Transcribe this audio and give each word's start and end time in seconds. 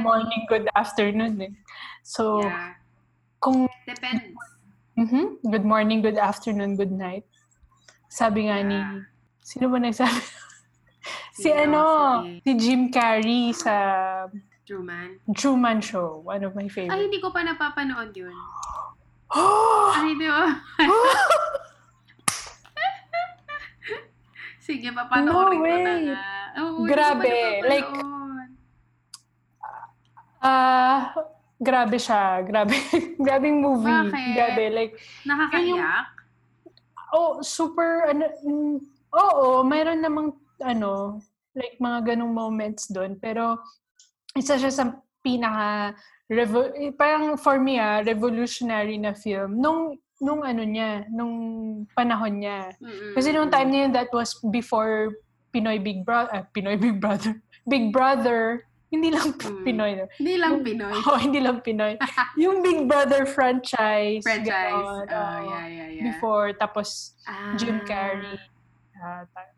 morning, 0.00 0.42
good 0.48 0.66
afternoon 0.74 1.34
eh. 1.42 1.52
So, 2.02 2.42
Yeah. 2.42 2.74
kung 3.38 3.66
Depends. 3.84 4.34
mhm, 4.96 5.38
good 5.44 5.64
morning, 5.64 6.00
good 6.00 6.18
afternoon, 6.18 6.74
good 6.74 6.92
night. 6.92 7.24
Sabi 8.08 8.48
nga 8.48 8.62
ni, 8.62 8.78
Yeah. 8.78 9.04
sino 9.44 9.68
ba 9.68 9.78
nagsabi? 9.78 10.18
si 11.38 11.48
Sino? 11.48 11.58
ano, 11.60 11.82
Sige. 12.24 12.40
si 12.42 12.50
Jim 12.56 12.82
Carrey 12.88 13.52
sa 13.52 13.74
Truman. 14.68 15.16
Truman 15.32 15.78
Show. 15.80 16.20
One 16.28 16.44
of 16.44 16.52
my 16.52 16.68
Ay, 16.68 16.72
favorite. 16.72 17.00
hindi 17.08 17.18
ko 17.24 17.32
pa 17.32 17.40
napapanood 17.40 18.12
yun. 18.12 18.36
Oh! 19.32 19.92
Ay, 19.96 20.12
di 20.12 20.28
ba? 20.28 20.44
Sige, 24.60 24.92
papanoorin 24.92 25.56
No 25.56 25.64
ko 25.64 25.76
na 25.80 25.94
nga. 25.96 26.20
Pa 26.52 26.84
Grabe. 26.84 27.64
Like, 27.64 27.88
Ah, 30.38 31.14
grabe 31.58 31.98
siya. 31.98 32.42
Grabe. 32.46 32.74
Grabing 33.24 33.58
movie. 33.58 33.90
Bakit? 33.90 34.34
Grabe. 34.34 34.64
Like, 34.70 34.92
Nakakaiyak? 35.26 36.06
oh, 37.14 37.40
super, 37.40 38.12
ano, 38.12 38.28
mm, 38.44 38.76
oo, 39.16 39.64
mayroon 39.64 40.04
namang, 40.04 40.36
ano, 40.60 41.18
like, 41.56 41.80
mga 41.80 42.14
ganong 42.14 42.34
moments 42.34 42.86
doon. 42.92 43.16
Pero, 43.16 43.58
isa 44.36 44.60
siya 44.60 44.70
sa 44.70 44.84
pinaka, 45.24 45.96
revo- 46.30 46.70
eh, 46.76 46.92
parang 46.92 47.34
for 47.40 47.56
me, 47.58 47.80
ah, 47.80 48.04
revolutionary 48.04 49.00
na 49.00 49.16
film. 49.16 49.56
Nung, 49.58 49.96
nung 50.20 50.44
ano 50.44 50.62
niya, 50.62 51.08
nung 51.08 51.34
panahon 51.96 52.44
niya. 52.44 52.70
Mm-mm. 52.78 53.14
Kasi 53.16 53.32
nung 53.32 53.50
time 53.50 53.70
niya 53.72 53.86
that 53.90 54.10
was 54.12 54.36
before 54.52 55.14
Pinoy 55.48 55.80
Big 55.80 56.04
Brother, 56.04 56.44
Pinoy 56.52 56.76
Big 56.76 57.00
Brother, 57.00 57.40
Big 57.72 57.88
Brother, 57.88 58.67
hindi 58.88 59.08
lang 59.10 59.36
Mm. 59.36 59.62
Pinoy. 59.62 59.90
no? 59.94 60.06
Hindi 60.16 60.34
lang 60.36 60.54
Pinoy. 60.60 60.92
Oh, 61.08 61.18
hindi 61.18 61.38
lang 61.38 61.58
Pinoy. 61.60 61.94
yung 62.42 62.60
Big 62.60 62.88
Brother 62.88 63.24
franchise. 63.24 64.24
Franchise. 64.24 64.72
Oh, 64.74 65.04
oo. 65.04 65.44
yeah, 65.44 65.66
yeah, 65.66 65.88
yeah. 65.92 66.04
Before, 66.08 66.52
tapos 66.52 67.12
Ah. 67.24 67.52
Jim 67.54 67.84
Carrey. 67.84 68.40
Ta- 68.96 69.52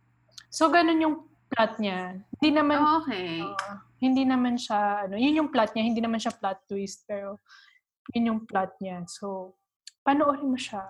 so, 0.48 0.66
ganun 0.68 1.00
yung 1.00 1.16
plot 1.48 1.78
niya. 1.78 2.18
Hindi 2.36 2.50
naman, 2.52 2.78
Oh, 2.78 3.00
okay. 3.00 3.40
oo, 3.40 3.72
hindi 3.98 4.22
naman 4.22 4.54
siya, 4.54 5.06
ano, 5.06 5.14
yun 5.14 5.38
yung 5.38 5.50
plot 5.50 5.72
niya, 5.72 5.84
hindi 5.84 6.00
naman 6.00 6.18
siya 6.18 6.32
plot 6.32 6.66
twist, 6.66 7.04
pero 7.04 7.38
yun 8.12 8.28
yung 8.28 8.40
plot 8.42 8.78
niya. 8.78 9.06
So, 9.06 9.54
panoorin 10.02 10.46
mo 10.46 10.58
siya. 10.58 10.82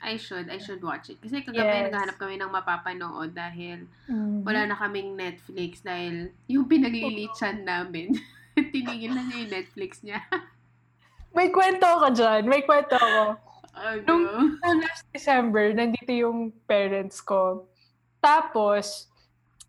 I 0.00 0.16
should. 0.16 0.48
I 0.48 0.56
should 0.56 0.80
watch 0.80 1.12
it. 1.12 1.20
Kasi 1.20 1.44
kagabi 1.44 1.60
Yes. 1.60 1.84
naghahanap 1.92 2.16
kami 2.16 2.40
ng 2.40 2.48
mapapanood 2.48 3.36
dahil 3.36 3.84
Mhm. 4.08 4.42
wala 4.42 4.60
na 4.64 4.76
kaming 4.76 5.12
Netflix 5.12 5.84
dahil 5.84 6.32
yung 6.48 6.64
pinaglilitsan 6.64 7.62
namin, 7.62 8.16
tinigil 8.74 9.12
na 9.12 9.22
niya 9.22 9.36
yung 9.44 9.52
Netflix 9.52 10.00
niya. 10.00 10.20
May 11.36 11.52
kwento 11.52 11.84
ako 11.84 12.10
dyan. 12.10 12.42
May 12.44 12.64
kwento 12.64 12.96
ako. 12.96 13.38
Ano? 13.70 14.02
Nung 14.02 14.24
nung 14.58 14.80
last 14.82 15.06
December, 15.14 15.70
nandito 15.70 16.10
yung 16.10 16.50
parents 16.66 17.22
ko. 17.22 17.70
Tapos, 18.18 19.06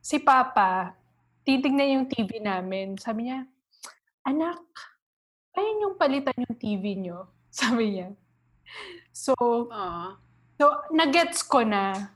si 0.02 0.18
Papa, 0.18 0.98
titignan 1.46 2.02
yung 2.02 2.08
TV 2.10 2.42
namin. 2.42 2.98
Sabi 2.98 3.30
niya, 3.30 3.46
Anak, 4.22 4.58
ayun 5.54 5.86
yung 5.86 5.96
palitan 5.98 6.34
yung 6.40 6.58
TV 6.58 6.98
nyo. 6.98 7.30
Sabi 7.54 8.00
niya. 8.00 8.10
So, 9.12 9.36
Oo. 9.40 10.06
so 10.56 10.66
nagets 10.92 11.44
ko 11.44 11.62
na 11.68 12.12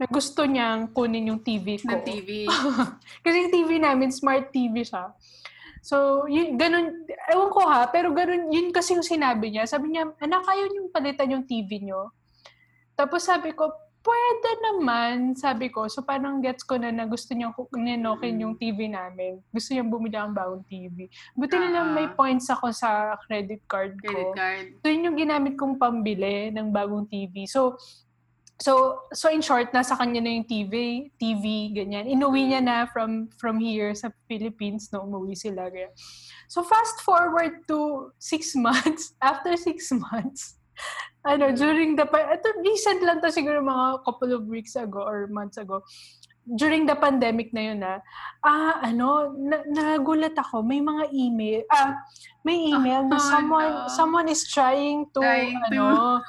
na 0.00 0.08
gusto 0.08 0.48
niyang 0.48 0.88
kunin 0.96 1.28
yung 1.28 1.44
TV 1.44 1.76
ko. 1.76 1.92
Ng 1.92 2.04
TV. 2.08 2.48
Kasi 3.24 3.36
yung 3.44 3.52
TV 3.52 3.70
namin, 3.76 4.08
smart 4.08 4.48
TV 4.48 4.80
siya. 4.80 5.12
So, 5.84 6.24
yun, 6.24 6.56
ganun, 6.56 7.04
ewan 7.28 7.50
ko 7.52 7.60
ha, 7.68 7.88
pero 7.88 8.12
ganun, 8.12 8.52
yun 8.52 8.68
kasi 8.68 8.92
yung 8.92 9.04
sinabi 9.04 9.48
niya. 9.48 9.64
Sabi 9.64 9.92
niya, 9.92 10.12
anak, 10.20 10.44
ayaw 10.44 10.68
yung 10.76 10.92
palitan 10.92 11.32
yung 11.32 11.44
TV 11.48 11.80
niyo. 11.80 12.12
Tapos 12.92 13.24
sabi 13.24 13.56
ko, 13.56 13.72
pwede 14.00 14.50
naman, 14.64 15.36
sabi 15.36 15.68
ko. 15.68 15.84
So, 15.86 16.00
parang 16.00 16.40
gets 16.40 16.64
ko 16.64 16.80
na 16.80 16.88
na 16.88 17.04
gusto 17.04 17.36
niyang 17.36 17.52
ninokin 17.72 18.40
yung 18.40 18.56
TV 18.56 18.88
namin. 18.88 19.44
Gusto 19.52 19.76
niyang 19.76 19.92
bumili 19.92 20.16
ang 20.16 20.32
bagong 20.32 20.64
TV. 20.64 21.08
Buti 21.36 21.56
na 21.56 21.68
lang 21.68 21.86
Ah. 21.92 21.94
may 21.94 22.08
points 22.08 22.48
ako 22.48 22.72
sa 22.72 23.16
credit 23.28 23.60
card 23.68 23.96
ko. 24.00 24.08
Credit 24.08 24.32
card. 24.32 24.66
So, 24.80 24.88
yun 24.88 25.04
yung 25.04 25.18
ginamit 25.20 25.56
kong 25.60 25.76
pambili 25.76 26.48
ng 26.48 26.72
bagong 26.72 27.04
TV. 27.08 27.44
So, 27.44 27.76
so, 28.60 29.04
so 29.12 29.28
in 29.28 29.40
short, 29.40 29.72
nasa 29.72 29.96
kanya 29.96 30.20
na 30.20 30.32
yung 30.36 30.48
TV, 30.48 31.08
TV, 31.16 31.72
ganyan. 31.72 32.08
Inuwi 32.08 32.52
niya 32.52 32.60
na 32.60 32.84
from 32.88 33.28
from 33.40 33.56
here 33.60 33.92
sa 33.96 34.12
Philippines, 34.28 34.88
no, 34.92 35.04
umuwi 35.04 35.36
sila. 35.36 35.68
Ganyan. 35.68 35.92
So, 36.48 36.64
fast 36.64 37.00
forward 37.04 37.64
to 37.68 38.12
six 38.20 38.52
months. 38.60 39.12
After 39.20 39.56
six 39.56 39.88
months, 39.92 40.59
ano, 41.26 41.52
during 41.52 41.96
the, 41.96 42.06
ito, 42.08 42.48
recent 42.64 43.00
lang 43.04 43.20
to 43.20 43.28
siguro 43.28 43.60
mga 43.60 44.04
couple 44.04 44.32
of 44.32 44.48
weeks 44.48 44.76
ago 44.76 45.04
or 45.04 45.28
months 45.28 45.60
ago, 45.60 45.84
during 46.56 46.88
the 46.88 46.96
pandemic 46.96 47.52
na 47.52 47.60
yun 47.60 47.78
na, 47.84 48.00
ah, 48.42 48.80
ano, 48.82 49.36
na, 49.36 49.60
nagulat 49.68 50.32
ako, 50.34 50.64
may 50.64 50.80
mga 50.80 51.12
email, 51.12 51.60
ah, 51.70 51.92
may 52.42 52.72
email 52.72 53.04
na 53.06 53.20
Oh, 53.20 53.22
someone, 53.22 53.72
no. 53.72 53.88
someone 53.92 54.28
is 54.28 54.48
trying 54.48 55.06
to, 55.12 55.20
Trying 55.20 55.60
to- 55.70 55.76
ano, 55.76 56.20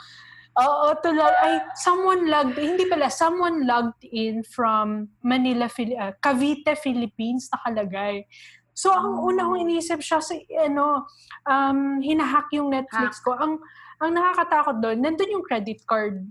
Oo, 0.51 0.91
to 0.99 1.15
log, 1.15 1.31
ay, 1.47 1.63
someone 1.79 2.27
logged, 2.27 2.59
hindi 2.59 2.83
pala, 2.83 3.07
someone 3.07 3.63
logged 3.63 4.03
in 4.03 4.43
from 4.43 5.07
Manila, 5.23 5.71
Phil- 5.71 5.95
ah, 5.95 6.11
Cavite, 6.19 6.75
Philippines, 6.75 7.47
nakalagay. 7.47 8.27
So, 8.75 8.91
ang 8.91 9.15
Oh. 9.15 9.31
una 9.31 9.47
kong 9.47 9.63
inisip 9.63 10.03
siya 10.03 10.19
sa, 10.19 10.35
ano, 10.59 11.07
um, 11.47 12.03
hinahack 12.03 12.51
yung 12.51 12.67
Netflix 12.67 13.23
ko. 13.23 13.31
Ang, 13.39 13.63
ang 14.01 14.11
nakakatakot 14.17 14.75
doon, 14.81 14.97
nandun 14.99 15.35
yung 15.39 15.45
credit 15.45 15.85
card 15.85 16.25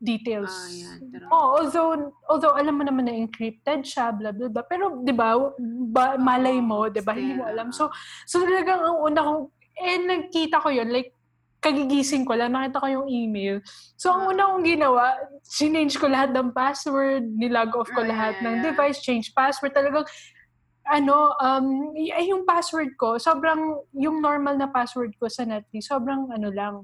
details. 0.00 0.48
Ah, 0.48 0.68
yan. 0.72 0.98
Pero, 1.12 1.24
Oh, 1.28 1.60
although 1.60 1.92
although 2.26 2.56
alam 2.56 2.74
mo 2.80 2.82
naman 2.82 3.04
na 3.06 3.14
encrypted 3.14 3.84
siya, 3.84 4.10
blah 4.16 4.32
blah 4.32 4.48
blah. 4.48 4.64
Pero 4.64 5.04
'di 5.04 5.12
ba, 5.12 5.36
ba 5.92 6.16
malay 6.16 6.58
mo, 6.64 6.88
'di 6.88 7.04
ba? 7.04 7.12
Hindi 7.12 7.36
mo 7.36 7.44
alam. 7.44 7.68
ah. 7.68 7.76
So 7.76 7.92
so 8.24 8.40
talagang 8.40 8.80
ang 8.80 8.98
una 9.04 9.20
kong 9.20 9.40
eh 9.76 9.98
nagkita 10.00 10.56
ko 10.64 10.72
'yon 10.72 10.88
like 10.88 11.12
kagigising 11.60 12.24
ko 12.24 12.32
lang, 12.32 12.56
nakita 12.56 12.80
ko 12.80 12.88
yung 12.88 13.08
email. 13.12 13.60
So, 14.00 14.08
ang 14.16 14.24
Ah. 14.24 14.30
una 14.32 14.48
kong 14.48 14.64
ginawa, 14.64 15.12
sinange 15.44 15.92
ko 16.00 16.08
lahat 16.08 16.32
ng 16.32 16.56
password, 16.56 17.28
nilog 17.36 17.76
off 17.76 17.92
ko 17.92 18.00
Ah, 18.00 18.08
lahat 18.08 18.40
yeah, 18.40 18.44
ng 18.48 18.54
yeah. 18.56 18.64
device, 18.64 18.98
change 19.04 19.28
password. 19.36 19.76
Talagang, 19.76 20.08
ano, 20.88 21.36
um, 21.36 21.92
yung 22.00 22.48
password 22.48 22.96
ko, 22.96 23.20
sobrang, 23.20 23.76
yung 23.92 24.24
normal 24.24 24.56
na 24.56 24.72
password 24.72 25.12
ko 25.20 25.28
sa 25.28 25.44
Netflix, 25.44 25.92
sobrang, 25.92 26.32
ano 26.32 26.48
lang, 26.48 26.74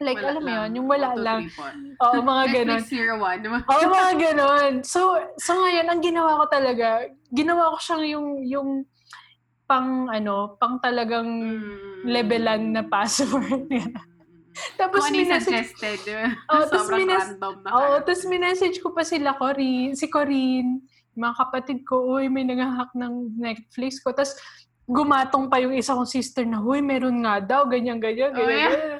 like, 0.00 0.16
wala 0.16 0.28
alam 0.32 0.42
mo 0.42 0.50
yun, 0.50 0.70
yung 0.74 0.88
wala 0.88 1.08
One, 1.12 1.20
lang. 1.20 1.40
Oo, 2.02 2.16
mga 2.18 2.44
ganon. 2.50 2.80
Zero 2.82 3.14
One. 3.20 3.40
Oo, 3.70 3.84
mga 3.86 4.12
ganon. 4.18 4.72
So, 4.82 5.00
so 5.36 5.52
ngayon, 5.54 5.86
ang 5.86 6.00
ginawa 6.00 6.40
ko 6.40 6.44
talaga, 6.48 6.86
ginawa 7.28 7.70
ko 7.70 7.78
siyang 7.78 8.04
yung, 8.08 8.26
yung 8.42 8.68
pang, 9.68 10.08
ano, 10.08 10.56
pang 10.56 10.80
talagang 10.80 11.28
Mm. 12.00 12.08
levelan 12.08 12.62
na 12.72 12.82
password. 12.82 13.68
Tapos, 14.80 15.04
Kung 15.04 15.12
ano 15.12 15.20
minessage, 15.20 15.68
suggested? 15.70 16.00
Oo, 16.50 16.64
tapos 16.66 16.88
minas- 16.90 17.32
random 17.32 17.54
na. 17.62 17.68
Parang- 17.70 18.02
tapos 18.02 18.22
minessage 18.26 18.76
ko 18.78 18.90
pa 18.90 19.04
sila, 19.04 19.32
Corinne, 19.32 19.94
si 19.94 20.08
Corinne, 20.08 20.80
mga 21.12 21.34
kapatid 21.38 21.78
ko, 21.84 22.02
uy, 22.10 22.26
may 22.26 22.42
nag-hack 22.42 22.90
ng 22.92 23.36
Netflix 23.36 24.00
ko. 24.00 24.10
Tapos, 24.10 24.34
gumatong 24.82 25.46
pa 25.46 25.60
yung 25.60 25.70
isa 25.72 25.92
kong 25.92 26.08
sister 26.08 26.42
na, 26.42 26.58
huy, 26.58 26.80
meron 26.80 27.20
nga 27.20 27.38
daw, 27.38 27.62
ganyan, 27.64 27.96
ganyan, 27.96 28.32
Oh, 28.32 28.42
ganyan. 28.42 28.72
yeah. 28.74 28.98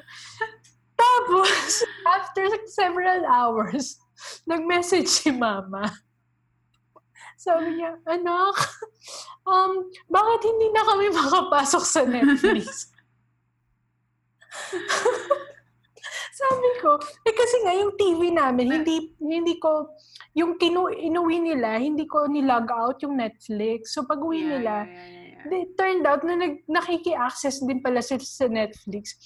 Tapos, 1.01 1.81
after 2.15 2.45
several 2.69 3.25
hours, 3.25 3.97
nag-message 4.49 5.09
si 5.09 5.33
mama. 5.33 5.89
Sabi 7.41 7.81
niya, 7.81 7.97
anak, 8.05 8.53
um, 9.49 9.89
bakit 10.05 10.41
hindi 10.45 10.69
na 10.69 10.85
kami 10.85 11.09
makapasok 11.09 11.83
sa 11.83 12.05
Netflix? 12.05 12.93
Sabi 16.41 16.69
ko, 16.81 16.97
eh 17.21 17.33
kasi 17.37 17.61
nga 17.61 17.73
yung 17.77 17.93
TV 17.97 18.33
namin, 18.33 18.81
hindi 18.81 19.13
hindi 19.21 19.61
ko, 19.61 19.93
yung 20.33 20.57
kinu, 20.57 20.89
inuwi 20.89 21.37
nila, 21.37 21.77
hindi 21.77 22.09
ko 22.09 22.25
nilog 22.25 22.65
out 22.69 22.97
yung 23.05 23.17
Netflix. 23.17 23.93
So 23.93 24.09
pag 24.09 24.21
uwi 24.21 24.41
Yeah, 24.41 24.49
nila, 24.57 24.75
yeah, 24.85 25.05
yeah, 25.09 25.25
yeah. 25.45 25.61
It 25.65 25.73
turned 25.77 26.05
out 26.05 26.21
na 26.25 26.37
nag, 26.37 26.65
nakiki-access 26.65 27.61
din 27.65 27.81
pala 27.81 28.01
sila 28.01 28.21
sa 28.21 28.45
Netflix. 28.49 29.17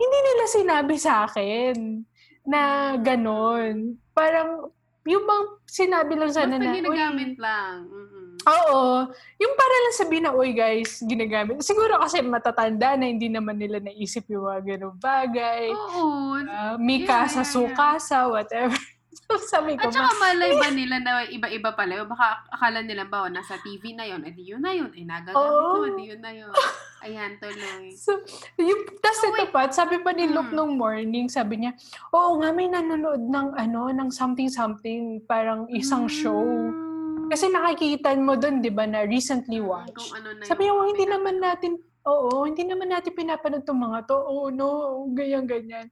Hindi 0.00 0.18
nila 0.24 0.44
sinabi 0.48 0.94
sa 0.96 1.28
akin 1.28 2.00
na 2.48 2.60
ganon. 2.96 4.00
Parang, 4.16 4.72
yung 5.04 5.24
bang 5.24 5.46
sinabi 5.68 6.12
lang 6.16 6.32
sana 6.32 6.56
Basta 6.56 6.64
na, 6.64 6.72
"Uy, 6.72 6.80
ginagamit 6.80 7.32
lang. 7.36 7.74
Mhm. 7.84 8.28
Oo. 8.40 9.04
Yung 9.36 9.54
para 9.54 9.76
lang 9.84 9.94
sabihin 9.96 10.24
na, 10.24 10.32
uy 10.32 10.56
guys, 10.56 11.04
ginagamit. 11.04 11.60
Siguro 11.60 12.00
kasi 12.00 12.24
matatanda 12.24 12.96
na 12.96 13.04
hindi 13.04 13.28
naman 13.28 13.60
nila 13.60 13.80
naisip 13.80 14.24
yung 14.32 14.48
mga 14.48 14.60
ganong 14.76 14.96
bagay. 14.96 15.68
Oo. 15.72 16.40
Uh, 16.40 16.76
Mika 16.80 17.28
Yeah, 17.28 17.28
sa 17.28 17.44
yeah, 17.44 17.44
yeah. 17.44 17.52
sukasa, 17.52 18.18
whatever. 18.28 18.80
so 19.12 19.36
sabi 19.52 19.76
ko, 19.76 19.88
At 19.88 19.92
saka 19.92 20.12
malay 20.16 20.56
ba 20.56 20.68
nila 20.80 20.96
na 21.04 21.28
iba-iba 21.28 21.76
pala? 21.76 22.00
O 22.00 22.08
Baka 22.08 22.40
akala 22.48 22.80
nila 22.80 23.04
ba, 23.04 23.28
oh, 23.28 23.32
nasa 23.32 23.60
TV 23.60 23.92
na 23.92 24.08
yon, 24.08 24.24
edi 24.24 24.48
yun 24.48 24.64
na 24.64 24.72
yun. 24.72 24.88
Ay, 24.96 25.04
nagagamit 25.04 25.36
Oo. 25.36 25.68
ko, 25.76 25.84
edi 25.92 26.04
yun 26.16 26.20
na 26.24 26.32
yun. 26.32 26.52
Ayan, 27.00 27.36
tuloy. 27.36 27.92
So, 28.00 28.16
yung, 28.56 28.80
tas 29.00 29.16
So, 29.16 29.28
ito 29.28 29.44
wait. 29.44 29.52
pa, 29.52 29.68
sabi 29.68 30.00
pa 30.00 30.12
ni 30.12 30.24
Luke 30.26 30.48
Hmm. 30.48 30.56
nung 30.56 30.72
morning, 30.76 31.28
sabi 31.28 31.60
niya, 31.60 31.72
oo 32.10 32.38
nga, 32.38 32.48
may 32.50 32.66
nanonood 32.66 33.20
ng 33.20 33.48
ano, 33.54 33.88
ng 33.88 34.08
something-something, 34.08 35.24
parang 35.24 35.68
isang 35.68 36.06
show. 36.06 36.70
Mm. 36.70 37.28
Kasi 37.28 37.46
nakikita 37.46 38.12
mo 38.16 38.34
doon, 38.34 38.58
di 38.58 38.68
ba, 38.68 38.84
na 38.84 39.04
recently 39.04 39.58
Mm, 39.58 39.68
watched. 39.68 39.96
Kung 39.96 40.12
ano 40.16 40.28
na 40.32 40.44
Sabi 40.44 40.60
niya, 40.64 40.72
"Oh, 40.72 40.84
hindi 40.84 41.04
naman 41.04 41.36
pinapanood." 41.36 41.44
natin, 41.46 41.72
oo, 42.02 42.30
hindi 42.42 42.62
naman 42.64 42.88
natin 42.88 43.12
pinapanood 43.12 43.62
itong 43.62 43.80
mga 43.80 43.98
to. 44.04 44.16
Oh, 44.16 44.48
no, 44.48 44.66
ganyan-ganyan. 45.10 45.86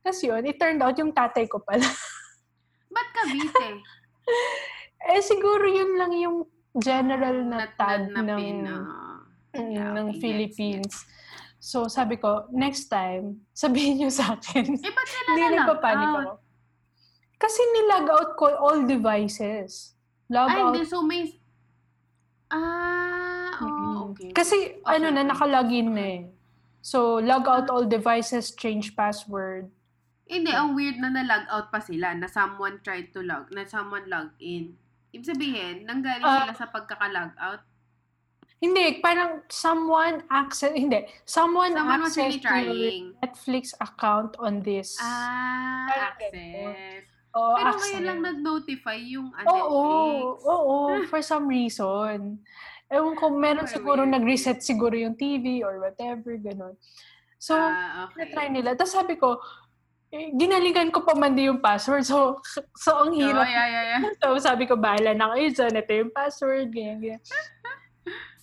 Tapos 0.00 0.20
yun, 0.20 0.44
it 0.44 0.56
turned 0.56 0.82
out 0.82 0.92
yung 0.94 1.10
tatay 1.10 1.46
ko 1.46 1.58
pala. 1.58 1.84
Ba't 2.94 3.08
Cavite? 3.12 3.80
eh, 5.10 5.20
siguro 5.20 5.64
yun 5.64 5.96
lang 5.96 6.12
yung 6.12 6.44
general 6.74 7.36
na 7.44 7.64
tag 7.70 8.06
nat- 8.06 8.12
na 8.12 8.20
ng, 8.26 8.38
pin, 8.38 8.58
mm, 8.60 9.03
Yeah, 9.54 9.94
ng 9.94 10.06
okay, 10.10 10.12
gets, 10.12 10.22
Philippines. 10.22 10.94
So, 11.62 11.88
sabi 11.88 12.20
ko, 12.20 12.50
next 12.52 12.90
time, 12.92 13.40
sabihin 13.56 14.02
niyo 14.02 14.10
sa 14.10 14.36
akin. 14.36 14.66
Eh, 14.76 14.92
ba't 14.92 15.06
sila 15.08 15.28
Hindi 15.32 15.44
nagpapanik 15.56 16.10
out? 16.10 16.18
ako. 16.20 16.32
Kasi 17.38 17.60
nilag 17.72 18.06
out 18.10 18.30
ko 18.36 18.44
all 18.58 18.80
devices. 18.84 19.94
Log 20.28 20.50
Ay, 20.50 20.60
out. 20.60 20.74
hindi. 20.74 20.82
So, 20.84 21.00
may... 21.00 21.22
Ah, 22.52 23.50
oh, 23.58 24.12
okay. 24.12 24.30
Kasi 24.30 24.78
ano 24.86 25.10
na, 25.10 25.24
okay. 25.24 25.30
nakalagin 25.32 25.88
na 25.90 26.04
eh. 26.04 26.22
So, 26.84 27.18
log 27.18 27.48
out 27.48 27.72
all 27.72 27.88
devices, 27.88 28.52
change 28.52 28.92
password. 28.92 29.72
Hindi, 30.28 30.52
ang 30.52 30.76
weird 30.76 31.00
na 31.00 31.08
na-log 31.12 31.44
out 31.48 31.66
pa 31.72 31.80
sila 31.80 32.12
na 32.12 32.28
someone 32.28 32.80
tried 32.84 33.12
to 33.12 33.24
log, 33.24 33.48
na 33.52 33.64
someone 33.64 34.04
logged 34.08 34.36
in. 34.40 34.76
Ibig 35.12 35.28
sabihin, 35.28 35.74
nanggaling 35.88 36.24
Ah. 36.24 36.44
sila 36.44 36.54
sa 36.56 36.68
pagkaka-log 36.68 37.32
out. 37.40 37.64
Hindi, 38.64 38.96
parang 38.98 39.44
someone 39.46 40.24
access, 40.26 40.72
hindi, 40.72 41.04
someone, 41.22 41.76
Someone 41.76 42.00
was 42.00 42.16
access 42.16 42.32
really 42.32 42.40
trying. 42.40 43.04
Netflix 43.20 43.64
account 43.76 44.40
on 44.40 44.64
this. 44.64 44.96
Ah, 44.96 45.84
Parang 45.84 46.08
access. 46.16 47.04
Oo, 47.34 47.52
Pero 47.52 47.68
access. 47.68 47.82
ngayon 47.90 48.04
lang 48.06 48.18
nag-notify 48.24 48.98
yung 49.04 49.28
ah, 49.36 49.44
Oo, 49.44 49.82
Netflix. 50.32 50.48
oo, 50.48 50.76
for 51.04 51.20
some 51.20 51.44
reason. 51.44 52.40
Ewan 52.88 53.12
ko, 53.14 53.28
meron 53.28 53.66
Okay, 53.66 53.74
siguro 53.74 54.00
weird. 54.00 54.14
nag-reset 54.14 54.58
siguro 54.60 54.94
yung 54.94 55.12
TV 55.12 55.60
or 55.60 55.76
whatever, 55.78 56.32
ganun. 56.34 56.72
So, 57.36 57.52
ah, 57.52 58.08
okay. 58.08 58.24
na-try 58.24 58.48
nila. 58.48 58.72
Tapos 58.72 58.94
sabi 58.94 59.18
ko, 59.18 59.36
eh, 60.08 60.30
ginalingan 60.32 60.88
ko 60.88 61.02
pa 61.02 61.12
man 61.12 61.34
din 61.34 61.50
yung 61.50 61.60
password. 61.60 62.06
So, 62.06 62.38
so 62.80 62.96
ang 62.96 63.10
Oh, 63.10 63.18
hirap. 63.18 63.44
yeah, 63.44 63.66
yeah, 63.66 63.84
yeah. 63.92 64.00
So, 64.22 64.38
sabi 64.38 64.64
ko, 64.64 64.78
bahala 64.78 65.10
na 65.10 65.34
kayo 65.34 65.50
dyan. 65.52 65.74
Ito 65.74 65.92
yung 65.92 66.12
password, 66.14 66.70
ganyan, 66.70 66.98
ganyan. 67.02 67.22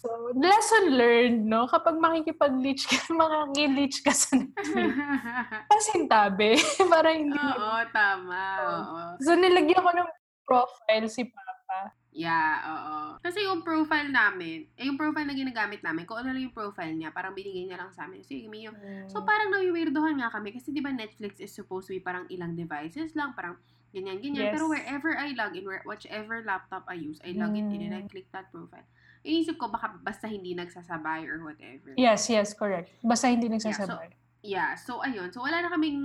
So, 0.02 0.34
lesson 0.34 0.98
learned, 0.98 1.46
no? 1.46 1.70
Kapag 1.70 2.02
makikipag-leech 2.02 2.90
ka, 2.90 2.98
makakil-leech 3.22 4.02
ka 4.02 4.10
sa 4.10 4.34
Netflix. 4.34 4.98
Pasintabi. 5.70 6.58
Para 6.94 7.14
hindi. 7.14 7.38
Oo, 7.38 7.78
tama. 7.94 8.42
Oo. 8.66 8.98
So, 9.22 9.38
nilagyan 9.38 9.78
ko 9.78 9.92
ng 9.94 10.10
profile 10.42 11.06
si 11.06 11.30
Papa. 11.30 11.94
Yeah, 12.12 12.60
oo. 12.68 12.96
Kasi 13.24 13.46
yung 13.46 13.62
profile 13.62 14.10
namin, 14.10 14.68
eh, 14.76 14.90
yung 14.90 14.98
profile 14.98 15.24
na 15.30 15.38
ginagamit 15.38 15.80
namin, 15.80 16.04
kung 16.04 16.20
ano 16.20 16.34
lang 16.34 16.44
yung 16.50 16.58
profile 16.58 16.92
niya, 16.92 17.14
parang 17.14 17.32
binigay 17.38 17.70
niya 17.70 17.80
lang 17.80 17.94
sa 17.94 18.10
amin. 18.10 18.26
So, 18.26 18.34
yung, 18.34 18.52
yung 18.52 18.76
So, 19.08 19.22
parang 19.22 19.54
nawiwirdohan 19.54 20.18
nga 20.18 20.34
kami 20.34 20.52
kasi 20.52 20.74
di 20.74 20.82
ba 20.82 20.90
Netflix 20.92 21.38
is 21.38 21.54
supposed 21.54 21.88
to 21.88 21.96
be 21.96 22.02
parang 22.02 22.26
ilang 22.28 22.58
devices 22.58 23.14
lang, 23.14 23.38
parang 23.38 23.56
ganyan-ganyan. 23.94 24.50
Yes. 24.50 24.54
Pero 24.58 24.66
wherever 24.68 25.14
I 25.16 25.38
log 25.38 25.56
in, 25.56 25.64
where, 25.64 25.86
whichever 25.86 26.42
laptop 26.44 26.84
I 26.90 26.98
use, 27.00 27.22
I 27.22 27.32
log 27.38 27.54
it 27.56 27.70
in 27.70 27.86
and 27.86 27.94
I 27.96 28.04
Mm. 28.04 28.12
click 28.12 28.28
that 28.34 28.50
profile. 28.52 28.88
Inisip 29.22 29.56
ko 29.56 29.70
baka 29.70 29.94
basta 29.98 30.26
hindi 30.26 30.54
nagsasabay 30.54 31.26
or 31.26 31.42
whatever. 31.44 31.94
Yes, 31.94 32.26
yes, 32.26 32.52
correct. 32.52 32.90
Basta 33.00 33.30
hindi 33.30 33.48
nagsasabay. 33.48 34.18
Yeah, 34.42 34.74
so 34.74 35.00
ayun. 35.00 35.30
So 35.30 35.42
wala 35.42 35.62
na 35.62 35.70
kaming 35.70 36.02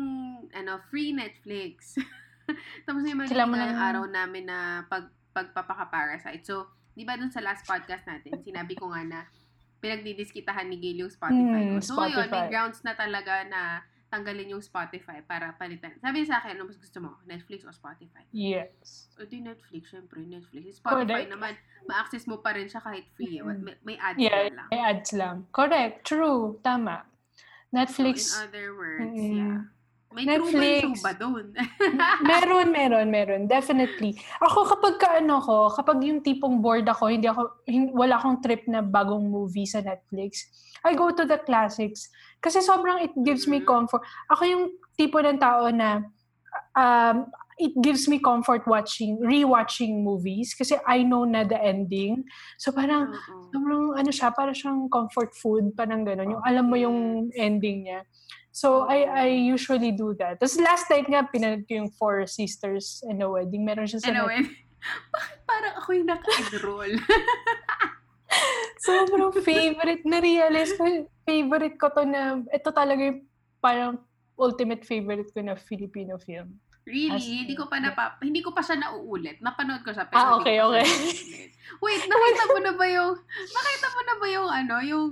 ano, 0.53 0.81
free 0.87 1.11
Netflix. 1.11 1.97
Tapos 2.87 3.01
yung 3.03 3.19
Kailangan 3.19 3.49
mo 3.49 3.57
magiging 3.57 3.73
ng- 3.73 3.89
araw 3.89 4.05
namin 4.07 4.45
na 4.45 4.59
pag 4.87 5.09
pagpapaka-parasite. 5.33 6.45
So, 6.45 6.65
di 6.93 7.05
ba 7.05 7.13
dun 7.13 7.29
sa 7.29 7.41
last 7.41 7.65
podcast 7.65 8.05
natin, 8.05 8.41
sinabi 8.49 8.73
ko 8.73 8.89
nga 8.89 9.03
na 9.03 9.21
pinagdidiskitahan 9.81 10.65
ni 10.67 10.77
Gail 10.77 11.05
yung 11.05 11.13
Spotify. 11.13 11.63
Mm, 11.69 11.81
So 11.81 11.93
ngayon, 11.95 12.27
may 12.27 12.33
Spotify. 12.33 12.49
grounds 12.49 12.81
na 12.81 12.93
talaga 12.93 13.45
na 13.45 13.85
tanggalin 14.17 14.57
yung 14.57 14.65
Spotify 14.65 15.21
para 15.21 15.53
palitan. 15.53 15.93
Sabi 16.01 16.25
sa 16.25 16.41
akin, 16.41 16.57
ano 16.57 16.65
mas 16.65 16.81
gusto 16.81 16.97
mo? 16.99 17.21
Netflix 17.29 17.61
o 17.63 17.71
Spotify? 17.71 18.25
Yes. 18.33 19.13
O 19.21 19.29
di 19.29 19.45
Netflix, 19.45 19.93
syempre, 19.93 20.25
Netflix. 20.25 20.81
Spotify 20.81 21.29
Correct. 21.29 21.33
naman, 21.37 21.53
ma-access 21.85 22.25
mo 22.25 22.41
pa 22.41 22.57
rin 22.57 22.65
siya 22.65 22.81
kahit 22.81 23.05
free. 23.13 23.37
eh. 23.37 23.45
Mm. 23.45 23.61
May, 23.61 23.77
may 23.85 23.97
ads 24.01 24.17
Yeah, 24.17 24.49
lang. 24.49 24.69
may 24.73 24.81
ads 24.81 25.11
lang. 25.13 25.37
Correct. 25.53 26.09
True. 26.09 26.57
Tama. 26.65 27.05
Netflix. 27.69 28.33
So, 28.33 28.41
in 28.41 28.49
other 28.49 28.69
words, 28.73 29.13
Mm. 29.13 29.37
yeah. 29.37 29.61
May 30.17 30.25
Netflix. 30.25 31.05
Ba 31.05 31.13
doon? 31.13 31.53
meron, 32.25 32.73
meron, 32.73 33.09
meron. 33.13 33.43
Definitely. 33.45 34.17
Ako 34.41 34.65
kapag 34.65 34.97
ka 34.97 35.09
ano 35.21 35.45
ko, 35.45 35.69
kapag 35.69 36.01
yung 36.01 36.25
tipong 36.25 36.65
bored 36.65 36.89
ako, 36.89 37.13
hindi 37.13 37.29
ako, 37.29 37.61
wala 37.93 38.17
akong 38.17 38.41
trip 38.41 38.65
na 38.65 38.81
bagong 38.81 39.29
movie 39.29 39.69
sa 39.69 39.85
Netflix, 39.85 40.49
I 40.81 40.97
go 40.97 41.13
to 41.13 41.29
the 41.29 41.37
classics. 41.45 42.09
Kasi 42.41 42.65
sobrang 42.65 43.05
it 43.05 43.13
gives 43.21 43.45
me 43.45 43.61
Mhm. 43.61 43.69
comfort. 43.69 44.01
Ako 44.33 44.43
yung 44.49 44.65
tipo 44.97 45.21
ng 45.21 45.37
tao 45.37 45.69
na 45.69 46.01
um, 46.73 47.29
it 47.61 47.73
gives 47.81 48.09
me 48.09 48.17
comfort 48.17 48.65
watching, 48.65 49.17
rewatching 49.21 50.01
movies 50.01 50.53
kasi 50.53 50.77
I 50.85 51.05
know 51.05 51.25
na 51.25 51.45
the 51.45 51.57
ending. 51.57 52.25
So 52.57 52.73
parang, 52.73 53.13
Oo. 53.13 53.49
sobrang 53.53 53.85
ano 53.97 54.11
siya, 54.13 54.33
para 54.33 54.53
siyang 54.53 54.89
comfort 54.89 55.33
food, 55.33 55.73
parang 55.73 56.05
gano'n. 56.05 56.37
Yung 56.37 56.45
alam 56.45 56.65
mo 56.69 56.77
yung 56.77 57.29
ending 57.33 57.89
niya. 57.89 58.01
So, 58.57 58.89
I 58.89 59.05
I 59.05 59.29
usually 59.53 59.93
do 59.93 60.17
that. 60.17 60.41
Tapos 60.41 60.57
last 60.57 60.89
night 60.89 61.05
nga, 61.13 61.29
pinanood 61.29 61.69
ko 61.69 61.77
yung 61.77 61.93
Four 61.93 62.25
Sisters 62.25 63.05
and 63.05 63.21
a 63.21 63.29
Wedding. 63.29 63.69
Meron 63.69 63.85
siya 63.85 64.01
sa 64.01 64.09
Netflix. 64.09 64.49
bakit 65.13 65.41
parang 65.51 65.75
ako 65.77 65.89
yung 65.93 66.09
naka-enroll? 66.09 66.93
Sobrang 68.87 69.37
favorite. 69.45 70.09
Na-realize 70.09 70.73
ko, 70.73 71.05
favorite 71.29 71.77
ko 71.77 71.93
to 71.93 72.09
na, 72.09 72.41
ito 72.49 72.73
talaga 72.73 73.05
yung 73.05 73.29
parang 73.61 74.01
ultimate 74.41 74.89
favorite 74.89 75.29
ko 75.37 75.45
na 75.45 75.53
Filipino 75.53 76.17
film. 76.17 76.57
really? 76.89 77.13
As 77.13 77.29
hindi 77.29 77.53
in, 77.53 77.61
ko 77.61 77.69
pa 77.69 77.77
yeah. 77.77 77.93
napa, 77.93 78.17
hindi 78.25 78.41
ko 78.41 78.57
pa 78.57 78.65
siya 78.65 78.81
nauulit. 78.81 79.37
Napanood 79.45 79.85
ko 79.85 79.93
siya, 79.93 80.09
pero 80.09 80.17
Ah, 80.17 80.33
okay, 80.41 80.65
okay. 80.65 80.87
Wait, 81.85 82.03
nakita 82.09 82.43
mo 82.49 82.59
na 82.63 82.73
ba 82.73 82.87
yung, 82.89 83.13
nakita 83.53 83.87
mo 83.93 84.01
na 84.01 84.15
ba 84.17 84.27
yung 84.33 84.49
ano, 84.49 84.75
yung 84.81 85.07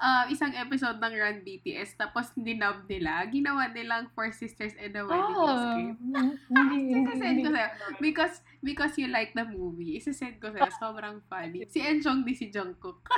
ah, 0.00 0.24
isang 0.26 0.50
episode 0.52 0.96
ng 0.96 1.12
Run 1.12 1.38
BTS, 1.40 1.94
tapos 1.94 2.32
dinub 2.34 2.88
nila, 2.88 3.20
ginawa 3.26 3.68
nilang 3.68 4.08
Four 4.10 4.32
Sisters 4.32 4.72
and 4.74 4.96
a 4.96 5.04
Wedding 5.04 5.94
hindi, 6.50 6.76
Sisend 7.04 7.20
hindi. 7.36 7.44
ko 7.44 7.50
sa'yo. 7.52 7.68
Because, 8.00 8.34
because 8.60 8.96
you 8.96 9.06
like 9.06 9.30
the 9.32 9.44
movie, 9.44 9.94
isisend 9.94 10.40
ko 10.40 10.48
sa'yo. 10.50 10.72
Sobrang 10.74 11.20
funny. 11.28 11.68
Si 11.68 11.78
Enchong 11.78 12.24
di 12.24 12.32
si 12.32 12.48
Jungkook. 12.48 13.04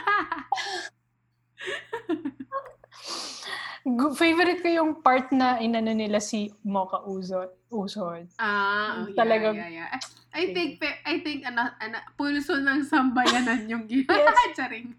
Favorite 4.14 4.62
ko 4.62 4.68
yung 4.70 4.90
part 4.98 5.30
na 5.30 5.58
inano 5.58 5.90
nila 5.90 6.18
si 6.18 6.54
Mocha 6.62 7.02
Uzod. 7.02 7.50
Uzod. 7.66 8.30
Ah, 8.36 9.02
oh, 9.02 9.10
yeah, 9.10 9.16
Talagang- 9.16 9.58
yeah, 9.58 9.86
yeah. 9.86 9.98
I 10.32 10.48
think, 10.48 10.78
pe- 10.78 11.02
I 11.04 11.20
think, 11.20 11.44
ano, 11.44 11.66
ano, 11.76 11.98
pulso 12.14 12.56
ng 12.56 12.82
sambayanan 12.82 13.66
yung 13.66 13.84
ginawa. 13.84 14.30
Yes. 14.32 14.54
Charing. 14.56 14.94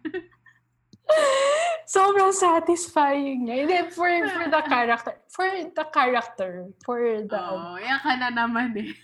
Sobrang 1.93 2.31
satisfying 2.33 3.45
niya. 3.45 3.55
Hindi, 3.67 3.77
for, 3.91 4.09
for 4.09 4.47
the 4.49 4.63
character. 4.71 5.13
For 5.29 5.47
the 5.51 5.85
character. 5.91 6.51
For 6.81 6.99
the... 7.27 7.37
Oo, 7.37 7.75
oh, 7.75 7.99
ka 8.01 8.13
na 8.17 8.29
naman 8.31 8.73
eh. 8.79 8.91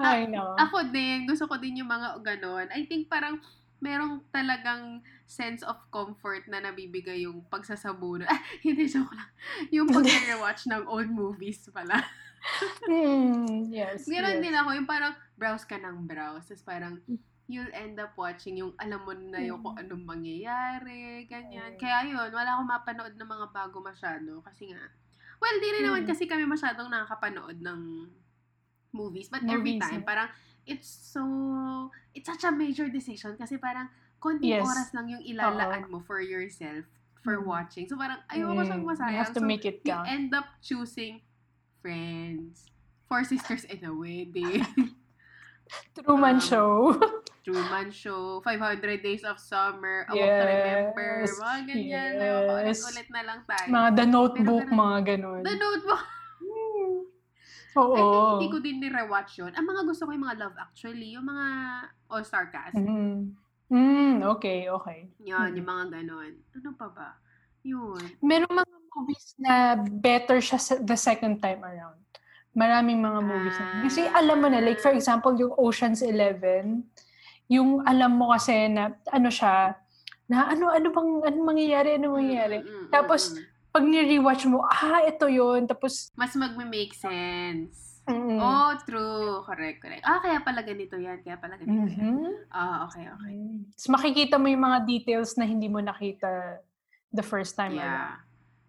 I 0.00 0.28
know. 0.28 0.54
Ako 0.60 0.92
din, 0.92 1.24
gusto 1.24 1.48
ko 1.48 1.56
din 1.56 1.80
yung 1.80 1.88
mga 1.88 2.20
ganon. 2.20 2.68
I 2.70 2.84
think 2.84 3.08
parang 3.08 3.40
merong 3.80 4.24
talagang 4.32 5.00
sense 5.24 5.64
of 5.64 5.76
comfort 5.88 6.44
na 6.48 6.60
nabibigay 6.60 7.24
yung 7.24 7.44
pagsasabuno. 7.48 8.24
Ah, 8.28 8.40
hindi, 8.64 8.88
joke 8.88 9.12
lang. 9.12 9.30
Yung 9.72 9.88
pag-rewatch 9.88 10.68
ng 10.68 10.84
old 10.88 11.08
movies 11.08 11.64
pala. 11.72 12.04
Hmm, 12.84 13.72
yes. 13.72 14.04
Meron 14.04 14.40
yes. 14.40 14.42
din 14.44 14.54
ako 14.56 14.68
yung 14.76 14.88
parang 14.88 15.16
browse 15.36 15.64
ka 15.64 15.80
ng 15.80 16.04
browse. 16.04 16.44
Tapos 16.52 16.64
parang 16.64 17.00
you'll 17.44 17.72
end 17.76 18.00
up 18.00 18.16
watching 18.16 18.56
yung 18.56 18.72
alam 18.80 19.04
mo 19.04 19.12
na 19.12 19.36
yung 19.36 19.60
kung 19.60 19.76
anong 19.76 20.00
mangyayari, 20.00 21.28
ganyan. 21.28 21.76
Mm. 21.76 21.80
Kaya 21.80 22.08
yun, 22.08 22.32
wala 22.32 22.56
akong 22.56 22.70
mapanood 22.72 23.14
ng 23.14 23.28
mga 23.28 23.46
bago 23.52 23.84
masyado. 23.84 24.40
Kasi 24.40 24.72
nga, 24.72 24.80
well, 25.38 25.56
di 25.60 25.68
rin 25.68 25.84
naman 25.84 26.02
Mm. 26.04 26.08
kasi 26.08 26.24
kami 26.24 26.48
masyadong 26.48 26.88
nakakapanood 26.88 27.60
ng 27.60 27.80
movies. 28.90 29.28
But 29.28 29.44
every 29.44 29.76
Movies, 29.76 29.84
time, 29.84 30.00
yeah. 30.00 30.08
parang 30.08 30.28
it's 30.64 30.88
so, 30.88 31.22
it's 32.16 32.24
such 32.24 32.48
a 32.48 32.52
major 32.54 32.88
decision 32.88 33.36
kasi 33.36 33.60
parang 33.60 33.92
konting 34.16 34.56
Yes. 34.56 34.64
oras 34.64 34.88
lang 34.96 35.12
yung 35.12 35.20
ilalaan 35.20 35.92
mo 35.92 36.00
for 36.00 36.24
yourself 36.24 36.88
for 37.20 37.36
Mm. 37.36 37.44
watching. 37.44 37.84
So 37.84 38.00
parang 38.00 38.24
ayoko 38.32 38.64
siyang 38.64 38.80
Mm, 38.80 38.88
masayang. 38.88 39.12
You 39.12 39.20
have 39.20 39.36
to 39.36 39.44
so, 39.44 39.48
make 39.48 39.68
it 39.68 39.84
you 39.84 39.92
count. 39.92 40.08
end 40.08 40.32
up 40.32 40.48
choosing 40.64 41.20
Friends, 41.84 42.72
Four 43.04 43.28
Sisters 43.28 43.68
in 43.68 43.84
a 43.84 43.92
Wedding. 43.92 44.64
Truman 45.96 46.36
Um, 46.36 46.40
Show. 46.40 46.72
Truman 47.44 47.92
Show, 47.92 48.40
500 48.40 49.04
Days 49.04 49.20
of 49.20 49.36
Summer, 49.36 50.08
A 50.08 50.12
Walk 50.12 50.16
to 50.16 50.24
Yes. 50.24 50.48
Remember, 50.48 51.10
mga 51.28 51.58
ganyan. 51.68 52.10
Yes. 52.16 52.80
Ulit-ulit 52.80 53.08
na 53.12 53.22
lang 53.22 53.38
tayo. 53.44 53.66
mga 53.68 53.88
The 53.92 54.06
Notebook, 54.08 54.64
Pero 54.64 54.78
mga 54.80 54.98
ganun. 55.04 55.42
The 55.44 55.54
Notebook. 55.54 56.02
Hmm. 56.40 56.96
Ay, 57.74 58.00
Oo. 58.00 58.38
hindi 58.38 58.48
ko 58.48 58.58
din 58.58 58.78
ni-rewatch 58.80 59.32
yun. 59.36 59.52
Ang 59.52 59.66
mga 59.66 59.82
gusto 59.84 60.06
ko 60.06 60.14
yung 60.14 60.24
mga 60.24 60.38
Love 60.40 60.56
Actually, 60.56 61.08
yung 61.12 61.26
mga 61.26 61.46
All-Star 62.08 62.48
cast. 62.48 62.78
Mm. 62.78 63.34
Mm, 63.68 64.22
okay, 64.30 64.70
okay. 64.70 65.10
Yun, 65.18 65.52
Mm. 65.52 65.56
yung 65.58 65.68
mga 65.68 65.84
ganon. 65.90 66.32
Ano 66.54 66.68
pa 66.78 66.86
ba? 66.88 67.08
Yun. 67.60 67.98
Meron 68.22 68.46
mga 68.46 68.72
movies 68.94 69.34
na 69.36 69.74
better 69.76 70.38
siya 70.38 70.56
the 70.80 70.94
second 70.94 71.42
time 71.42 71.60
around. 71.60 71.98
Maraming 72.54 73.02
mga 73.02 73.20
movies. 73.20 73.58
na- 73.58 73.82
Kasi 73.82 74.00
alam 74.06 74.36
mo 74.38 74.46
na, 74.46 74.62
like 74.62 74.78
for 74.78 74.94
example, 74.94 75.34
yung 75.34 75.52
Ocean's 75.54 76.00
Eleven, 76.00 76.86
yung 77.46 77.82
alam 77.82 78.14
mo 78.14 78.30
kasi 78.30 78.70
na 78.70 78.94
ano 79.10 79.28
siya, 79.28 79.74
na 80.24 80.48
ano, 80.48 80.70
ano 80.70 80.88
bang, 80.88 81.10
ano 81.24 81.36
mangyayari, 81.44 81.98
ano 81.98 82.16
mangyayari. 82.16 82.62
Mm, 82.62 82.66
mm, 82.66 82.78
mm, 82.80 82.90
Tapos, 82.90 83.34
mm. 83.34 83.52
Pag 83.74 83.90
ni-rewatch 83.90 84.46
mo, 84.46 84.62
ah, 84.62 85.02
ito 85.02 85.26
yun. 85.26 85.66
Tapos, 85.66 86.14
mas 86.14 86.30
magme-make 86.38 86.94
sense. 86.94 87.98
mm 88.06 88.38
Oh, 88.38 88.70
true. 88.86 89.42
Correct, 89.42 89.82
correct. 89.82 90.06
Ah, 90.06 90.22
kaya 90.22 90.38
pala 90.46 90.62
ganito 90.62 90.94
yan. 90.94 91.18
Kaya 91.26 91.42
pala 91.42 91.58
ganito 91.58 91.90
yan. 91.90 92.14
Mhm. 92.14 92.54
Ah, 92.54 92.86
okay, 92.86 93.10
okay. 93.10 93.34
Tapos 93.74 93.88
makikita 93.90 94.38
mo 94.38 94.46
yung 94.46 94.62
mga 94.62 94.86
details 94.86 95.34
na 95.34 95.42
hindi 95.42 95.66
mo 95.66 95.82
nakita 95.82 96.62
the 97.10 97.24
first 97.26 97.58
time. 97.58 97.74
Yeah. 97.74 98.22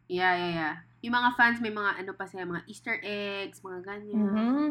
Yeah, 0.09 0.33
yeah, 0.33 0.51
yeah. 0.57 0.75
Yung 1.05 1.13
mga 1.13 1.37
fans, 1.37 1.61
may 1.61 1.69
mga 1.69 2.01
ano 2.01 2.11
pa 2.17 2.25
sila, 2.25 2.43
mga 2.43 2.65
Easter 2.65 2.97
eggs, 3.05 3.61
mga 3.61 3.79
ganyan. 3.85 4.25
Mhm. 4.25 4.69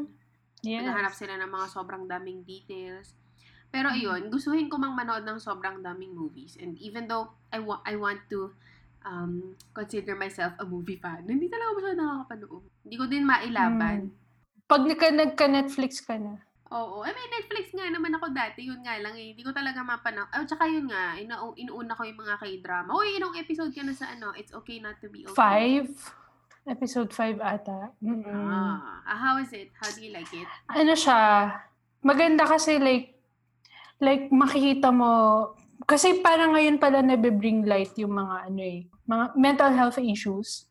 Yes. 0.67 0.83
Naghahanap 0.83 1.15
sila 1.15 1.39
ng 1.39 1.51
mga 1.53 1.67
sobrang 1.71 2.05
daming 2.05 2.43
details. 2.43 3.15
Pero 3.71 3.91
Mm. 3.91 3.95
ayun, 3.95 4.23
gustuhin 4.31 4.67
ko 4.67 4.75
mang 4.75 4.99
manood 4.99 5.23
ng 5.23 5.39
sobrang 5.39 5.79
daming 5.79 6.11
movies. 6.11 6.59
And 6.59 6.75
even 6.79 7.07
though 7.07 7.39
I, 7.55 7.63
wa- 7.63 7.83
I 7.87 7.95
want 7.95 8.27
to 8.31 8.51
um, 9.05 9.53
consider 9.71 10.17
myself 10.17 10.57
a 10.57 10.65
movie 10.65 10.97
fan, 10.97 11.29
hindi 11.29 11.47
talaga 11.47 11.69
ako 11.69 11.75
masyado 11.77 11.97
nakakapanood. 12.01 12.65
Hindi 12.83 12.97
ko 12.97 13.05
din 13.05 13.23
mailaban. 13.23 13.99
Mm. 14.09 14.15
Pag 14.65 14.83
nagka, 14.89 15.09
nagka-Netflix 15.13 16.01
ka 16.01 16.17
na. 16.17 16.41
Oo. 16.73 17.05
Eh, 17.05 17.13
may 17.13 17.29
Netflix 17.29 17.71
nga 17.77 17.87
naman 17.93 18.17
ako 18.17 18.33
dati. 18.33 18.65
Yun 18.65 18.81
nga 18.81 18.97
lang 18.97 19.13
eh. 19.15 19.37
Hindi 19.37 19.45
ko 19.45 19.53
talaga 19.53 19.85
mapanaw. 19.85 20.33
Oh, 20.33 20.49
tsaka 20.49 20.65
yun 20.67 20.89
nga. 20.89 21.15
Ina 21.15 21.37
inuuna 21.55 21.93
ko 21.93 22.03
yung 22.09 22.17
mga 22.17 22.41
k-drama. 22.41 22.91
Uy, 22.97 23.21
ilang 23.21 23.37
episode 23.37 23.71
ka 23.71 23.85
na 23.85 23.93
sa 23.93 24.09
ano? 24.11 24.33
It's 24.33 24.57
okay 24.57 24.81
not 24.81 24.97
to 25.05 25.13
be 25.13 25.29
okay. 25.29 25.37
Five? 25.37 25.93
Episode 26.65 27.13
five 27.13 27.37
ata. 27.45 27.93
Mm-mm. 28.01 28.25
Ah. 28.25 29.05
ah, 29.05 29.19
how 29.21 29.35
is 29.37 29.53
it? 29.53 29.69
How 29.77 29.93
do 29.93 30.01
you 30.01 30.17
like 30.17 30.33
it? 30.33 30.49
Ano 30.73 30.97
siya, 30.97 31.53
maganda 32.01 32.49
kasi 32.49 32.81
like, 32.81 33.21
like 34.01 34.33
makikita 34.33 34.89
mo, 34.89 35.53
kasi 35.85 36.25
parang 36.25 36.57
ngayon 36.57 36.81
pala 36.81 37.05
nabe-bring 37.05 37.69
light 37.69 37.93
yung 38.01 38.17
mga 38.17 38.49
ano 38.49 38.61
eh, 38.65 38.89
mga 39.05 39.25
mental 39.37 39.73
health 39.77 40.01
issues. 40.01 40.65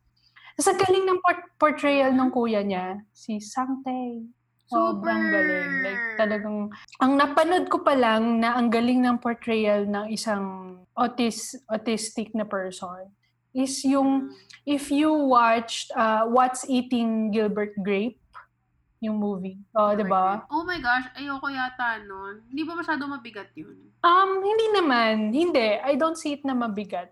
Tapos 0.58 0.74
ang 0.74 0.80
galing 0.82 1.06
ng 1.06 1.20
port- 1.22 1.54
portrayal 1.62 2.10
ng 2.10 2.30
kuya 2.34 2.66
niya, 2.66 2.98
si 3.14 3.38
Sang 3.38 3.86
Tae. 3.86 4.26
Sobrang 4.66 5.30
Super! 5.30 5.34
galing. 5.38 5.72
Like 5.86 6.04
talagang, 6.18 6.58
ang 7.06 7.12
napanood 7.22 7.70
ko 7.70 7.86
pa 7.86 7.94
lang 7.94 8.42
na 8.42 8.58
ang 8.58 8.74
galing 8.74 8.98
ng 8.98 9.22
portrayal 9.22 9.86
ng 9.86 10.10
isang 10.10 10.74
autis, 10.98 11.54
autistic 11.70 12.34
na 12.34 12.50
person 12.50 13.14
is 13.54 13.86
yung, 13.86 14.34
if 14.66 14.90
you 14.90 15.14
watched 15.14 15.94
uh, 15.96 16.26
What's 16.26 16.66
Eating 16.68 17.32
Gilbert 17.32 17.78
Grape, 17.82 18.18
yung 19.04 19.20
movie. 19.20 19.60
Oh, 19.76 19.92
di 19.92 20.08
ba? 20.08 20.48
Oh 20.48 20.64
my 20.64 20.80
gosh, 20.80 21.12
ayoko 21.20 21.52
yata 21.52 22.00
nun. 22.08 22.40
Hindi 22.48 22.64
ba 22.64 22.74
masyado 22.80 23.04
mabigat 23.04 23.52
yun? 23.52 23.76
Um, 24.00 24.40
hindi 24.40 24.68
naman. 24.72 25.36
Hindi. 25.36 25.76
I 25.84 26.00
don't 26.00 26.16
see 26.16 26.40
it 26.40 26.44
na 26.48 26.56
mabigat. 26.56 27.12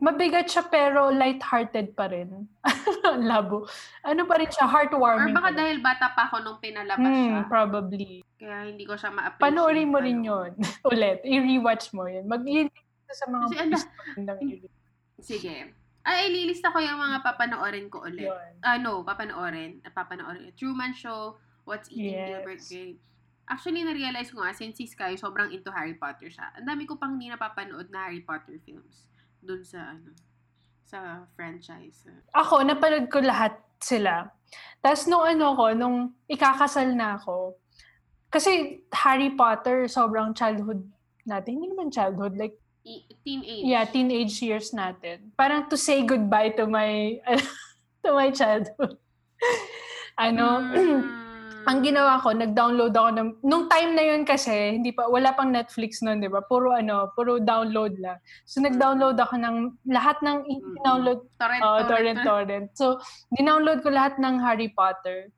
Mabigat 0.00 0.48
siya 0.48 0.68
pero 0.68 1.08
light-hearted 1.08 1.96
pa 1.96 2.12
rin. 2.12 2.44
Labo. 3.30 3.64
Ano 4.04 4.24
pa 4.28 4.36
rin 4.36 4.48
siya? 4.52 4.68
Or 4.68 4.72
Heartwarming. 4.72 5.32
baka 5.32 5.40
pa 5.40 5.50
rin. 5.52 5.56
dahil 5.60 5.76
bata 5.80 6.06
pa 6.12 6.22
ako 6.28 6.36
nung 6.44 6.60
pinalabas 6.60 7.08
siya. 7.08 7.40
Hmm, 7.40 7.48
probably. 7.48 8.12
Kaya 8.36 8.68
hindi 8.68 8.84
ko 8.84 8.96
siya 8.96 9.08
ma-appreciate. 9.12 9.44
Panoorin 9.44 9.88
mo 9.88 9.98
rin 10.00 10.20
yun. 10.20 10.52
Ulit. 10.92 11.24
I-rewatch 11.24 11.92
mo 11.96 12.04
yun. 12.04 12.28
mag 12.28 12.44
sa 13.10 13.26
mga 13.26 13.44
Kasi 13.48 13.56
ano- 13.64 13.88
na 14.24 14.32
Sige. 15.20 15.79
Ay, 16.00 16.32
ililista 16.32 16.72
ko 16.72 16.80
yung 16.80 16.96
mga 16.96 17.20
papanoorin 17.20 17.92
ko 17.92 18.04
ulit. 18.04 18.28
yun. 18.28 18.52
Ah, 18.64 18.80
no, 18.80 19.04
papanoorin. 19.04 19.84
Papanoorin. 19.92 20.52
Truman 20.56 20.96
Show, 20.96 21.36
What's 21.68 21.92
Eating 21.92 22.16
Yes. 22.16 22.28
Gilbert 22.40 22.62
Grape. 22.68 23.00
Actually, 23.50 23.82
na-realize 23.82 24.30
ko 24.30 24.40
nga, 24.40 24.54
since 24.54 24.78
si 24.78 24.86
Sky, 24.86 25.18
sobrang 25.18 25.50
into 25.50 25.74
Harry 25.74 25.98
Potter 25.98 26.30
siya. 26.30 26.54
Ang 26.54 26.70
dami 26.70 26.86
ko 26.86 26.94
pang 26.94 27.18
hindi 27.18 27.26
napapanood 27.26 27.90
na 27.90 28.06
Harry 28.06 28.22
Potter 28.22 28.62
films. 28.62 29.10
Doon 29.42 29.66
sa, 29.66 29.98
ano, 29.98 30.14
sa 30.86 31.26
franchise. 31.34 32.06
Ako, 32.30 32.62
napanood 32.62 33.10
ko 33.10 33.18
lahat 33.18 33.58
sila. 33.82 34.30
Tapos 34.78 35.08
nung 35.10 35.26
ano 35.26 35.56
ko, 35.58 35.64
nung 35.74 36.14
ikakasal 36.30 36.94
na 36.94 37.18
ako, 37.18 37.58
kasi 38.30 38.78
Harry 38.94 39.34
Potter, 39.34 39.90
sobrang 39.90 40.30
childhood 40.30 40.86
natin. 41.26 41.58
Hindi 41.58 41.74
naman 41.74 41.90
childhood, 41.90 42.38
like, 42.38 42.54
teenage. 43.24 43.64
yeah, 43.64 43.84
teenage 43.84 44.40
years 44.42 44.72
natin. 44.72 45.32
Parang 45.36 45.68
to 45.68 45.76
say 45.76 46.02
goodbye 46.02 46.50
to 46.56 46.66
my, 46.66 47.20
to 48.04 48.10
my 48.12 48.30
childhood. 48.30 48.96
ano, 50.20 50.60
Mm. 50.70 51.00
ang 51.68 51.78
ginawa 51.84 52.16
ko, 52.24 52.32
nag-download 52.32 52.96
ako 52.96 53.10
ng, 53.20 53.28
nung 53.44 53.68
time 53.68 53.92
na 53.92 54.04
yun 54.04 54.24
kasi, 54.24 54.80
hindi 54.80 54.96
pa, 54.96 55.06
wala 55.12 55.36
pang 55.36 55.52
Netflix 55.52 56.00
noon, 56.00 56.20
di 56.20 56.28
ba? 56.28 56.40
Puro 56.40 56.72
ano, 56.72 57.12
puro 57.12 57.36
download 57.36 58.00
lang. 58.00 58.16
So, 58.48 58.64
nag-download 58.64 59.20
ako 59.20 59.36
ng, 59.36 59.56
lahat 59.86 60.16
ng, 60.24 60.38
Mm. 60.48 60.76
download 60.80 61.20
Torrent, 61.36 61.62
Oh, 61.62 61.84
torrent, 61.84 61.88
torrent, 61.88 62.20
torrent. 62.24 62.66
So, 62.74 62.96
dinownload 63.36 63.84
ko 63.84 63.92
lahat 63.92 64.16
ng 64.16 64.40
Harry 64.40 64.72
Potter. 64.72 65.28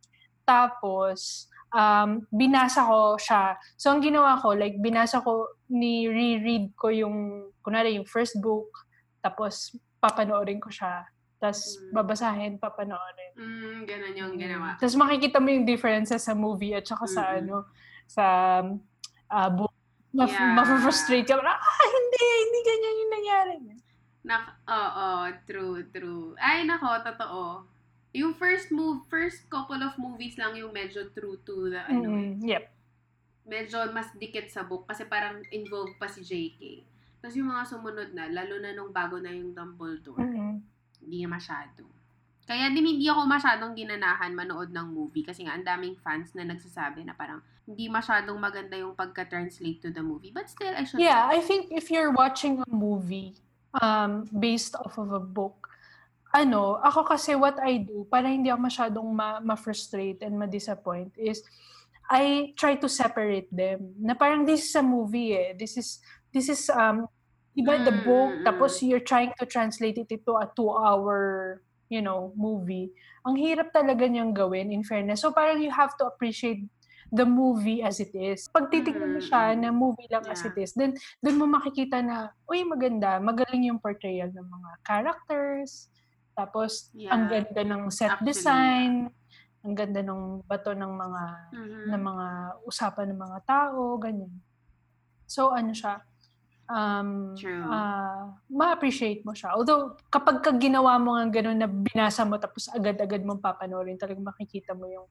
Tapos, 0.46 1.46
um, 1.72 2.22
binasa 2.28 2.84
ko 2.84 3.16
siya. 3.16 3.56
So, 3.74 3.90
ang 3.90 4.04
ginawa 4.04 4.38
ko, 4.38 4.52
like, 4.52 4.76
binasa 4.78 5.24
ko, 5.24 5.48
ni 5.68 6.06
reread 6.06 6.76
ko 6.76 6.92
yung, 6.92 7.48
kunwari, 7.64 7.96
yung 7.96 8.06
first 8.06 8.36
book. 8.38 8.68
Tapos, 9.18 9.72
papanoorin 9.98 10.60
ko 10.60 10.68
siya. 10.68 11.08
Tapos, 11.40 11.74
Mm. 11.74 11.90
babasahin, 11.90 12.52
papanoorin. 12.60 13.32
Mm, 13.34 13.78
ganun 13.82 14.14
yung 14.14 14.32
ginawa. 14.38 14.76
Tapos, 14.78 14.94
makikita 14.94 15.40
mo 15.40 15.48
yung 15.50 15.66
differences 15.66 16.22
sa 16.22 16.36
movie 16.36 16.76
at 16.76 16.86
saka 16.86 17.08
sa, 17.08 17.22
Mm-mm. 17.34 17.40
ano, 17.42 17.56
sa 18.06 18.24
uh, 19.32 19.50
book. 19.50 19.72
Ma- 20.12 20.28
Yeah. 20.28 20.52
Ma-frustrate 20.52 21.24
ka. 21.24 21.40
Ah, 21.40 21.56
hindi, 21.88 22.20
hindi 22.20 22.58
ganyan 22.60 23.00
yung 23.00 23.12
nangyari. 23.16 23.54
Nak 24.28 24.44
oo, 24.68 25.06
true, 25.48 25.88
true. 25.88 26.36
Ay, 26.36 26.68
nako, 26.68 27.00
totoo. 27.00 27.64
Yung 28.12 28.36
first 28.36 28.68
move, 28.68 29.04
first 29.08 29.48
couple 29.48 29.80
of 29.80 29.96
movies 29.96 30.36
lang 30.36 30.52
yung 30.56 30.72
medyo 30.72 31.08
true 31.16 31.40
to 31.48 31.72
the, 31.72 31.80
ano, 31.80 32.12
Mm-mm. 32.12 32.44
Yep. 32.44 32.64
medyo 33.48 33.88
mas 33.90 34.12
dikit 34.14 34.52
sa 34.52 34.62
book 34.62 34.86
kasi 34.86 35.08
parang 35.08 35.40
involved 35.50 35.96
pa 35.96 36.06
si 36.06 36.20
JK. 36.22 36.84
Tapos 37.18 37.34
yung 37.38 37.50
mga 37.50 37.64
sumunod 37.66 38.10
na, 38.12 38.28
lalo 38.28 38.58
na 38.60 38.74
nung 38.74 38.92
bago 38.92 39.16
na 39.16 39.32
yung 39.32 39.54
Dumbledore, 39.54 40.20
Mm-mm. 40.20 40.60
hindi 41.02 41.18
na 41.24 41.38
masyado. 41.38 41.86
Kaya 42.42 42.68
din 42.74 42.98
hindi 42.98 43.06
ako 43.06 43.22
masyadong 43.24 43.72
ginanahan 43.78 44.34
manood 44.34 44.74
ng 44.74 44.88
movie 44.90 45.22
kasi 45.22 45.46
nga 45.46 45.54
ang 45.54 45.62
daming 45.62 45.94
fans 46.02 46.34
na 46.34 46.42
nagsasabi 46.42 47.06
na 47.06 47.14
parang 47.14 47.38
hindi 47.62 47.86
masyadong 47.86 48.34
maganda 48.34 48.74
yung 48.74 48.98
pagka-translate 48.98 49.78
to 49.78 49.90
the 49.94 50.02
movie. 50.02 50.34
But 50.34 50.50
still, 50.50 50.74
I 50.74 50.82
should 50.82 50.98
Yeah, 50.98 51.30
I 51.30 51.38
think 51.38 51.70
if 51.70 51.86
you're 51.94 52.10
watching 52.10 52.58
a 52.58 52.66
movie 52.66 53.38
um, 53.78 54.26
based 54.34 54.74
off 54.74 54.98
of 54.98 55.14
a 55.14 55.22
book, 55.22 55.61
ano, 56.32 56.80
ako 56.80 57.04
kasi 57.04 57.36
what 57.36 57.60
I 57.60 57.84
do, 57.84 58.08
para 58.08 58.26
hindi 58.28 58.48
ako 58.48 58.60
masyadong 58.64 59.08
ma- 59.12 59.40
ma-frustrate 59.44 60.24
and 60.24 60.40
ma-disappoint 60.40 61.12
is, 61.20 61.44
I 62.08 62.52
try 62.56 62.76
to 62.80 62.88
separate 62.88 63.52
them. 63.52 63.92
Na 64.00 64.16
parang 64.16 64.44
this 64.48 64.68
is 64.68 64.74
a 64.76 64.84
movie 64.84 65.36
eh. 65.36 65.52
This 65.56 65.76
is, 65.76 66.00
this 66.32 66.48
is, 66.48 66.68
um, 66.72 67.04
iba 67.52 67.76
the 67.84 67.92
Mm, 67.92 68.04
book, 68.04 68.32
mm, 68.32 68.44
tapos 68.48 68.80
you're 68.80 69.04
trying 69.04 69.32
to 69.36 69.44
translate 69.44 70.00
it 70.00 70.08
into 70.08 70.32
a 70.40 70.48
two-hour, 70.56 71.60
you 71.92 72.00
know, 72.00 72.32
movie. 72.32 72.88
Ang 73.28 73.36
hirap 73.36 73.68
talaga 73.76 74.08
niyang 74.08 74.32
gawin, 74.32 74.72
in 74.72 74.80
fairness. 74.80 75.20
So 75.20 75.36
parang 75.36 75.60
you 75.60 75.68
have 75.68 75.92
to 76.00 76.08
appreciate 76.08 76.64
the 77.12 77.28
movie 77.28 77.84
as 77.84 78.00
it 78.00 78.16
is. 78.16 78.48
Pag 78.48 78.72
titignan 78.72 79.12
mo 79.12 79.20
siya 79.20 79.52
Mm, 79.52 79.60
na 79.60 79.68
movie 79.68 80.08
lang 80.08 80.24
as 80.32 80.40
Yeah. 80.40 80.48
it 80.48 80.56
is, 80.64 80.72
then 80.72 80.96
doon 81.20 81.44
mo 81.44 81.60
makikita 81.60 82.00
na, 82.00 82.32
uy, 82.48 82.64
maganda, 82.64 83.20
magaling 83.20 83.68
yung 83.68 83.76
portrayal 83.76 84.32
ng 84.32 84.48
mga 84.48 84.70
characters, 84.80 85.92
tapos 86.32 86.90
ang 87.08 87.28
Yeah. 87.28 87.44
ganda 87.44 87.62
ng 87.64 87.82
set 87.92 88.10
Actually, 88.12 88.28
design, 88.32 88.94
ang 89.62 89.74
ganda 89.76 90.00
ng 90.02 90.42
bato 90.48 90.72
ng 90.74 90.92
mga 90.92 91.22
Mhm. 91.52 91.82
ng 91.92 92.02
mga 92.02 92.26
usapan 92.66 93.06
ng 93.12 93.20
mga 93.20 93.38
tao, 93.46 93.96
ganyan. 94.00 94.32
So 95.28 95.52
ano 95.52 95.72
siya, 95.76 96.02
um, 96.68 97.34
True. 97.36 97.64
ah, 97.68 98.32
ma-appreciate 98.50 99.24
mo 99.24 99.32
siya. 99.36 99.54
Although, 99.56 99.96
kapag 100.12 100.40
ka 100.44 100.52
ginawa 100.56 100.96
mo 101.00 101.16
nga 101.16 101.28
ganun 101.42 101.58
na 101.60 101.68
binasa 101.68 102.24
mo 102.28 102.36
tapos 102.40 102.68
agad-agad 102.72 103.22
mong 103.24 103.40
papanoorin, 103.44 103.96
talagang 104.00 104.24
makikita 104.26 104.72
mo 104.76 104.86
yung 104.88 105.08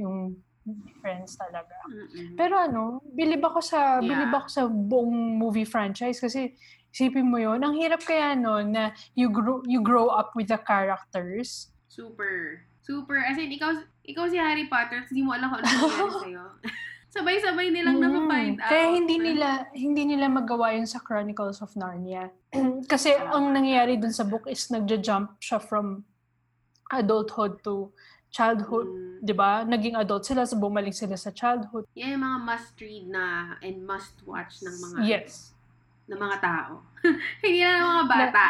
yung 0.00 0.16
difference 0.64 1.36
talaga. 1.36 1.74
Mm-mm. 1.90 2.38
Pero 2.38 2.54
ano, 2.56 3.02
bilib 3.12 3.42
ako 3.44 3.60
sa 3.60 3.98
Yeah. 4.00 4.08
bilib 4.08 4.32
ako 4.32 4.46
sa 4.48 4.62
buong 4.70 5.36
movie 5.38 5.66
franchise 5.68 6.22
kasi 6.22 6.54
isipin 6.92 7.26
mo 7.26 7.40
'yon, 7.40 7.58
ang 7.58 7.74
hirap 7.74 8.04
kaya 8.04 8.36
no 8.36 8.60
na 8.60 8.92
you 9.16 9.26
grow 9.28 9.64
you 9.64 9.80
grow 9.80 10.12
up 10.12 10.36
with 10.36 10.46
the 10.46 10.60
characters. 10.60 11.72
Super. 11.88 12.62
Super. 12.82 13.22
As 13.22 13.38
in, 13.38 13.46
ikaw, 13.48 13.78
ikaw 14.02 14.26
si 14.26 14.34
Harry 14.34 14.66
Potter, 14.66 15.06
tapos 15.06 15.14
di 15.14 15.22
mo 15.22 15.30
alam 15.30 15.54
kung 15.54 15.62
ano 15.62 15.70
nangyayari 15.70 16.12
sa'yo. 16.18 16.44
Sabay-sabay 17.14 17.68
nilang 17.70 18.00
Mm. 18.00 18.04
na-find 18.08 18.56
out. 18.58 18.70
Kaya 18.72 18.86
hindi 18.90 19.16
nila 19.20 19.48
hindi 19.70 20.02
nila 20.02 20.26
magawa 20.26 20.72
yun 20.74 20.88
sa 20.88 20.98
Chronicles 20.98 21.60
of 21.60 21.70
Narnia. 21.76 22.32
Kasi 22.90 23.12
ang 23.14 23.52
nangyayari 23.52 24.00
dun 24.00 24.10
sa 24.10 24.24
book 24.24 24.48
is 24.48 24.66
nagja-jump 24.66 25.36
siya 25.38 25.60
from 25.60 26.02
adulthood 26.90 27.60
to 27.62 27.92
childhood, 28.32 28.88
Mm. 28.88 29.20
'di 29.22 29.34
ba? 29.36 29.62
Naging 29.62 29.94
adult 29.94 30.24
sila 30.24 30.42
so 30.42 30.56
bumalik 30.56 30.96
sila 30.96 31.14
sa 31.14 31.28
childhood. 31.30 31.84
Yan 31.92 32.16
yung 32.16 32.24
mga 32.24 32.38
must-read 32.42 33.04
na 33.06 33.24
and 33.60 33.84
must-watch 33.84 34.64
ng 34.64 34.72
mga 34.72 34.98
Yes. 35.04 35.51
Ng 36.12 36.20
mga 36.20 36.38
tao. 36.44 36.72
hindi 37.42 37.64
na 37.64 37.80
ng 37.80 37.88
mga 37.88 38.06
bata. 38.06 38.44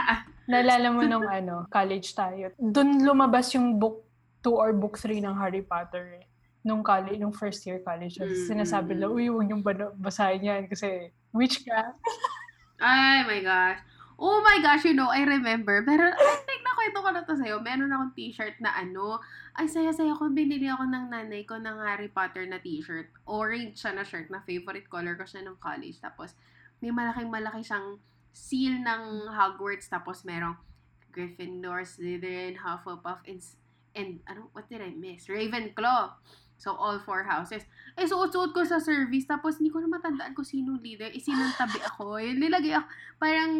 Naalala 0.50 0.88
mo 0.90 1.00
nung 1.06 1.28
ano, 1.38 1.70
college 1.70 2.10
tayo. 2.12 2.50
Doon 2.58 3.06
lumabas 3.06 3.54
yung 3.54 3.78
book 3.78 4.02
2 4.42 4.50
or 4.50 4.70
book 4.74 4.98
3 4.98 5.22
ng 5.22 5.34
Harry 5.38 5.62
Potter 5.62 6.18
eh. 6.18 6.24
Nung 6.66 6.82
college, 6.82 7.18
nung 7.18 7.34
first 7.34 7.62
year 7.66 7.82
college. 7.82 8.18
Mm, 8.18 8.34
Sinasabi 8.50 8.94
mm, 8.94 8.96
nila, 8.98 9.06
mm. 9.10 9.14
uy, 9.14 9.26
huwag 9.30 9.46
niyong 9.46 9.64
basahin 9.98 10.46
yan 10.46 10.62
kasi 10.66 11.10
witchcraft. 11.30 11.98
Ay, 12.82 13.22
my 13.26 13.40
gosh. 13.42 13.78
Oh 14.22 14.38
my 14.42 14.62
gosh, 14.62 14.86
you 14.86 14.94
know, 14.94 15.10
I 15.10 15.26
remember. 15.26 15.82
Pero, 15.82 16.14
I 16.14 16.34
think 16.46 16.62
nakwento 16.62 16.98
ko 17.02 17.10
na 17.10 17.22
to 17.26 17.34
sa'yo. 17.34 17.58
Meron 17.58 17.90
akong 17.90 18.14
t-shirt 18.14 18.54
na 18.62 18.70
ano. 18.74 19.18
Ay, 19.58 19.66
saya-saya 19.66 20.14
ko. 20.14 20.30
Binili 20.30 20.70
ako 20.70 20.86
ng 20.86 21.10
nanay 21.10 21.42
ko 21.42 21.58
ng 21.58 21.82
Harry 21.82 22.06
Potter 22.06 22.46
na 22.46 22.62
t-shirt. 22.62 23.10
Orange 23.26 23.82
siya 23.82 23.98
na 23.98 24.06
shirt 24.06 24.30
na 24.30 24.42
favorite 24.46 24.86
color 24.86 25.18
ko 25.18 25.26
siya 25.26 25.42
ng 25.42 25.58
college. 25.58 25.98
Tapos, 25.98 26.38
may 26.82 26.90
malaking-malaki 26.90 27.62
siyang 27.62 28.02
seal 28.34 28.82
ng 28.82 29.30
Hogwarts. 29.30 29.86
Tapos, 29.86 30.26
merong 30.26 30.58
Gryffindor, 31.14 31.86
Slytherin, 31.86 32.58
Hufflepuff, 32.58 33.22
and, 33.24 33.38
and 33.94 34.18
ano, 34.26 34.50
what 34.50 34.66
did 34.66 34.82
I 34.82 34.90
miss? 34.90 35.30
Ravenclaw. 35.30 36.18
So, 36.62 36.78
all 36.78 37.02
four 37.02 37.26
houses. 37.26 37.66
Eh, 37.98 38.06
suot-suot 38.06 38.54
ko 38.54 38.62
sa 38.62 38.78
service. 38.78 39.26
Tapos, 39.26 39.58
hindi 39.58 39.70
ko 39.70 39.82
na 39.82 39.90
matandaan 39.90 40.30
kung 40.30 40.46
sino 40.46 40.78
leader. 40.78 41.10
Eh, 41.10 41.18
sinong 41.18 41.58
tabi 41.58 41.82
ako. 41.82 42.22
Yun, 42.22 42.38
nilagay 42.38 42.78
ako. 42.78 42.86
Parang, 43.18 43.52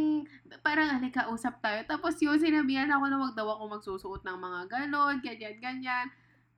parang, 0.62 0.88
halika, 0.98 1.26
usap 1.26 1.58
tayo. 1.58 1.82
Tapos, 1.86 2.14
yun, 2.22 2.38
sinabihan 2.38 2.86
ako 2.94 3.04
na 3.10 3.18
wag 3.18 3.34
daw 3.34 3.46
ako 3.58 3.62
magsusuot 3.74 4.22
ng 4.22 4.38
mga 4.38 4.60
ganon, 4.70 5.18
ganyan, 5.18 5.56
ganyan. 5.58 6.06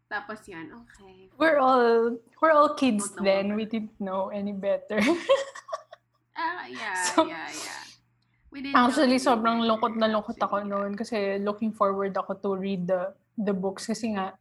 Tapos, 0.04 0.44
yan, 0.44 0.68
okay. 0.84 1.32
We're 1.40 1.56
all, 1.56 2.20
we're 2.44 2.52
all 2.52 2.76
kids 2.76 3.08
then. 3.24 3.56
We 3.56 3.64
didn't 3.64 3.96
know 3.96 4.28
any 4.28 4.52
better. 4.52 5.00
Ah, 6.34 6.66
yeah, 6.66 6.94
So, 7.14 7.26
yeah, 7.26 7.48
yeah. 7.50 7.82
We 8.50 8.62
didn't 8.62 8.74
know 8.78 8.86
Actually, 8.86 9.18
sobrang 9.18 9.58
lungkot 9.66 9.94
na 9.98 10.06
lungkot 10.10 10.38
ako 10.38 10.62
noon 10.62 10.94
kasi 10.94 11.38
looking 11.42 11.74
forward 11.74 12.14
ako 12.14 12.38
to 12.38 12.50
read 12.54 12.86
the 12.86 13.10
the 13.34 13.50
books 13.50 13.86
kasi 13.90 14.14
nga 14.14 14.34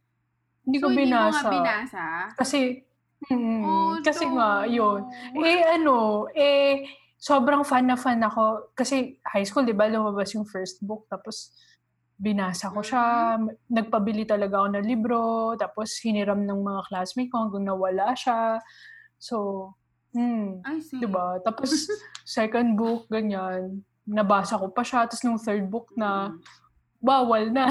hindi 0.62 0.78
So, 0.78 0.86
ko 0.86 0.88
hindi 0.94 1.10
mo 1.10 1.26
binasa. 1.34 1.50
binasa? 1.50 2.04
Kasi 2.38 2.78
mm, 3.26 3.62
Oh, 3.66 3.94
kasi 4.02 4.24
no. 4.26 4.34
nga 4.38 4.48
yun. 4.70 5.00
Eh 5.34 5.60
ano, 5.66 6.26
eh 6.30 6.86
sobrang 7.18 7.62
fan 7.66 7.86
na 7.90 7.98
fan 7.98 8.22
ako 8.22 8.70
kasi 8.74 9.18
high 9.26 9.42
school 9.46 9.66
'di 9.66 9.74
ba 9.74 9.90
lumabas 9.90 10.30
yung 10.34 10.46
first 10.46 10.78
book 10.84 11.06
tapos 11.10 11.50
binasa 12.14 12.70
ko 12.70 12.78
siya, 12.78 13.34
Mm-hmm. 13.34 13.74
nagpabili 13.74 14.22
talaga 14.22 14.62
ako 14.62 14.68
ng 14.78 14.86
libro, 14.86 15.20
tapos 15.58 15.98
hiniram 15.98 16.38
ng 16.46 16.60
mga 16.62 16.80
classmate 16.86 17.26
ko 17.26 17.42
hanggang 17.42 17.66
nawala 17.66 18.14
siya. 18.14 18.62
So, 19.18 19.74
hmm, 20.14 20.62
I 20.62 20.78
see. 20.78 20.98
'di 20.98 21.06
ba? 21.06 21.36
Tapos 21.40 21.68
second 22.24 22.74
book 22.74 23.04
ganyan, 23.06 23.82
nabasa 24.04 24.54
ko 24.54 24.68
pa 24.68 24.80
siya 24.80 25.04
tapos 25.04 25.22
nung 25.22 25.36
third 25.36 25.66
book 25.66 25.90
na 25.92 26.30
Mm. 26.30 26.38
bawal 26.98 27.44
na. 27.50 27.68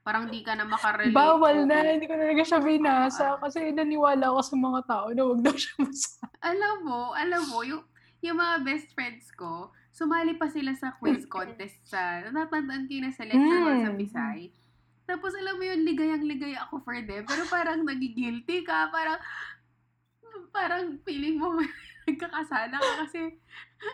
Parang 0.00 0.26
di 0.26 0.40
ka 0.40 0.54
na 0.54 0.64
makarelate. 0.64 1.12
bawal 1.12 1.64
na, 1.64 1.84
hindi 1.84 2.04
ko 2.04 2.14
na 2.14 2.24
talaga 2.24 2.44
siya 2.46 2.58
binasa 2.58 3.26
Ah. 3.26 3.38
kasi 3.38 3.68
naniwala 3.70 4.28
ako 4.28 4.40
sa 4.40 4.56
mga 4.56 4.80
tao 4.86 5.06
na 5.08 5.22
wag 5.24 5.40
daw 5.40 5.52
siya 5.52 5.74
basa. 5.76 6.24
Alam 6.40 6.76
mo, 6.82 7.00
alam 7.12 7.42
mo, 7.46 7.60
yung, 7.60 7.84
yung 8.20 8.34
mga 8.34 8.56
best 8.62 8.88
friends 8.90 9.28
ko, 9.30 9.68
sumali 9.90 10.34
pa 10.34 10.48
sila 10.48 10.72
sa 10.72 10.96
quiz 10.96 11.28
contest 11.28 11.84
sa, 11.84 12.24
natatandaan 12.24 12.88
ko 12.88 12.96
na 12.96 13.10
sa 13.10 13.28
lecture 13.28 13.60
hall 13.60 13.76
sa 13.78 13.92
Mm. 13.92 13.98
Bisay. 13.98 14.40
Tapos 15.04 15.34
alam 15.34 15.58
mo 15.58 15.64
yun, 15.66 15.84
ligayang-ligaya 15.84 16.64
ako 16.64 16.80
for 16.80 16.96
them. 16.96 17.22
Pero 17.22 17.42
parang 17.44 17.82
nagigilty 17.82 18.62
ka, 18.62 18.88
parang, 18.88 19.18
parang 20.50 20.98
feeling 21.02 21.38
mo 21.38 21.54
nagkakasala 22.08 22.74
ka 22.74 22.92
kasi 23.06 23.38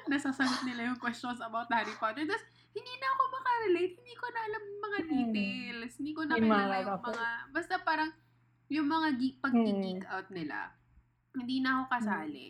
nasasagot 0.06 0.64
nila 0.64 0.88
yung 0.88 0.98
questions 0.98 1.38
about 1.38 1.68
Harry 1.68 1.92
Potter. 1.96 2.24
Tapos, 2.24 2.44
hindi 2.72 2.92
na 2.96 3.08
ako 3.08 3.22
makarelate. 3.30 3.94
Hindi 3.94 4.14
ko 4.14 4.26
na 4.26 4.40
alam 4.42 4.62
mga 4.78 4.98
Mm. 4.98 5.08
details. 5.10 5.92
Hindi 5.96 6.12
ko 6.12 6.22
na 6.24 6.34
kilala 6.36 6.74
yung 6.80 7.02
mga, 7.02 7.26
basta 7.50 7.74
parang, 7.78 8.10
yung 8.68 8.88
mga 8.88 9.08
geek, 9.16 9.36
pag-geek 9.38 10.02
Mm. 10.02 10.10
out 10.10 10.28
nila, 10.30 10.58
hindi 11.32 11.60
na 11.60 11.70
ako 11.78 11.84
kasali. 11.92 12.46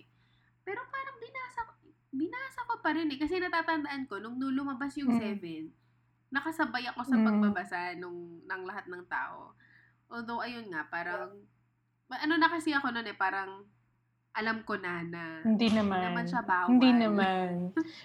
Pero 0.63 0.81
parang 0.87 1.17
binasa 1.19 1.61
ko, 1.63 1.73
binasa 2.11 2.61
ko 2.65 2.75
pa 2.81 2.91
rin 2.95 3.11
eh. 3.11 3.19
Kasi 3.19 3.39
natatandaan 3.39 4.07
ko, 4.07 4.19
nung 4.19 4.39
lumabas 4.39 4.95
yung. 4.97 5.15
Seven, 5.15 5.71
nakasabay 6.27 6.87
ako 6.91 7.01
sa 7.03 7.17
pagbabasa 7.23 7.95
nung, 7.97 8.43
ng 8.43 8.63
lahat 8.67 8.87
ng 8.87 9.05
tao. 9.07 9.55
Although, 10.07 10.43
ayun 10.43 10.71
nga, 10.71 10.87
parang, 10.87 11.39
ano 12.09 12.35
na 12.35 12.47
kasi 12.47 12.71
ako 12.71 12.91
nun 12.91 13.07
eh, 13.07 13.15
parang, 13.15 13.67
alam 14.37 14.61
ko 14.69 14.77
na 14.77 15.01
na, 15.01 15.41
Hindi 15.41 15.73
hindi 15.73 15.81
naman. 15.81 16.13
naman 16.13 16.25
siya 16.29 16.43
bawal. 16.45 16.69
Hindi 16.69 16.91
naman. 16.93 17.49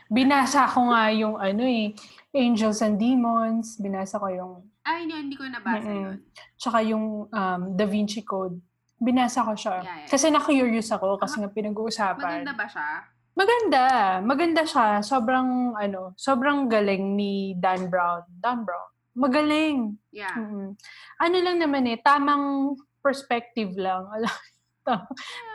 Binasa 0.08 0.64
ko 0.64 0.88
nga 0.88 1.12
yung 1.12 1.36
ano 1.36 1.64
eh, 1.68 1.92
Angels 2.32 2.80
and 2.80 2.96
Demons. 2.96 3.76
Binasa 3.76 4.16
ko 4.16 4.32
yung, 4.32 4.54
Ay, 4.82 5.04
hindi, 5.04 5.28
hindi 5.28 5.36
ko 5.36 5.44
nabasa 5.44 5.84
Mm-mm. 5.84 6.04
yun. 6.08 6.18
tsaka 6.56 6.78
yung 6.88 7.06
um, 7.28 7.62
Da 7.76 7.84
Vinci 7.84 8.24
Code. 8.24 8.56
Binasa 8.96 9.44
ko 9.44 9.52
siya. 9.52 9.84
Yeah, 9.84 9.98
yeah. 10.06 10.10
Kasi 10.10 10.32
na-curious 10.32 10.88
ako 10.90 11.20
kasi 11.20 11.44
nga 11.44 11.52
pinag-uusapan. 11.52 12.22
Maganda 12.48 12.54
ba 12.56 12.66
siya? 12.66 12.90
Maganda. 13.36 13.84
Maganda 14.24 14.62
siya. 14.64 14.88
Sobrang, 15.04 15.76
ano, 15.76 16.16
sobrang 16.16 16.72
galing 16.72 17.20
ni 17.20 17.58
Dan 17.60 17.92
Brown. 17.92 18.24
Dan 18.30 18.64
Brown. 18.64 18.88
Magaling. 19.20 20.00
Yeah. 20.16 20.32
Mm. 20.38 20.80
Ano 21.20 21.38
lang 21.44 21.58
naman 21.60 21.84
eh, 21.92 22.00
tamang 22.00 22.78
perspective 23.02 23.76
lang. 23.76 24.08
Alam, 24.16 24.32
tam- 24.86 25.08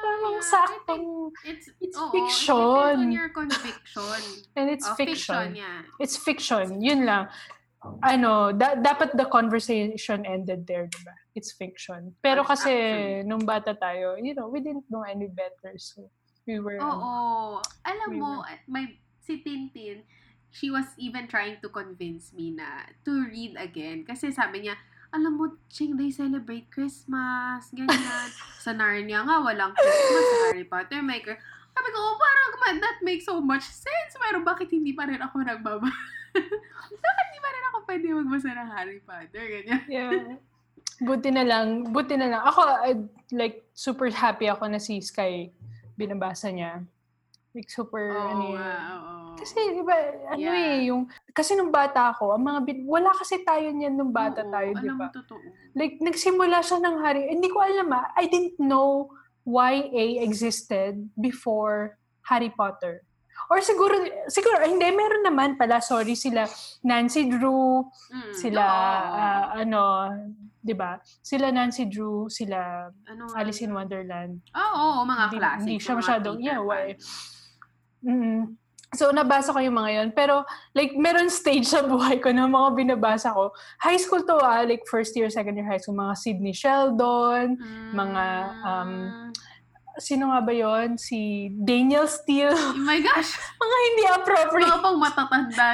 tamang 0.02 0.38
yeah. 0.38 0.46
saktong, 0.46 1.04
It's, 1.44 1.66
It's 1.80 1.98
oo, 1.98 2.10
fiction. 2.14 2.56
It 2.56 3.06
on 3.06 3.12
your 3.12 3.30
conviction. 3.30 4.20
and 4.54 4.66
it's 4.70 4.86
Oh, 4.86 4.94
fiction. 4.94 5.56
yeah. 5.56 5.82
It's 5.98 6.16
fiction. 6.16 6.80
Yun 6.80 7.04
lang. 7.06 7.28
Ano, 8.02 8.50
da- 8.50 8.74
dapat 8.74 9.14
the 9.14 9.26
conversation 9.30 10.26
ended 10.26 10.66
there, 10.66 10.90
diba? 10.90 11.14
It's 11.38 11.54
fiction. 11.54 12.14
Pero 12.18 12.42
kasi, 12.42 12.72
actually. 12.72 13.22
nung 13.30 13.44
bata 13.46 13.78
tayo, 13.78 14.18
you 14.18 14.34
know, 14.34 14.50
we 14.50 14.58
didn't 14.58 14.86
know 14.90 15.06
any 15.06 15.30
better. 15.30 15.78
So, 15.78 16.10
we 16.48 16.58
were, 16.58 16.82
ano, 16.82 16.90
Oo. 16.90 17.14
Alam 17.86 18.08
We 18.10 18.18
mo, 18.18 18.42
were- 18.42 18.62
may, 18.66 18.98
si 19.22 19.38
Tintin, 19.38 20.02
she 20.50 20.70
was 20.70 20.86
even 20.98 21.28
trying 21.30 21.62
to 21.62 21.68
convince 21.70 22.32
me 22.34 22.50
na 22.50 22.90
to 23.06 23.22
read 23.30 23.54
again. 23.54 24.02
Kasi 24.02 24.34
sabi 24.34 24.66
niya, 24.66 24.74
alam 25.16 25.32
mo, 25.40 25.44
Ching, 25.72 25.96
they 25.96 26.12
celebrate 26.12 26.68
Christmas, 26.68 27.72
ganyan. 27.72 28.28
sa 28.64 28.76
Narnia 28.76 29.24
nga, 29.24 29.40
walang 29.40 29.72
Christmas. 29.72 30.24
Sa 30.28 30.36
Harry 30.52 30.68
Potter, 30.68 31.00
may 31.00 31.24
Chris- 31.24 31.40
Sabi 31.72 31.88
ko, 31.92 31.98
oh, 32.00 32.16
parang 32.16 32.50
man, 32.60 32.76
that 32.80 32.98
makes 33.00 33.24
so 33.24 33.40
much 33.40 33.64
sense. 33.64 34.12
Pero 34.16 34.44
bakit 34.44 34.68
hindi 34.72 34.92
pa 34.92 35.08
rin 35.08 35.20
ako 35.20 35.44
nagbaba? 35.44 35.88
bakit 37.04 37.24
hindi 37.32 37.40
pa 37.40 37.50
rin 37.52 37.64
ako 37.72 37.76
pwede 37.88 38.06
magbasa 38.12 38.48
ng 38.52 38.70
Harry 38.72 39.00
Potter? 39.00 39.44
Ganyan. 39.44 39.82
yeah. 39.88 40.36
Buti 40.96 41.28
na 41.28 41.44
lang, 41.44 41.92
buti 41.92 42.16
na 42.16 42.32
lang. 42.32 42.40
Ako, 42.48 42.60
I'd, 42.88 43.04
like, 43.36 43.68
super 43.76 44.08
happy 44.08 44.48
ako 44.48 44.64
na 44.72 44.80
si 44.80 45.00
Sky 45.04 45.52
binabasa 45.96 46.48
niya. 46.48 46.84
Like, 47.56 47.72
super, 47.72 48.12
Oo 48.12 48.28
ano 48.28 48.42
yun. 48.52 48.60
oo. 48.60 49.14
Kasi, 49.36 49.56
di 49.72 49.80
ba, 49.80 49.96
ano 50.28 50.36
Yeah. 50.36 50.60
eh, 50.76 50.92
yung, 50.92 51.08
kasi 51.32 51.56
nung 51.56 51.72
bata 51.72 52.12
ako, 52.12 52.36
ang 52.36 52.44
mga, 52.44 52.60
bin, 52.62 52.76
wala 52.84 53.08
kasi 53.12 53.40
tayo 53.40 53.64
niyan 53.64 53.96
nung 53.96 54.12
bata 54.12 54.44
Oo, 54.44 54.52
tayo, 54.52 54.76
di 54.76 54.92
ba? 54.92 55.08
totoo. 55.08 55.40
Like, 55.72 55.96
nagsimula 55.98 56.60
siya 56.60 56.84
ng 56.84 56.96
Harry. 57.00 57.32
Hindi 57.32 57.48
ko 57.48 57.64
alam 57.64 57.88
ah. 57.90 58.12
I 58.12 58.28
didn't 58.28 58.56
know 58.58 59.08
YA 59.42 60.20
existed 60.20 61.00
before 61.16 61.96
Harry 62.24 62.52
Potter. 62.52 63.00
Or 63.48 63.60
siguro, 63.60 63.94
siguro, 64.26 64.60
hindi, 64.60 64.88
meron 64.90 65.22
naman 65.22 65.56
pala, 65.56 65.80
sorry, 65.80 66.12
sila 66.12 66.44
Nancy 66.82 67.24
Drew, 67.26 67.84
Mm, 68.10 68.32
sila, 68.34 68.64
oo. 68.64 69.16
ah, 69.16 69.44
ano, 69.54 69.80
di 70.58 70.72
ba? 70.72 70.96
Sila 71.22 71.48
Nancy 71.48 71.84
Drew, 71.86 72.26
sila 72.26 72.88
ano 73.06 73.22
Alice 73.32 73.60
in? 73.60 73.70
Wonderland. 73.70 74.40
Oo, 74.50 74.64
oo, 74.74 75.00
mga 75.04 75.24
Hindi- 75.26 75.38
classics. 75.38 75.62
hindi 75.62 75.76
siya 75.78 75.94
masyadong- 75.94 76.40
yeah, 76.42 76.58
why? 76.58 76.96
Pan. 78.06 78.14
Mm. 78.14 78.42
So, 78.94 79.10
nabasa 79.10 79.50
ko 79.50 79.58
yung 79.58 79.74
mga 79.74 79.90
yon 79.92 80.08
Pero, 80.14 80.46
like, 80.72 80.94
meron 80.94 81.28
stage 81.28 81.66
sa 81.66 81.82
buhay 81.82 82.22
ko 82.22 82.30
na 82.30 82.46
mga 82.46 82.70
binabasa 82.72 83.34
ko. 83.34 83.50
High 83.82 83.98
school 83.98 84.22
to 84.22 84.38
ah, 84.38 84.62
like 84.62 84.86
first 84.86 85.12
year, 85.12 85.28
second 85.28 85.58
year 85.58 85.66
high 85.66 85.76
school, 85.76 85.98
mga 85.98 86.14
Sydney 86.16 86.54
Sheldon, 86.54 87.58
mga, 87.92 88.24
um, 88.62 88.90
Mm. 89.10 89.30
sino 89.98 90.30
nga 90.30 90.40
ba 90.40 90.52
yon 90.52 90.94
Si 90.96 91.50
Daniel 91.50 92.06
Steele. 92.06 92.54
Oh 92.54 92.78
my 92.78 93.02
gosh! 93.02 93.34
mga 93.64 93.76
hindi 93.84 94.04
appropriate. 94.06 94.70
Mga 94.70 94.80
pang 94.80 94.98
matatanda. 95.02 95.66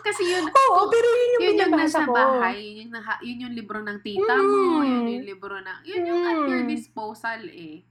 Kasi 0.00 0.22
yun, 0.22 0.46
Oo, 0.46 0.80
pero 0.88 1.08
yun 1.10 1.28
yung 1.28 1.42
yun 1.42 1.56
yung 1.58 1.72
nasa 1.74 2.06
ko. 2.06 2.12
bahay, 2.14 2.54
yun 2.62 2.86
yung, 2.86 2.92
naha, 2.92 3.14
yun 3.20 3.38
yung 3.44 3.54
libro 3.58 3.82
ng 3.82 3.98
tita 4.00 4.34
mo, 4.38 4.78
Mm. 4.78 4.86
yun 4.86 5.04
yung 5.10 5.26
libro 5.26 5.56
ng, 5.58 5.78
yun 5.84 6.02
yung 6.06 6.22
at 6.22 6.38
your 6.46 6.62
Mm. 6.64 6.70
disposal 6.70 7.40
eh. 7.50 7.82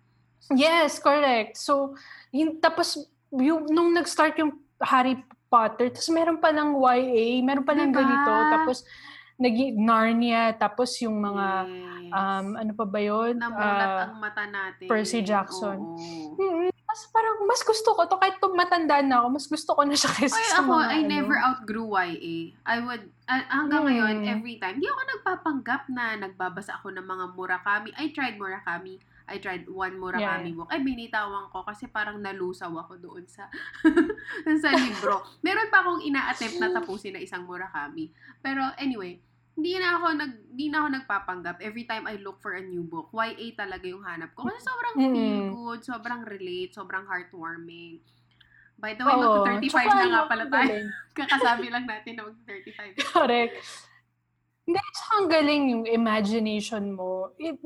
Yes, 0.49 0.97
correct. 0.97 1.59
So, 1.59 1.93
yun, 2.31 2.57
tapos, 2.57 3.11
yung, 3.33 3.67
nung 3.67 3.91
nag-start 3.91 4.35
yung 4.37 4.51
Harry 4.81 5.15
Potter, 5.47 5.87
tapos 5.89 6.09
meron 6.09 6.37
pa 6.37 6.49
ng 6.49 6.75
YA, 6.75 7.39
meron 7.41 7.63
pa 7.63 7.71
ng 7.71 7.89
Diba? 7.89 7.99
ganito, 7.99 8.31
tapos 8.49 8.77
nag 9.35 9.55
Narnia, 9.73 10.53
tapos 10.53 10.93
yung 11.01 11.17
mga, 11.17 11.47
yes. 11.65 12.13
um, 12.13 12.47
ano 12.55 12.71
pa 12.71 12.85
ba 12.85 12.99
yun? 12.99 13.33
Namulat 13.35 13.89
Ah, 13.89 14.05
ang 14.07 14.21
mata 14.21 14.43
natin. 14.45 14.85
Percy 14.85 15.19
Jackson. 15.19 15.81
Oo. 15.81 16.37
mm, 16.37 16.69
tapos 16.69 17.03
parang 17.09 17.41
mas 17.43 17.61
gusto 17.61 17.89
ko 17.89 18.05
to, 18.05 18.15
kahit 18.15 18.37
to 18.37 18.53
matanda 18.53 19.01
na 19.01 19.19
ako, 19.19 19.27
mas 19.31 19.47
gusto 19.47 19.71
ko 19.73 19.81
na 19.81 19.97
siya 19.97 20.11
kaysa 20.13 20.37
Ay, 20.37 20.45
sa 20.47 20.61
ako, 20.61 20.71
mga 20.71 20.85
I 20.85 20.99
ano. 20.99 21.09
never 21.09 21.35
outgrew 21.35 21.87
YA. 21.89 22.37
I 22.63 22.77
would, 22.79 23.03
ah, 23.25 23.41
hanggang 23.49 23.81
Mm. 23.81 23.87
ngayon, 23.89 24.15
every 24.29 24.55
time, 24.55 24.77
di 24.77 24.85
ako 24.85 25.01
nagpapanggap 25.09 25.89
na 25.89 26.05
nagbabasa 26.17 26.77
ako 26.77 26.93
ng 26.93 27.03
mga 27.03 27.25
Murakami. 27.33 27.89
I 27.95 28.13
tried 28.13 28.37
Murakami. 28.37 29.01
I 29.31 29.39
tried 29.39 29.63
one 29.65 29.95
Murakami 29.95 30.51
Yeah. 30.51 30.57
book. 30.57 30.67
Ay, 30.67 30.79
binitawan 30.79 31.47
ko 31.47 31.63
kasi 31.63 31.87
parang 31.87 32.19
nalusaw 32.19 32.67
ako 32.69 32.99
doon 32.99 33.23
sa 33.25 33.47
sa 34.61 34.69
libro. 34.69 35.23
Meron 35.39 35.71
pa 35.71 35.79
akong 35.79 36.03
ina-attempt 36.03 36.59
na 36.59 36.69
tapusin 36.69 37.15
na 37.15 37.23
isang 37.23 37.47
Murakami. 37.47 38.11
Pero 38.39 38.59
anyway, 38.75 39.17
hindi 39.51 39.75
na 39.75 39.95
ako 39.95 40.05
nag 40.13 40.31
hindi 40.49 40.67
na 40.67 40.77
ako 40.79 40.87
nagpapanggap 40.93 41.57
every 41.59 41.83
time 41.83 42.03
I 42.05 42.15
look 42.17 42.39
for 42.39 42.53
a 42.53 42.63
new 42.63 42.83
book. 42.83 43.11
YA 43.11 43.55
talaga 43.55 43.83
yung 43.83 44.01
hanap 44.01 44.31
ko 44.31 44.43
kasi 44.43 44.59
sobrang 44.59 44.95
Mm. 44.97 45.13
feel 45.13 45.41
good, 45.49 45.79
sobrang 45.81 46.21
relate, 46.23 46.71
sobrang 46.71 47.03
heartwarming. 47.05 48.03
By 48.75 48.97
the 48.97 49.05
way, 49.05 49.13
Oo, 49.13 49.45
mag-35 49.45 49.69
tsaka 49.69 49.93
na 49.93 50.05
nga 50.09 50.21
pala 50.25 50.43
tayo. 50.49 50.73
Kakasabi 51.19 51.69
lang 51.69 51.85
natin 51.85 52.17
na 52.17 52.25
mag-35. 52.25 52.97
Correct. 53.05 53.55
Hindi, 54.61 54.77
tsaka 54.93 55.11
ang 55.17 55.29
galing 55.29 55.63
yung 55.73 55.85
imagination 55.89 56.93
mo. 56.93 57.33
It, 57.41 57.57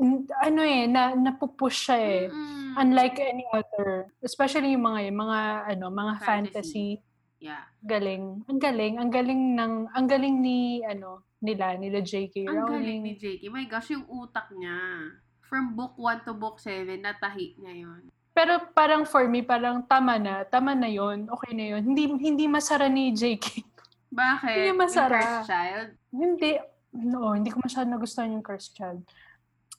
ano 0.42 0.62
eh, 0.64 0.88
na, 0.88 1.12
napupush 1.14 1.92
siya 1.92 1.98
eh. 2.00 2.24
Mm. 2.32 2.72
Unlike 2.76 3.18
any 3.20 3.46
other. 3.52 4.10
Especially 4.24 4.74
yung 4.74 4.88
mga, 4.88 5.12
yung 5.12 5.20
mga, 5.20 5.40
ano, 5.76 5.86
mga 5.92 6.14
fantasy. 6.24 7.00
Fantasy. 7.00 7.04
Yeah. 7.44 7.64
Galing. 7.84 8.48
Ang 8.48 8.60
galing. 8.60 8.94
Ang 8.98 9.12
galing 9.12 9.42
ng, 9.60 9.74
ang 9.92 10.08
galing 10.08 10.36
ni, 10.40 10.82
ano, 10.82 11.28
nila, 11.44 11.78
nila 11.78 12.02
J.K. 12.02 12.48
Ang 12.48 12.66
galing 12.66 13.00
Rowling. 13.00 13.02
ni 13.06 13.14
JK. 13.20 13.54
My 13.54 13.66
gosh, 13.70 13.94
yung 13.94 14.08
utak 14.10 14.50
niya. 14.56 14.76
From 15.46 15.78
book 15.78 15.94
1 16.00 16.26
to 16.26 16.34
book 16.34 16.58
7, 16.58 16.90
natahi 16.98 17.60
niya 17.62 17.86
yun. 17.86 18.02
Pero 18.34 18.60
parang 18.74 19.06
for 19.06 19.30
me, 19.30 19.46
parang 19.46 19.86
tama 19.86 20.18
na. 20.18 20.44
Tama 20.44 20.76
na 20.76 20.90
yon 20.90 21.30
Okay 21.30 21.54
na 21.56 21.78
yon 21.78 21.84
Hindi, 21.86 22.04
hindi 22.18 22.46
masara 22.50 22.90
ni 22.90 23.14
J.K. 23.14 23.62
Bakit? 24.10 24.58
Hindi 24.58 24.70
Yung 24.74 24.80
masara. 24.82 25.20
first 25.22 25.48
child? 25.48 25.88
hindi, 26.10 26.52
no, 26.96 27.36
hindi 27.36 27.52
ko 27.52 27.60
masyado 27.60 27.86
nagustuhan 27.86 28.32
yung 28.32 28.46
Cursed 28.46 28.74
Child. 28.74 29.04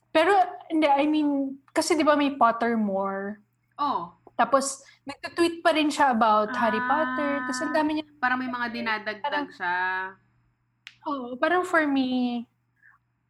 Pero, 0.09 0.33
hindi, 0.69 0.87
I 0.87 1.05
mean, 1.05 1.57
kasi 1.69 1.93
di 1.93 2.01
ba 2.01 2.13
may 2.13 2.33
Pottermore? 2.33 3.41
Oh, 3.77 4.13
Tapos, 4.37 4.85
nagtutweet 5.01 5.65
pa 5.65 5.73
rin 5.73 5.89
siya 5.89 6.13
about 6.13 6.53
Harry 6.53 6.77
Potter. 6.77 7.41
Tapos, 7.41 7.57
ang 7.57 7.73
dami 7.73 7.89
niya. 7.97 8.05
parang 8.17 8.37
may 8.37 8.49
mga 8.49 8.67
dinadagdag 8.69 9.21
Parang- 9.21 9.49
siya. 9.49 9.77
Oh, 11.07 11.33
parang 11.39 11.63
for 11.63 11.87
me, 11.87 12.43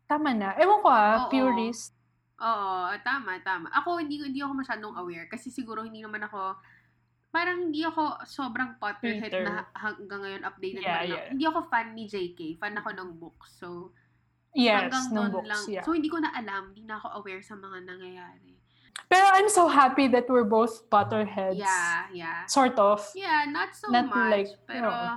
tama 0.04 0.34
na. 0.34 0.52
Ewan 0.58 0.82
ko 0.82 0.90
ah, 0.90 1.16
Oo. 1.24 1.30
purist. 1.30 1.96
Oo, 2.38 2.92
tama, 3.02 3.40
tama. 3.40 3.72
Ako, 3.72 4.04
hindi, 4.04 4.20
hindi 4.20 4.44
ako 4.44 4.54
masyadong 4.58 4.94
aware. 4.98 5.28
Kasi 5.28 5.48
siguro 5.48 5.82
hindi 5.82 6.04
naman 6.04 6.22
ako, 6.22 6.60
parang 7.30 7.70
hindi 7.70 7.84
ako 7.84 8.24
sobrang 8.24 8.76
Potterhead 8.78 9.30
Hater. 9.30 9.44
na 9.44 9.68
hanggang 9.74 10.20
ngayon 10.22 10.44
updated 10.44 10.82
Yeah, 10.82 11.02
yeah. 11.04 11.26
Hindi 11.30 11.46
ako 11.46 11.60
fan 11.68 11.94
ni 11.94 12.08
JK. 12.08 12.58
Fan 12.58 12.74
ako 12.74 12.90
ng 12.94 13.10
books. 13.16 13.60
So, 13.60 13.92
Yes, 14.58 14.90
hanggang 14.90 15.06
ng 15.06 15.14
doon 15.14 15.30
books, 15.32 15.50
lang. 15.50 15.64
yeah. 15.70 15.84
So, 15.86 15.94
hindi 15.94 16.10
ko 16.10 16.18
na 16.18 16.34
alam. 16.34 16.74
Hindi 16.74 16.88
na 16.88 16.98
ako 16.98 17.22
aware 17.22 17.44
sa 17.44 17.54
mga 17.54 17.78
nangyayari. 17.86 18.58
Pero 19.06 19.26
I'm 19.30 19.48
so 19.48 19.70
happy 19.70 20.10
that 20.10 20.26
we're 20.26 20.48
both 20.48 20.90
Potterheads. 20.90 21.62
Yeah, 21.62 22.10
yeah. 22.10 22.40
Sort 22.50 22.74
of. 22.82 23.06
Yeah, 23.14 23.46
not 23.46 23.78
so 23.78 23.94
Not 23.94 24.10
much. 24.10 24.32
like, 24.34 24.50
pero, 24.66 24.90
oo. 24.90 25.14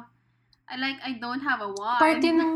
I 0.68 0.74
like, 0.76 1.00
I 1.00 1.16
don't 1.16 1.40
have 1.40 1.64
a 1.64 1.72
wand. 1.72 1.98
Party 1.98 2.30
ng... 2.30 2.52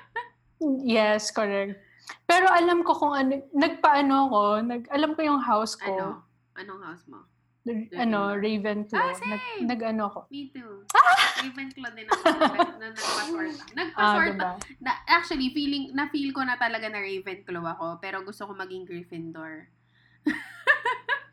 yes, 0.86 1.28
correct. 1.30 1.76
Pero 2.24 2.46
alam 2.48 2.86
ko 2.86 2.94
kung 2.94 3.12
ano, 3.12 3.42
nagpaano 3.50 4.30
ako, 4.30 4.40
nag, 4.62 4.82
alam 4.88 5.10
ko 5.12 5.20
yung 5.26 5.42
house 5.42 5.74
ko. 5.74 5.90
Ano? 5.90 6.22
Anong 6.54 6.80
house 6.86 7.04
mo? 7.10 7.26
Ano, 7.98 8.38
Ravenclaw. 8.38 8.94
Ah, 8.94 9.14
nag, 9.18 9.42
same! 9.42 9.66
nag-ano 9.66 10.02
ako. 10.06 10.18
Me 10.30 10.54
too. 10.54 10.86
Ravenclaw 11.42 11.90
din 11.98 12.06
ako. 12.06 12.22
Nag, 12.22 12.70
na, 12.78 12.86
nagpa-sort 12.94 13.58
ako. 13.58 13.64
Ah, 13.74 13.76
Nagpa-sort 13.78 14.34
diba? 14.38 14.52
na, 14.78 14.92
actually, 15.10 15.48
feeling, 15.50 15.90
na-feel 15.90 16.30
ko 16.30 16.46
na 16.46 16.54
talaga 16.54 16.86
na 16.86 17.02
Ravenclaw 17.02 17.64
ako, 17.74 17.86
pero 17.98 18.22
gusto 18.22 18.46
ko 18.46 18.52
maging 18.54 18.86
Gryffindor. 18.86 19.66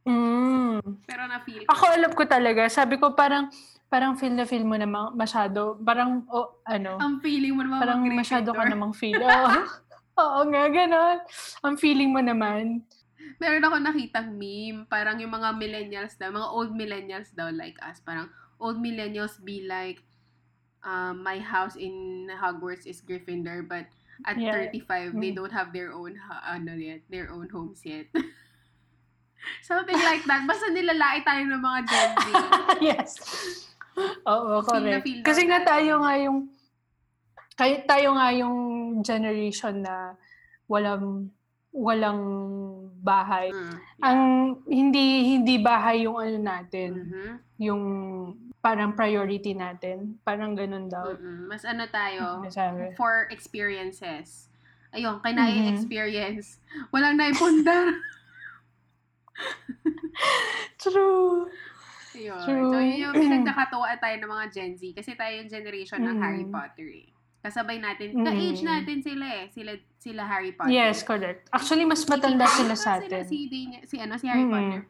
Mm. 0.00 0.80
Pero 1.04 1.28
na-feel 1.28 1.68
ko. 1.68 1.70
Ako 1.76 1.84
alam 1.92 2.12
ko 2.16 2.24
talaga. 2.24 2.66
Sabi 2.72 2.96
ko 2.96 3.12
parang, 3.12 3.52
parang 3.92 4.16
feel 4.16 4.32
na 4.32 4.48
feel 4.48 4.64
mo 4.64 4.74
namang 4.74 5.12
masyado, 5.12 5.76
parang, 5.84 6.24
oh, 6.32 6.56
ano, 6.64 6.96
ang 6.96 7.20
feeling 7.20 7.52
mo 7.52 7.62
naman 7.62 7.78
parang 7.84 8.00
masyado 8.08 8.48
ka 8.56 8.64
namang 8.64 8.96
feel. 8.96 9.20
Oo, 9.20 9.48
Oo 10.20 10.40
nga, 10.52 10.64
ganon. 10.68 11.18
Ang 11.64 11.74
feeling 11.76 12.10
mo 12.12 12.20
naman. 12.20 12.84
Meron 13.38 13.62
ako 13.62 13.76
nakitang 13.78 14.34
meme, 14.34 14.88
parang 14.88 15.20
yung 15.20 15.30
mga 15.30 15.54
millennials 15.54 16.16
daw, 16.16 16.32
mga 16.32 16.48
old 16.50 16.72
millennials 16.72 17.30
daw 17.32 17.52
like 17.52 17.76
us, 17.84 18.00
parang 18.00 18.26
old 18.58 18.80
millennials 18.80 19.38
be 19.40 19.62
like, 19.62 20.02
um, 20.82 21.22
my 21.22 21.38
house 21.38 21.76
in 21.76 22.26
Hogwarts 22.32 22.88
is 22.88 23.04
Gryffindor, 23.04 23.62
but 23.62 23.86
at 24.24 24.36
Yeah. 24.36 24.52
35, 24.52 25.16
they 25.16 25.32
Mm. 25.32 25.36
don't 25.38 25.54
have 25.54 25.72
their 25.72 25.92
own, 25.92 26.16
ano 26.44 26.72
yet, 26.76 27.00
their 27.08 27.32
own 27.32 27.48
homes 27.48 27.80
yet. 27.84 28.08
Something 29.64 29.96
like 29.96 30.24
that. 30.28 30.44
Basta 30.44 30.68
nilalait 30.68 31.24
tayo 31.24 31.40
ng 31.48 31.62
mga 31.62 31.80
Gen 31.88 32.10
Z. 32.12 32.26
yes. 32.92 33.10
Oo, 34.28 34.60
Feel 34.60 34.84
na 34.84 35.00
correct. 35.00 35.04
feel 35.08 35.20
Kasi 35.24 35.42
nga 35.48 35.60
tayo 35.64 36.04
nga 36.04 36.14
yung, 36.20 36.38
kaya 37.56 37.76
tayo 37.84 38.08
nga 38.16 38.28
yung 38.32 38.56
generation 39.00 39.80
na 39.80 40.16
walang, 40.68 41.32
walang 41.70 42.20
bahay. 43.00 43.50
Mm. 43.50 43.76
Ang 44.00 44.20
hindi 44.66 45.04
hindi 45.30 45.54
bahay 45.56 46.04
yung 46.04 46.18
ano 46.18 46.36
natin, 46.36 46.90
Mhm. 47.06 47.30
yung 47.58 47.82
parang 48.58 48.92
priority 48.92 49.54
natin. 49.54 50.20
Parang 50.20 50.52
ganun 50.52 50.90
daw. 50.90 51.14
Mm-mm. 51.14 51.48
Mas 51.48 51.64
ano 51.64 51.86
tayo, 51.88 52.44
for 52.94 53.24
experiences. 53.30 54.50
Ayun, 54.90 55.22
kay 55.22 55.32
Mhm. 55.32 55.70
experience 55.70 56.58
Walang 56.90 57.14
naipundar. 57.16 57.94
True. 60.82 61.46
Ayun. 62.10 62.42
True. 62.42 62.70
So, 62.74 62.78
yun 62.82 62.98
yung 63.00 63.14
pinagkakatuwa 63.22 63.94
tayo 63.96 64.16
ng 64.18 64.30
mga 64.30 64.46
Gen 64.50 64.72
Z. 64.74 64.82
Kasi 64.92 65.14
tayo 65.14 65.30
yung 65.38 65.46
generation 65.48 66.02
ng 66.02 66.18
Mm. 66.18 66.22
Harry 66.22 66.46
Potter 66.46 66.88
eh. 66.90 67.08
Kasabay 67.40 67.80
natin. 67.80 68.12
Mm. 68.12 68.24
Ka-age 68.24 68.60
natin 68.60 68.98
sila 69.00 69.26
eh. 69.34 69.44
Sila, 69.48 69.72
sila 69.96 70.22
Harry 70.24 70.52
Potter. 70.52 70.70
Yes, 70.70 71.00
correct. 71.00 71.48
Actually, 71.48 71.84
mas 71.84 72.04
matanda 72.04 72.44
Kiki- 72.44 72.58
sila 72.58 72.74
sa 72.74 73.00
sila 73.00 73.16
atin. 73.16 73.24
Si, 73.24 73.38
Daniel, 73.48 73.82
si, 73.84 73.96
ano, 73.96 74.14
si 74.14 74.26
Harry 74.26 74.44
Mm. 74.44 74.52
Potter. 74.52 74.82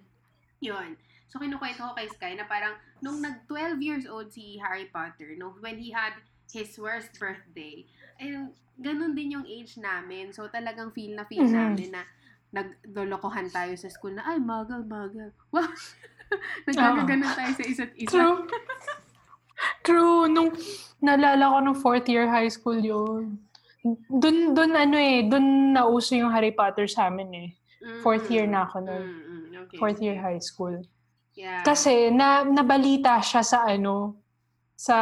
Yun. 0.60 0.90
So, 1.26 1.38
kinukwento 1.38 1.80
ko 1.80 1.94
kay 1.94 2.10
Sky 2.10 2.32
na 2.34 2.44
parang 2.44 2.74
nung 2.98 3.18
nag-12 3.18 3.78
years 3.78 4.04
old 4.04 4.28
si 4.28 4.58
Harry 4.58 4.86
Potter, 4.86 5.38
no, 5.38 5.54
when 5.58 5.78
he 5.78 5.90
had 5.90 6.18
his 6.48 6.74
worst 6.74 7.14
birthday, 7.14 7.86
and 8.18 8.50
ganun 8.76 9.14
din 9.14 9.30
yung 9.32 9.46
age 9.46 9.78
namin. 9.78 10.34
So, 10.34 10.50
talagang 10.50 10.90
feel 10.90 11.14
na 11.14 11.22
feel 11.24 11.46
Mhm. 11.46 11.54
namin 11.54 11.94
na 11.94 12.02
nagdolokohan 12.50 13.46
tayo 13.46 13.78
sa 13.78 13.86
school 13.86 14.10
na, 14.10 14.26
ay, 14.26 14.42
magal, 14.42 14.82
magal. 14.82 15.30
Wow! 15.54 15.70
Nagkakaganon 16.66 17.30
tayo 17.30 17.52
sa 17.54 17.62
isa't 17.64 17.94
isa. 17.94 18.10
True. 18.10 18.42
True. 19.86 20.28
Nung 20.28 20.52
naalala 21.00 21.52
ko 21.52 21.56
nung 21.60 21.78
fourth 21.78 22.06
year 22.08 22.28
high 22.28 22.48
school 22.52 22.78
yun. 22.78 23.40
Dun, 24.12 24.52
dun 24.52 24.76
ano 24.76 24.96
eh, 25.00 25.24
dun 25.24 25.72
nauso 25.72 26.12
yung 26.12 26.28
Harry 26.28 26.52
Potter 26.52 26.84
sa 26.84 27.08
amin 27.08 27.30
eh. 27.32 27.48
Mm, 27.80 28.00
Fourth 28.04 28.28
year 28.28 28.44
mm, 28.44 28.52
na 28.52 28.68
ako 28.68 28.76
nun. 28.84 29.04
mm, 29.08 29.20
mm, 29.24 29.44
okay, 29.64 29.76
Fourth 29.80 30.00
year 30.04 30.20
high 30.20 30.40
school. 30.40 30.76
Yeah. 31.32 31.64
Kasi 31.64 32.12
na 32.12 32.44
nabalita 32.44 33.16
siya 33.24 33.40
sa 33.40 33.64
ano, 33.64 34.20
sa 34.76 34.96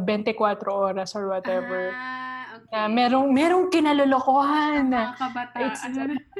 24 0.00 0.64
oras 0.68 1.12
or 1.12 1.28
whatever. 1.28 1.92
Ah, 1.92 2.56
okay. 2.56 2.72
Na 2.72 2.88
merong 2.88 3.28
merong 3.28 3.68
kinalolokohan 3.68 4.88
na 4.88 5.12
Mga 5.12 5.20
kabataan. 5.20 5.64
It's 5.68 5.84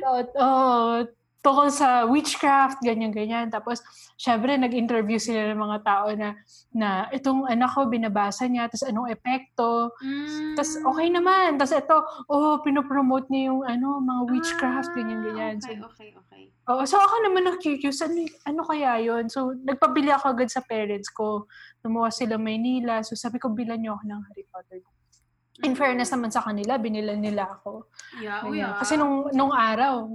about, 0.00 0.28
oh, 0.40 1.04
tungkol 1.42 1.68
sa 1.68 2.07
witchcraft, 2.07 2.78
ganyan-ganyan. 2.81 3.50
Tapos, 3.50 3.83
syempre, 4.14 4.55
nag-interview 4.55 5.18
sila 5.18 5.50
ng 5.50 5.59
mga 5.59 5.78
tao 5.83 6.07
na, 6.14 6.38
na 6.70 6.88
itong 7.11 7.50
anak 7.50 7.74
ko, 7.74 7.90
binabasa 7.90 8.46
niya, 8.46 8.70
tapos 8.70 8.87
anong 8.87 9.11
epekto. 9.11 9.90
Mm. 9.98 10.55
Tapos, 10.55 10.72
okay 10.78 11.09
naman. 11.11 11.59
Tapos 11.59 11.74
ito, 11.74 11.96
oh, 12.31 12.62
pinopromote 12.62 13.26
niya 13.28 13.50
yung 13.50 13.66
ano, 13.66 13.98
mga 13.98 14.22
witchcraft, 14.31 14.90
Ah, 14.90 14.94
ganyan-ganyan. 14.94 15.59
Okay, 15.59 15.76
So, 15.76 15.87
okay, 15.90 16.09
okay. 16.14 16.42
Oo, 16.70 16.87
so 16.87 16.94
ako 16.94 17.26
naman 17.26 17.42
na-curious, 17.42 18.07
ano, 18.07 18.22
ano 18.46 18.61
kaya 18.62 19.02
yon 19.02 19.26
So, 19.26 19.50
nagpabili 19.66 20.14
ako 20.14 20.38
agad 20.38 20.46
sa 20.46 20.62
parents 20.62 21.11
ko. 21.11 21.50
Lumuwas 21.83 22.22
sila 22.22 22.38
Maynila. 22.38 23.02
So, 23.02 23.18
sabi 23.18 23.42
ko, 23.42 23.50
bilan 23.50 23.83
niyo 23.83 23.98
ako 23.98 24.05
ng 24.07 24.22
Harry 24.31 24.46
Potter. 24.46 24.78
In 25.62 25.74
Mm. 25.74 25.78
fairness 25.78 26.11
naman 26.11 26.31
sa 26.31 26.40
kanila, 26.40 26.78
binilan 26.81 27.18
nila 27.18 27.44
ako. 27.50 27.90
Yeah, 28.18 28.40
oh 28.46 28.55
yeah. 28.57 28.78
Kasi 28.78 28.96
nung, 28.96 29.26
nung 29.31 29.52
araw, 29.52 30.07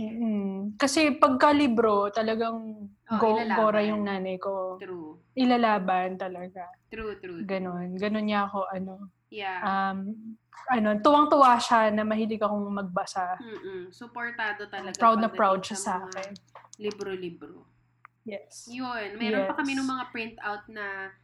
mm, 0.00 0.78
kasi 0.78 1.10
pagka 1.12 1.50
libro, 1.50 2.06
talagang 2.08 2.86
Oh, 3.08 3.16
go, 3.16 3.34
ilalaban. 3.34 3.56
gora 3.56 3.80
yung 3.82 4.02
nanay 4.02 4.36
ko. 4.36 4.76
True. 4.76 5.16
Ilalaban 5.32 6.14
talaga. 6.14 6.68
True, 6.86 7.16
true. 7.16 7.40
Ganon. 7.42 7.96
Ganon 7.96 8.24
niya 8.24 8.44
ako, 8.44 8.68
ano. 8.68 9.08
Yeah. 9.28 9.60
Um, 9.60 9.98
ano, 10.68 10.96
tuwang-tuwa 10.98 11.56
siya 11.56 11.88
na 11.88 12.04
mahilig 12.04 12.38
akong 12.38 12.68
magbasa. 12.68 13.36
Mm-mm. 13.38 13.88
Supportado 13.90 14.68
talaga. 14.68 14.92
Proud 14.94 15.18
na 15.18 15.28
proud 15.28 15.60
siya 15.62 15.76
sa 15.76 15.92
akin. 16.00 16.36
Libro-libro. 16.76 17.64
Yes. 18.22 18.68
Yun. 18.68 19.16
Meron 19.16 19.48
pa 19.48 19.56
kami 19.56 19.72
Yes. 19.72 19.78
nung 19.78 19.90
mga 19.90 20.04
printout 20.08 20.64
na 20.68 21.16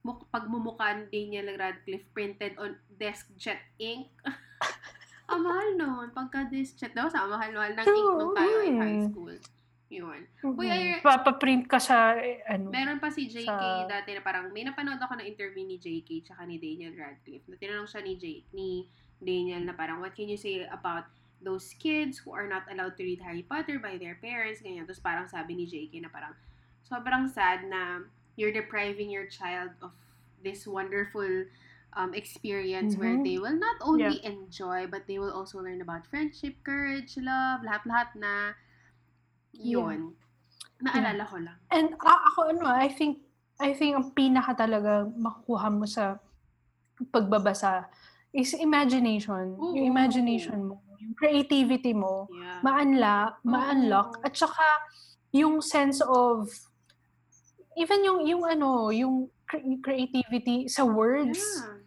muk- 0.00 0.28
pagmumukha 0.28 0.92
ni 0.94 1.04
Daniel 1.08 1.56
Radcliffe 1.56 2.04
printed 2.12 2.52
on 2.56 2.76
DeskJet 2.94 3.60
ink. 3.76 4.12
ang 5.30 5.42
mahal 5.42 5.68
nun. 5.74 6.06
Pagka 6.10 6.50
DeskJet 6.50 6.92
daw, 6.92 7.06
sa 7.06 7.24
mahal-mahal 7.24 7.72
ng 7.72 7.86
ink 7.86 8.10
nung 8.18 8.34
tayo 8.34 8.56
in 8.60 8.74
high 8.76 9.00
school. 9.06 9.34
Yun. 9.90 10.22
Mhm. 10.38 10.54
Uy, 10.54 10.66
ay- 10.70 11.02
Papaprint 11.02 11.66
ka 11.66 11.82
sa, 11.82 12.14
eh, 12.14 12.38
ano. 12.46 12.70
Meron 12.70 13.02
pa 13.02 13.10
si 13.10 13.26
JK 13.26 13.42
Sa- 13.42 13.90
dati 13.90 14.14
na 14.14 14.22
parang 14.22 14.46
may 14.50 14.62
napanood 14.62 14.98
ako 14.98 15.18
na 15.18 15.26
interview 15.26 15.66
ni 15.66 15.82
JK 15.82 16.22
tsaka 16.22 16.46
ni 16.46 16.62
Daniel 16.62 16.94
Radcliffe. 16.94 17.42
Na 17.50 17.58
tinanong 17.58 17.90
siya 17.90 17.98
ni 18.00 18.14
Jake, 18.14 18.46
ni 18.52 18.86
Daniel 19.18 19.66
na 19.66 19.74
parang 19.74 19.98
what 19.98 20.14
can 20.14 20.30
you 20.30 20.38
say 20.38 20.62
about 20.70 21.10
those 21.42 21.74
kids 21.74 22.22
who 22.22 22.30
are 22.30 22.46
not 22.46 22.62
allowed 22.70 22.94
to 22.94 23.02
read 23.02 23.18
Harry 23.18 23.42
Potter 23.42 23.82
by 23.82 23.98
their 23.98 24.14
parents, 24.14 24.62
ganyan. 24.62 24.86
Tapos 24.86 25.02
parang 25.02 25.26
sabi 25.26 25.58
ni 25.58 25.66
JK 25.66 25.98
na 25.98 26.08
parang 26.08 26.38
sobrang 26.86 27.26
sad 27.26 27.66
na 27.66 28.06
you're 28.38 28.54
depriving 28.54 29.10
your 29.10 29.26
child 29.26 29.74
of 29.82 29.90
this 30.40 30.70
wonderful 30.70 31.26
um, 31.92 32.14
experience 32.14 32.94
where 32.94 33.18
Mhm. 33.18 33.24
they 33.26 33.36
will 33.36 33.58
not 33.58 33.78
only 33.82 34.22
enjoy 34.22 34.86
but 34.86 35.06
they 35.10 35.18
will 35.18 35.32
also 35.32 35.58
learn 35.58 35.82
about 35.82 36.06
friendship, 36.06 36.54
courage, 36.62 37.18
love, 37.18 37.62
lahat-lahat 37.62 38.14
na 38.14 38.54
yun. 39.52 40.14
Naalala 40.80 41.26
ko 41.28 41.36
lang. 41.36 41.58
And 41.68 41.92
ah, 42.00 42.20
ako 42.32 42.56
ano, 42.56 42.64
I 42.64 42.88
think 42.88 43.20
I 43.60 43.76
think 43.76 43.92
ang 43.92 44.16
pinaka 44.16 44.56
talaga 44.56 45.04
makukuha 45.04 45.68
mo 45.68 45.84
sa 45.84 46.16
pagbabasa 47.12 47.88
is 48.32 48.56
imagination. 48.56 49.58
Oo. 49.58 49.76
Yung 49.76 49.84
imagination 49.90 50.64
mo, 50.64 50.80
yung 50.96 51.12
creativity 51.12 51.92
mo, 51.92 52.30
Yeah. 52.30 52.60
ma-unlock, 52.64 53.32
ma-unlock 53.42 54.10
at 54.24 54.32
saka 54.32 54.64
yung 55.34 55.60
sense 55.60 56.00
of 56.00 56.48
even 57.76 58.00
yung 58.00 58.24
yung 58.24 58.44
ano, 58.44 58.88
yung 58.88 59.28
cre- 59.44 59.80
creativity 59.82 60.64
sa 60.64 60.86
words, 60.86 61.40
Yeah. 61.40 61.79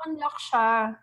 Ma-unlock 0.00 0.36
siya. 0.40 0.96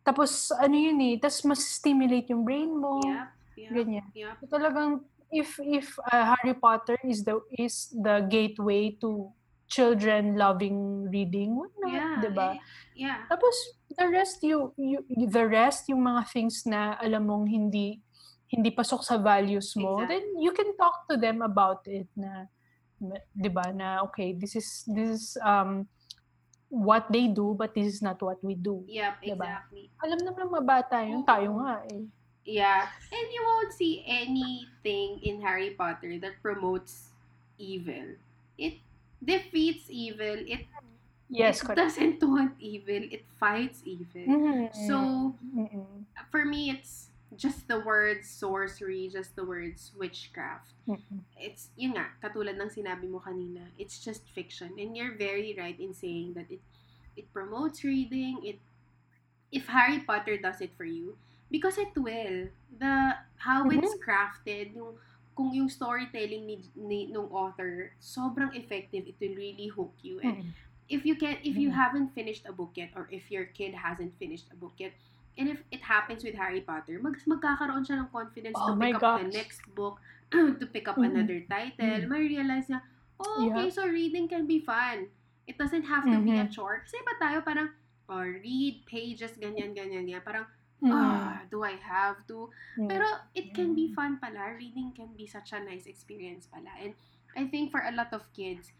Tapos 0.00 0.48
ano 0.56 0.72
yun 0.72 0.96
eh, 1.04 1.14
tapos 1.20 1.44
mas 1.44 1.60
stimulate 1.60 2.32
yung 2.32 2.40
brain 2.48 2.72
mo. 2.72 2.96
Yep. 3.04 3.28
Yep. 3.58 3.72
Ganyan. 3.76 4.06
Yep. 4.16 4.34
So, 4.40 4.44
talagang 4.48 4.90
if 5.28 5.60
if 5.60 5.92
uh, 6.08 6.32
Harry 6.32 6.56
Potter 6.56 6.96
is 7.04 7.20
the 7.20 7.36
is 7.52 7.92
the 7.92 8.24
gateway 8.24 8.96
to 9.04 9.28
children 9.68 10.40
loving 10.40 11.04
reading, 11.12 11.52
why 11.52 11.68
not, 11.76 11.92
Yeah. 11.92 12.16
'di 12.24 12.30
ba? 12.32 12.48
eh, 12.56 12.60
Yeah. 12.96 13.28
Tapos 13.28 13.52
the 13.92 14.08
rest 14.08 14.40
you, 14.40 14.72
you 14.80 15.04
the 15.12 15.44
rest 15.44 15.92
yung 15.92 16.00
mga 16.00 16.32
things 16.32 16.64
na 16.64 16.96
alam 16.96 17.28
mong 17.28 17.44
hindi 17.44 18.00
hindi 18.48 18.72
pasok 18.72 19.04
sa 19.04 19.20
values 19.20 19.76
mo, 19.76 20.00
Exactly. 20.00 20.08
then 20.08 20.24
you 20.40 20.52
can 20.56 20.72
talk 20.80 21.04
to 21.04 21.20
them 21.20 21.44
about 21.44 21.84
it 21.84 22.08
na 22.16 22.48
na- 22.96 23.20
'di 23.36 23.50
ba 23.52 23.68
na 23.76 24.00
okay, 24.08 24.32
this 24.32 24.56
is 24.56 24.88
this 24.88 25.08
is 25.20 25.24
um 25.44 25.84
what 26.68 27.08
they 27.08 27.26
do 27.28 27.56
but 27.56 27.74
this 27.74 27.86
is 27.98 28.02
not 28.02 28.20
what 28.20 28.36
we 28.44 28.54
do. 28.54 28.84
Yep, 28.86 29.14
Diba? 29.24 29.44
exactly. 29.44 29.84
Alam 30.04 30.18
naman 30.20 30.40
ng 30.46 30.52
mga 30.52 30.64
bata 30.68 30.96
yun, 31.04 31.22
tayo 31.24 31.50
nga 31.64 31.82
eh. 31.88 32.04
Yeah. 32.48 32.88
And 33.12 33.26
you 33.28 33.42
won't 33.44 33.72
see 33.76 34.00
anything 34.08 35.20
in 35.20 35.40
Harry 35.44 35.76
Potter 35.76 36.16
that 36.24 36.40
promotes 36.40 37.12
evil. 37.58 38.16
It 38.56 38.80
defeats 39.20 39.88
evil. 39.90 40.44
It, 40.48 40.64
Yes, 41.28 41.60
it 41.60 41.68
correct. 41.68 41.76
doesn't 41.76 42.24
want 42.24 42.56
evil. 42.56 43.04
It 43.04 43.28
fights 43.36 43.84
evil. 43.84 44.24
Mhm. 44.24 44.72
So, 44.88 44.96
Mm-mm. 45.52 46.08
for 46.32 46.48
me, 46.48 46.72
it's 46.72 47.07
just 47.36 47.68
the 47.68 47.80
words 47.80 48.28
sorcery, 48.28 49.08
just 49.12 49.36
the 49.36 49.44
words 49.44 49.92
witchcraft. 49.98 50.72
Mm-mm. 50.88 51.20
It's, 51.36 51.68
yun 51.76 51.92
nga, 51.94 52.08
katulad 52.22 52.56
ng 52.56 52.70
sinabi 52.72 53.10
mo 53.10 53.20
kanina, 53.20 53.68
it's 53.78 54.00
just 54.00 54.24
fiction. 54.32 54.72
And 54.78 54.96
you're 54.96 55.14
very 55.14 55.54
right 55.58 55.78
in 55.78 55.92
saying 55.92 56.34
that 56.34 56.48
it 56.50 56.60
it 57.18 57.26
promotes 57.34 57.82
reading, 57.84 58.38
it 58.46 58.58
if 59.52 59.66
Harry 59.66 60.00
Potter 60.00 60.36
does 60.38 60.60
it 60.60 60.70
for 60.76 60.84
you, 60.84 61.16
because 61.50 61.78
it 61.78 61.92
will. 61.96 62.48
The 62.78 63.16
how 63.36 63.68
it's 63.70 63.94
crafted, 64.00 64.74
yung 64.76 64.96
kung 65.36 65.54
yung 65.54 65.68
storytelling 65.68 66.46
ni, 66.46 66.56
ni 66.76 67.06
nung 67.12 67.30
author, 67.30 67.92
sobrang 68.02 68.54
effective, 68.56 69.06
it 69.06 69.16
will 69.20 69.34
really 69.36 69.68
hook 69.68 69.94
you. 70.02 70.20
And 70.20 70.36
Mm-mm. 70.42 70.52
if 70.88 71.04
you 71.04 71.14
can 71.16 71.36
if 71.44 71.56
you 71.56 71.68
Mhm. 71.70 71.76
haven't 71.76 72.08
finished 72.16 72.48
a 72.48 72.52
book 72.52 72.72
yet 72.74 72.90
or 72.96 73.08
if 73.12 73.30
your 73.30 73.44
kid 73.52 73.74
hasn't 73.76 74.16
finished 74.18 74.48
a 74.52 74.56
book 74.56 74.72
yet 74.80 74.96
and 75.38 75.46
if 75.48 75.62
it 75.70 75.80
happens 75.80 76.26
with 76.26 76.34
Harry 76.34 76.60
Potter 76.60 76.98
mag 76.98 77.14
magkakaroon 77.22 77.86
siya 77.86 78.02
ng 78.02 78.10
confidence 78.10 78.58
Oh 78.58 78.74
to 78.74 78.82
pick 78.82 78.98
up 78.98 79.22
the 79.22 79.30
next 79.30 79.60
book 79.72 79.96
to 80.34 80.66
pick 80.68 80.86
up 80.90 80.98
Mhm. 80.98 81.08
another 81.14 81.38
title 81.46 81.86
Mhm. 82.02 82.10
may 82.10 82.22
realize 82.26 82.66
niya 82.66 82.82
oh 83.22 83.46
okay 83.46 83.70
Yeah. 83.70 83.74
so 83.74 83.86
reading 83.86 84.26
can 84.26 84.44
be 84.50 84.58
fun 84.58 85.08
it 85.48 85.56
doesn't 85.56 85.86
have 85.86 86.04
to 86.04 86.18
be 86.20 86.34
a 86.36 86.44
Mhm. 86.44 86.52
chore 86.52 86.82
kasi 86.84 86.98
ba 87.06 87.14
tayo 87.22 87.38
parang 87.46 87.70
oh, 88.10 88.24
read 88.24 88.82
pages 88.84 89.38
ganyan 89.38 89.72
ganyan 89.72 90.04
yan 90.04 90.20
parang 90.20 90.44
Mm. 90.78 90.94
ah 90.94 91.42
do 91.50 91.66
I 91.66 91.74
have 91.74 92.22
to 92.30 92.50
Mm. 92.78 92.86
pero 92.86 93.02
it 93.34 93.50
can 93.50 93.74
be 93.74 93.90
fun 93.90 94.22
pala. 94.22 94.54
Reading 94.54 94.94
can 94.94 95.10
be 95.18 95.26
such 95.26 95.50
a 95.50 95.58
nice 95.58 95.90
experience 95.90 96.46
pala. 96.46 96.70
And 96.78 96.94
I 97.34 97.50
think 97.50 97.74
for 97.74 97.82
a 97.82 97.90
lot 97.90 98.14
of 98.14 98.30
kids, 98.30 98.70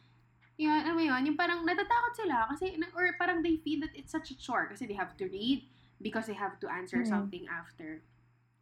yun, 0.54 0.78
ano 0.86 1.02
yun, 1.02 1.26
yung 1.26 1.34
parang 1.34 1.66
natatakot 1.66 2.14
sila 2.14 2.46
kasi, 2.54 2.78
or 2.94 3.10
parang 3.18 3.42
they 3.42 3.58
feel 3.58 3.82
that 3.82 3.90
it's 3.98 4.14
such 4.14 4.30
a 4.30 4.38
chore 4.38 4.70
kasi 4.70 4.86
they 4.86 4.94
have 4.94 5.18
to 5.18 5.26
read 5.26 5.66
because 6.00 6.26
they 6.26 6.34
have 6.34 6.58
to 6.60 6.66
answer 6.68 7.02
Mm. 7.02 7.08
something 7.08 7.44
after. 7.46 8.02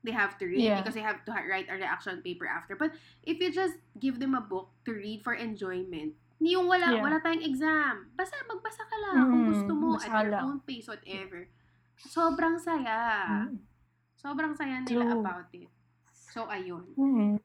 They 0.03 0.15
have 0.15 0.39
to 0.39 0.47
read 0.47 0.63
Yeah. 0.63 0.79
because 0.81 0.95
they 0.95 1.03
have 1.03 1.27
to 1.27 1.35
write 1.35 1.67
a 1.67 1.75
reaction 1.75 2.23
paper 2.23 2.47
after. 2.47 2.79
But 2.79 2.95
if 3.27 3.43
you 3.43 3.51
just 3.51 3.75
give 3.99 4.23
them 4.23 4.39
a 4.39 4.41
book 4.41 4.71
to 4.87 4.95
read 4.95 5.27
for 5.27 5.35
enjoyment, 5.35 6.15
yung 6.39 6.71
wala 6.71 6.95
Yeah. 6.95 7.03
wala 7.03 7.19
tayong 7.19 7.43
exam. 7.43 8.15
Basta 8.15 8.39
magbasa 8.47 8.87
ka 8.87 8.97
lang 9.03 9.17
kung 9.27 9.43
Mm, 9.43 9.49
gusto 9.51 9.73
mo 9.75 9.89
at 9.99 10.07
your 10.07 10.31
lang. 10.31 10.43
own 10.47 10.59
pace 10.63 10.87
whatever. 10.87 11.51
Sobrang 11.99 12.55
saya. 12.61 13.25
Mm. 13.51 13.59
Sobrang 14.15 14.53
saya 14.55 14.85
nila 14.87 15.11
True. 15.11 15.21
about 15.21 15.49
it. 15.51 15.69
So, 16.15 16.47
ayun. 16.47 16.87
Mhm. 16.95 17.41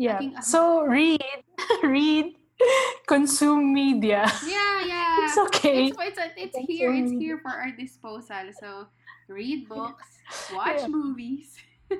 Yeah. 0.00 0.16
Naging 0.16 0.32
ano- 0.40 0.46
So 0.46 0.60
read, 0.88 1.20
read, 1.84 2.39
consume 3.10 3.72
media. 3.72 4.26
Yeah, 4.46 4.76
yeah. 4.86 5.16
It's 5.26 5.38
okay. 5.50 5.90
It's, 5.90 5.98
it's, 5.98 6.36
it's 6.36 6.58
here. 6.66 6.92
It's 6.94 7.12
here 7.12 7.38
for 7.38 7.52
our 7.52 7.70
disposal. 7.72 8.50
So, 8.56 8.86
read 9.28 9.68
books, 9.68 10.06
watch 10.54 10.86
Yeah. 10.86 10.90
movies. 10.90 11.56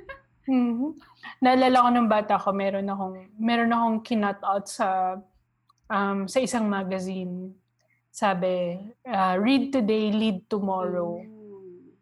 Mhm. 0.50 0.98
Naalala 1.44 1.84
ko 1.84 1.88
nung 1.94 2.10
bata 2.10 2.34
ko, 2.34 2.50
meron 2.50 2.88
akong 2.90 3.28
meron 3.38 3.70
akong 3.70 3.98
kinut 4.02 4.40
out 4.42 4.66
sa 4.66 5.14
um, 5.86 6.26
sa 6.26 6.42
isang 6.42 6.66
magazine. 6.66 7.54
Sabi, 8.10 8.74
uh, 9.06 9.38
read 9.38 9.70
today, 9.70 10.10
lead 10.10 10.50
tomorrow. 10.50 11.22
Ooh. 11.22 11.94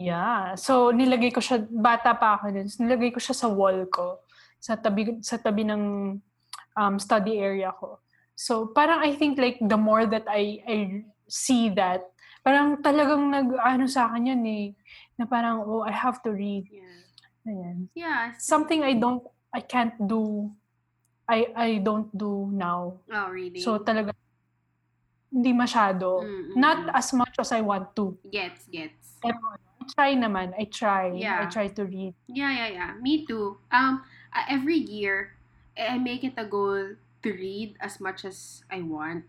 Yeah. 0.00 0.56
So 0.56 0.94
nilagay 0.96 1.28
ko 1.28 1.44
siya 1.44 1.60
bata 1.68 2.16
pa 2.16 2.40
ako 2.40 2.56
nun. 2.56 2.72
So, 2.72 2.80
nilagay 2.88 3.12
ko 3.12 3.20
siya 3.20 3.36
sa 3.36 3.52
wall 3.52 3.84
ko 3.92 4.24
sa 4.56 4.80
tabi 4.80 5.20
sa 5.20 5.36
tabi 5.36 5.68
ng 5.68 6.16
um, 6.76 6.98
study 6.98 7.38
area 7.38 7.72
ko. 7.74 7.98
So 8.34 8.72
parang 8.72 9.04
I 9.04 9.14
think 9.16 9.36
like 9.36 9.60
the 9.60 9.76
more 9.76 10.06
that 10.06 10.24
I 10.24 10.64
I 10.64 10.78
see 11.28 11.68
that, 11.76 12.08
parang 12.40 12.80
talagang 12.80 13.28
nag 13.28 13.48
ano 13.60 13.84
sa 13.84 14.08
akin 14.08 14.32
yun 14.32 14.42
eh 14.48 14.66
na 15.20 15.28
parang 15.28 15.60
oh 15.64 15.84
I 15.84 15.92
have 15.92 16.24
to 16.24 16.32
read. 16.32 16.64
Yeah. 16.72 17.48
Ayan. 17.48 17.78
Yeah. 17.92 18.22
Something 18.40 18.80
I 18.80 18.96
don't 18.96 19.20
I 19.52 19.60
can't 19.60 19.96
do 20.08 20.48
I 21.28 21.52
I 21.54 21.68
don't 21.84 22.08
do 22.16 22.48
now. 22.50 22.98
Oh, 23.12 23.28
reading. 23.28 23.60
So 23.60 23.78
talaga 23.78 24.16
hindi 25.30 25.54
masyado. 25.54 26.26
Mm, 26.26 26.42
mm, 26.50 26.56
Not 26.58 26.78
as 26.90 27.14
much 27.14 27.38
as 27.38 27.54
I 27.54 27.62
want 27.62 27.94
to. 27.94 28.18
Gets, 28.26 28.66
gets. 28.66 29.20
Pero 29.22 29.38
I 29.54 29.84
try 29.94 30.10
naman. 30.18 30.50
I 30.58 30.66
try. 30.66 31.14
Yeah. 31.14 31.44
I 31.44 31.46
try 31.46 31.70
to 31.70 31.82
read. 31.86 32.12
Yeah, 32.26 32.50
yeah, 32.50 32.70
yeah. 32.74 32.90
Me 32.98 33.22
too. 33.22 33.62
Um, 33.70 34.02
every 34.50 34.76
year, 34.76 35.38
I 35.80 35.96
make 35.96 36.22
it 36.22 36.36
a 36.36 36.44
goal 36.44 36.96
to 37.24 37.28
read 37.32 37.76
as 37.80 37.96
much 38.00 38.28
as 38.28 38.60
I 38.68 38.84
want. 38.84 39.24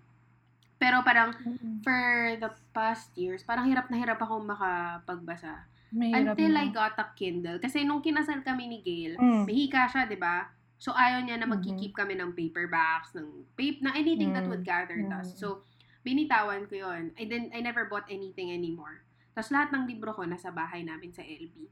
Pero 0.76 1.06
parang, 1.06 1.38
for 1.86 2.36
the 2.42 2.50
past 2.74 3.14
years, 3.14 3.46
parang 3.46 3.70
hirap 3.70 3.88
na 3.88 4.02
hirap 4.02 4.20
akong 4.20 4.44
makapagbasa. 4.44 5.70
Until 5.94 6.52
na. 6.58 6.66
I 6.66 6.68
got 6.74 6.98
a 6.98 7.06
Kindle. 7.14 7.62
Kasi 7.62 7.86
nung 7.86 8.02
kinasal 8.02 8.42
kami 8.42 8.66
ni 8.66 8.80
Gail, 8.82 9.14
Mm. 9.22 9.44
may 9.46 9.56
hika 9.56 9.86
siya, 9.88 10.10
di 10.10 10.18
ba? 10.18 10.50
So, 10.82 10.90
ayaw 10.98 11.22
niya 11.22 11.38
na 11.38 11.46
Mhm. 11.46 11.54
magkikip 11.54 11.94
kami 11.94 12.18
ng 12.18 12.34
paperbacks, 12.34 13.14
ng 13.14 13.46
pape, 13.54 13.86
na 13.86 13.94
anything 13.94 14.34
that 14.34 14.50
Mm. 14.50 14.52
would 14.58 14.66
gather 14.66 14.98
Mm. 14.98 15.14
dust. 15.14 15.38
So, 15.38 15.62
binitawan 16.02 16.66
ko 16.66 16.74
yon. 16.82 17.14
I, 17.14 17.30
didn't, 17.30 17.54
I 17.54 17.62
never 17.62 17.86
bought 17.86 18.10
anything 18.10 18.50
anymore. 18.50 19.06
Tapos 19.38 19.54
lahat 19.54 19.70
ng 19.70 19.86
libro 19.86 20.12
ko 20.18 20.26
nasa 20.26 20.50
bahay 20.50 20.82
namin 20.82 21.14
sa 21.14 21.22
LB. 21.22 21.70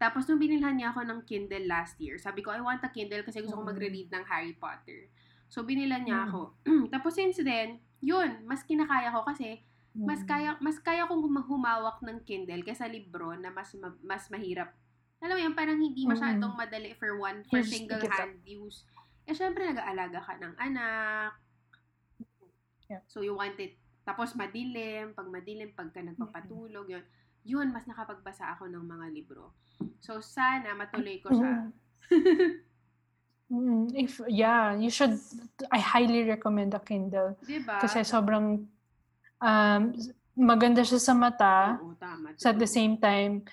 Tapos 0.00 0.24
nung 0.24 0.40
binilhan 0.40 0.80
niya 0.80 0.96
ako 0.96 1.04
ng 1.04 1.20
Kindle 1.28 1.68
last 1.68 2.00
year, 2.00 2.16
sabi 2.16 2.40
ko, 2.40 2.48
I 2.48 2.64
want 2.64 2.80
a 2.80 2.88
Kindle 2.88 3.20
kasi 3.20 3.44
gusto 3.44 3.60
ko 3.60 3.62
Mm. 3.62 3.68
magre-read 3.68 4.08
ng 4.08 4.24
Harry 4.24 4.56
Potter. 4.56 5.12
So, 5.52 5.60
binilan 5.60 6.08
niya 6.08 6.24
Mm. 6.24 6.26
ako. 6.32 6.40
Tapos 6.96 7.12
since 7.12 7.36
then, 7.36 7.76
yun, 8.00 8.40
mas 8.48 8.64
kinakaya 8.64 9.12
ko 9.12 9.28
kasi 9.28 9.60
mas 9.92 10.22
Mm. 10.22 10.28
kaya 10.30 10.50
mas 10.62 10.78
kaya 10.78 11.02
kong 11.04 11.20
huma- 11.20 11.44
humawak 11.44 12.00
ng 12.00 12.22
Kindle 12.24 12.62
kaysa 12.62 12.88
libro 12.88 13.34
na 13.34 13.50
mas 13.50 13.74
ma- 13.76 14.00
mas 14.00 14.30
mahirap. 14.30 14.72
Alam 15.20 15.36
mo 15.36 15.42
yun, 15.44 15.52
parang 15.52 15.76
hindi 15.76 16.08
masyadong 16.08 16.56
madali 16.56 16.96
for 16.96 17.20
one 17.20 17.44
for 17.44 17.60
single 17.60 18.00
hand 18.08 18.40
use. 18.40 18.88
Eh 19.26 19.36
syempre 19.36 19.68
nag-aalaga 19.68 20.16
ka 20.16 20.38
ng 20.38 20.54
anak. 20.56 21.36
Yeah. 22.88 23.02
So 23.06 23.20
you 23.20 23.34
want 23.34 23.60
it 23.60 23.76
tapos 24.00 24.32
madilim, 24.32 25.12
pag 25.12 25.28
madilim 25.28 25.70
pagka 25.70 26.00
nagpapatulog 26.00 26.88
yun. 26.88 27.04
Yun 27.44 27.72
mas 27.72 27.86
nakapagbasa 27.88 28.52
ako 28.56 28.68
ng 28.68 28.84
mga 28.84 29.06
libro. 29.12 29.52
So 30.00 30.20
sana 30.20 30.76
matuloy 30.76 31.20
ko 31.24 31.32
siya. 31.32 31.72
Mm, 33.50 33.90
if 34.04 34.20
yeah, 34.28 34.76
you 34.76 34.90
should 34.92 35.16
I 35.72 35.80
highly 35.80 36.24
recommend 36.28 36.76
a 36.76 36.80
Kindle 36.82 37.34
'Di 37.42 37.64
ba? 37.64 37.80
kasi 37.80 38.04
sobrang 38.04 38.64
um 39.40 39.82
maganda 40.36 40.84
siya 40.84 41.00
sa 41.00 41.12
mata. 41.16 41.80
Oo, 41.80 41.96
tama. 41.96 42.32
So 42.36 42.48
at 42.52 42.56
the 42.56 42.68
totoo. 42.68 42.76
same 42.76 42.94
time, 42.96 43.44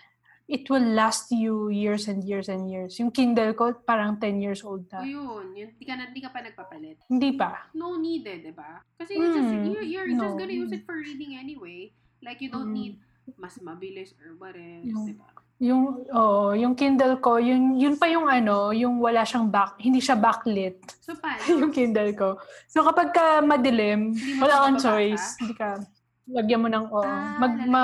it 0.48 0.64
will 0.72 0.84
last 0.96 1.28
you 1.32 1.68
years 1.68 2.08
and 2.08 2.24
years 2.24 2.48
and 2.48 2.72
years. 2.72 2.96
Yung 3.00 3.12
Kindle 3.12 3.52
ko, 3.52 3.76
parang 3.84 4.16
10 4.16 4.40
years 4.40 4.64
old 4.64 4.88
O 4.88 4.96
na. 4.96 5.04
yun, 5.04 5.52
yun, 5.52 5.70
di 5.76 5.84
ka, 5.84 6.00
na, 6.00 6.08
di 6.08 6.24
ka 6.24 6.32
pa 6.32 6.40
nagpapalit. 6.40 6.96
Hindi 7.12 7.36
pa. 7.36 7.68
no 7.76 8.00
needed, 8.00 8.48
di 8.48 8.54
ba? 8.56 8.80
Kasi 8.96 9.20
it's 9.20 9.36
just, 9.36 9.52
Mm, 9.52 9.68
you're, 9.76 9.84
you're 9.84 10.08
just 10.08 10.24
no. 10.24 10.40
gonna 10.40 10.56
use 10.56 10.72
it 10.72 10.88
for 10.88 10.96
reading 10.96 11.36
anyway. 11.36 11.92
Like, 12.24 12.40
you 12.40 12.48
don't 12.48 12.72
Mm. 12.72 12.80
need 12.80 12.94
mas 13.36 13.60
mabilis 13.60 14.16
or 14.24 14.40
what 14.40 14.56
else, 14.56 14.88
Yung- 14.88 15.08
di 15.12 15.16
ba? 15.20 15.28
Yung, 15.58 16.06
oh, 16.14 16.54
yung 16.54 16.78
Kindle 16.78 17.18
ko, 17.18 17.42
yun, 17.42 17.82
yun 17.82 17.98
pa 17.98 18.06
yung 18.06 18.30
ano, 18.30 18.70
yung 18.70 19.02
wala 19.02 19.26
siyang 19.26 19.50
back, 19.50 19.82
hindi 19.82 19.98
siya 19.98 20.14
backlit. 20.14 20.78
So, 21.02 21.18
paano? 21.18 21.42
yung 21.66 21.74
Kindle 21.74 22.14
ko. 22.14 22.38
So 22.70 22.86
kapag 22.86 23.10
ka 23.10 23.42
madilim, 23.42 24.14
wala 24.38 24.70
kang 24.70 24.78
choice. 24.78 25.34
Hindi 25.42 25.58
ka, 25.58 25.82
lagyan 26.30 26.62
mo 26.62 26.70
ng, 26.70 26.86
oh, 26.94 27.02
Ah, 27.02 27.42
mag, 27.42 27.54
ma, 27.66 27.82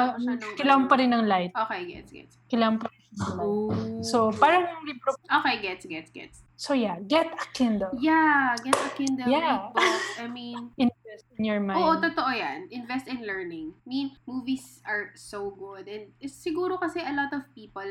kailangan 0.53 0.85
pa 0.85 0.95
rin 1.01 1.09
ng 1.17 1.25
light. 1.25 1.49
Okay, 1.49 1.81
gets, 1.89 2.13
gets. 2.13 2.33
Kailangan 2.45 2.77
pa 2.77 2.85
rin 2.93 3.01
ng 3.01 3.17
light. 3.17 3.41
Oh. 3.41 3.73
So, 4.05 4.29
parang 4.37 4.69
yung 4.69 4.85
libro. 4.85 5.09
Okay, 5.25 5.55
gets, 5.65 5.89
gets, 5.89 6.13
gets. 6.13 6.37
So 6.63 6.71
yeah, 6.71 6.95
get 7.09 7.27
a 7.27 7.45
Kindle. 7.51 7.91
Yeah, 7.99 8.55
get 8.63 8.77
a 8.77 8.89
Kindle, 8.95 9.27
Yeah. 9.27 9.73
I 10.21 10.29
mean, 10.29 10.71
Invest 11.13 11.29
in 11.37 11.45
your 11.45 11.61
mind. 11.61 11.77
oo, 11.77 11.91
totoo 12.01 12.31
yan. 12.33 12.59
Invest 12.73 13.05
in 13.05 13.21
learning. 13.21 13.77
I 13.77 13.85
mean, 13.85 14.07
movies 14.25 14.81
are 14.81 15.13
so 15.13 15.53
good. 15.53 15.85
And 15.85 16.09
siguro 16.25 16.81
kasi 16.81 17.05
a 17.05 17.13
lot 17.13 17.29
of 17.37 17.45
people, 17.53 17.85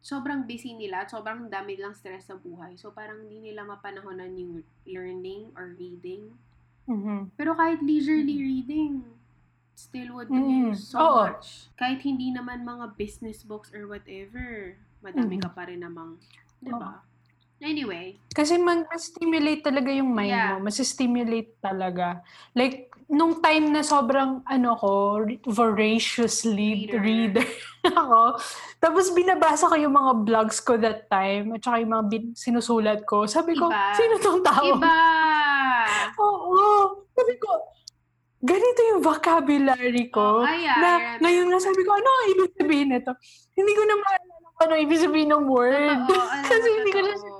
sobrang 0.00 0.46
busy 0.46 0.72
nila 0.78 1.04
at 1.04 1.10
sobrang 1.10 1.50
dami 1.50 1.74
nilang 1.76 1.92
stress 1.98 2.30
sa 2.30 2.38
buhay. 2.38 2.78
So, 2.78 2.94
parang 2.94 3.26
hindi 3.26 3.50
nila 3.50 3.66
mapanahonan 3.66 4.32
yung 4.38 4.62
learning 4.86 5.52
or 5.58 5.74
reading. 5.74 6.32
Mhm. 6.86 7.34
Pero 7.34 7.52
kahit 7.52 7.82
leisurely 7.82 8.40
reading, 8.40 9.04
still 9.74 10.14
would 10.14 10.30
do 10.30 10.40
you 10.40 10.70
Mm, 10.70 10.76
so 10.76 10.98
oo. 10.98 11.24
much. 11.28 11.68
Kahit 11.76 12.00
hindi 12.06 12.30
naman 12.30 12.62
mga 12.62 12.94
business 12.96 13.42
books 13.42 13.74
or 13.74 13.86
whatever, 13.90 14.76
madami 15.00 15.36
Mhm. 15.36 15.42
ka 15.44 15.50
pa 15.52 15.68
rin 15.68 15.82
namang, 15.82 16.16
di 16.60 16.72
ba? 16.72 17.00
Anyway, 17.60 18.16
Kasi 18.30 18.56
mag- 18.56 18.88
mas-stimulate 18.88 19.60
talaga 19.60 19.90
yung 19.90 20.08
mind 20.08 20.32
Yeah. 20.32 20.48
mo. 20.56 20.64
Mas-stimulate 20.64 21.60
talaga. 21.60 22.24
Like, 22.52 22.88
nung 23.06 23.36
time 23.36 23.68
na 23.68 23.82
sobrang, 23.82 24.40
ano 24.42 24.70
ko, 24.74 25.20
voraciously 25.44 26.88
Reader. 26.88 27.00
reader, 27.00 27.48
ako. 27.92 28.40
Tapos 28.78 29.10
binabasa 29.10 29.66
ko 29.66 29.76
yung 29.76 29.92
mga 29.92 30.12
blogs 30.22 30.58
ko 30.58 30.76
that 30.76 31.04
time. 31.06 31.52
At 31.52 31.60
saka 31.60 31.76
yung 31.78 31.92
mga 31.92 32.04
bin- 32.06 32.32
sinusulat 32.32 33.04
ko. 33.04 33.26
Sabi 33.26 33.52
ko, 33.52 33.66
Iba. 33.66 33.92
sino 33.92 34.14
tong 34.16 34.40
tao? 34.40 34.64
iba! 34.64 34.96
Oo. 36.22 36.64
Sabi 37.12 37.34
ko, 37.36 37.50
ganito 38.40 38.80
yung 38.88 39.02
vocabulary 39.02 40.08
ko. 40.08 40.40
Oh, 40.40 40.46
ay, 40.46 40.64
ay, 40.64 40.78
na 40.78 40.88
I 40.96 41.20
ngayon 41.20 41.46
nga 41.50 41.60
sabi 41.60 41.80
ko, 41.82 41.92
ano 41.92 42.08
ang 42.08 42.26
ibig 42.30 42.52
sabihin 42.56 42.88
nito? 42.88 43.12
Hindi 43.52 43.72
ko 43.74 43.82
na 43.84 43.94
maalala 43.94 44.32
kung 44.40 44.60
ano 44.62 44.74
ibig 44.78 45.02
sabihin 45.02 45.28
ng 45.28 45.44
word. 45.44 45.92
Totoo, 46.06 46.24
alam 46.24 46.44
Kasi 46.48 46.64
mo, 46.64 46.74
hindi 46.74 46.90
ko 46.90 47.00
na 47.00 47.12
totoo. 47.12 47.39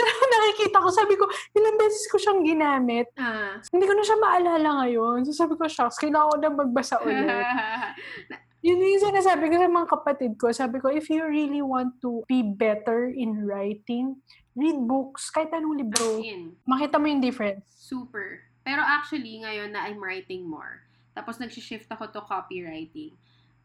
Pero 0.00 0.24
nakikita 0.34 0.78
ko, 0.80 0.88
sabi 0.88 1.14
ko, 1.20 1.24
ilang 1.52 1.76
beses 1.76 2.04
ko 2.08 2.16
siyang 2.16 2.40
ginamit. 2.40 3.08
Ah. 3.20 3.60
Hindi 3.68 3.84
ko 3.84 3.92
na 3.92 4.04
siya 4.04 4.18
maalala 4.18 4.68
ngayon. 4.84 5.18
So 5.28 5.32
sabi 5.36 5.54
ko, 5.60 5.68
shucks, 5.68 6.00
kailangan 6.00 6.32
ko 6.32 6.36
na 6.40 6.50
magbasa 6.50 6.96
ulit. 7.04 7.28
Yun 8.66 8.76
yung 8.76 9.00
sinasabi 9.00 9.48
ko 9.48 9.56
sa 9.56 9.72
mga 9.72 9.88
kapatid 9.88 10.32
ko. 10.36 10.52
Sabi 10.52 10.84
ko, 10.84 10.92
if 10.92 11.08
you 11.08 11.24
really 11.24 11.64
want 11.64 11.96
to 12.04 12.20
be 12.28 12.44
better 12.44 13.08
in 13.08 13.48
writing, 13.48 14.20
read 14.52 14.76
books, 14.84 15.32
kahit 15.32 15.48
anong 15.56 15.80
libro. 15.80 16.20
In. 16.20 16.52
Makita 16.68 17.00
mo 17.00 17.08
yung 17.08 17.24
difference. 17.24 17.64
Super. 17.72 18.44
Pero 18.60 18.84
actually, 18.84 19.40
ngayon 19.40 19.72
na 19.72 19.88
I'm 19.88 19.96
writing 19.96 20.44
more, 20.44 20.84
tapos 21.16 21.40
nag-shift 21.40 21.88
ako 21.88 22.12
to 22.12 22.20
copywriting, 22.28 23.16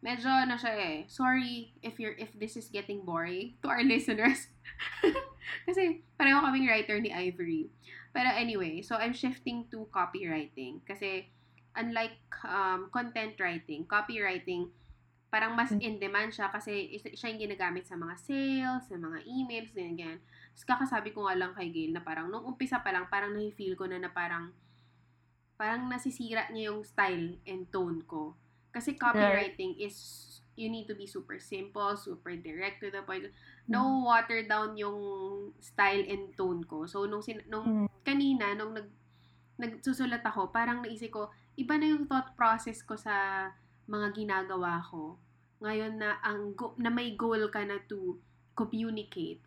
medyo 0.05 0.29
ano 0.29 0.53
siya 0.53 0.77
eh, 0.77 0.97
sorry 1.09 1.73
if 1.81 1.97
you're 1.97 2.13
if 2.21 2.29
this 2.37 2.53
is 2.53 2.69
getting 2.69 3.01
boring 3.01 3.57
to 3.65 3.73
our 3.73 3.81
listeners. 3.97 4.53
kasi 5.65 6.05
pareho 6.13 6.45
kaming 6.45 6.69
writer 6.69 7.01
ni 7.01 7.09
Ivory. 7.09 7.73
Pero 8.13 8.29
anyway, 8.29 8.85
so 8.85 8.93
I'm 8.93 9.17
shifting 9.17 9.65
to 9.73 9.89
copywriting. 9.89 10.85
Kasi 10.85 11.25
unlike 11.73 12.21
um, 12.45 12.87
content 12.93 13.33
writing, 13.41 13.89
copywriting, 13.89 14.69
parang 15.33 15.57
mas 15.57 15.73
in 15.73 15.99
demand 15.99 16.31
siya 16.31 16.47
kasi 16.53 17.01
siya 17.17 17.33
yung 17.33 17.49
ginagamit 17.49 17.89
sa 17.89 17.97
mga 17.99 18.15
sales, 18.21 18.87
sa 18.87 18.95
mga 18.95 19.25
emails, 19.25 19.73
ganyan, 19.73 19.97
ganyan. 19.97 20.19
Tapos 20.55 20.63
kakasabi 20.69 21.11
ko 21.11 21.27
nga 21.27 21.35
lang 21.35 21.51
kay 21.57 21.67
Gail 21.73 21.91
na 21.91 21.99
parang 21.99 22.31
nung 22.31 22.45
umpisa 22.45 22.79
pa 22.79 22.93
lang, 22.93 23.09
parang 23.11 23.35
nahi-feel 23.35 23.75
ko 23.75 23.89
na 23.89 23.99
na 23.99 24.13
parang 24.13 24.53
parang 25.59 25.91
nasisira 25.91 26.47
niya 26.53 26.71
yung 26.71 26.85
style 26.87 27.41
and 27.43 27.67
tone 27.73 27.99
ko. 28.07 28.37
Kasi 28.75 28.99
copywriting 28.99 29.79
is 29.79 29.95
you 30.55 30.67
need 30.67 30.83
to 30.83 30.95
be 30.95 31.07
super 31.07 31.39
simple, 31.39 31.95
super 31.95 32.35
direct 32.35 32.79
to 32.79 32.91
the 32.91 33.03
point. 33.03 33.27
No 33.65 34.03
water 34.03 34.43
down 34.43 34.75
yung 34.75 34.99
style 35.59 36.03
and 36.03 36.35
tone 36.35 36.63
ko. 36.63 36.83
So 36.83 37.07
nung 37.07 37.23
sin- 37.23 37.47
nung 37.47 37.87
Mm. 37.87 37.87
kanina 38.03 38.51
nung 38.51 38.75
nag 38.75 38.87
nagsusulat 39.55 40.19
ako, 40.21 40.51
parang 40.51 40.83
naisip 40.83 41.15
ko, 41.15 41.31
iba 41.55 41.79
na 41.79 41.87
yung 41.87 42.03
thought 42.03 42.35
process 42.35 42.83
ko 42.83 42.99
sa 42.99 43.47
mga 43.87 44.11
ginagawa 44.11 44.83
ko. 44.83 45.15
Ngayon 45.63 45.95
na 45.95 46.19
ang 46.19 46.51
go- 46.51 46.75
na 46.75 46.91
may 46.91 47.15
goal 47.15 47.47
ka 47.47 47.63
na 47.63 47.79
to 47.87 48.19
communicate 48.51 49.39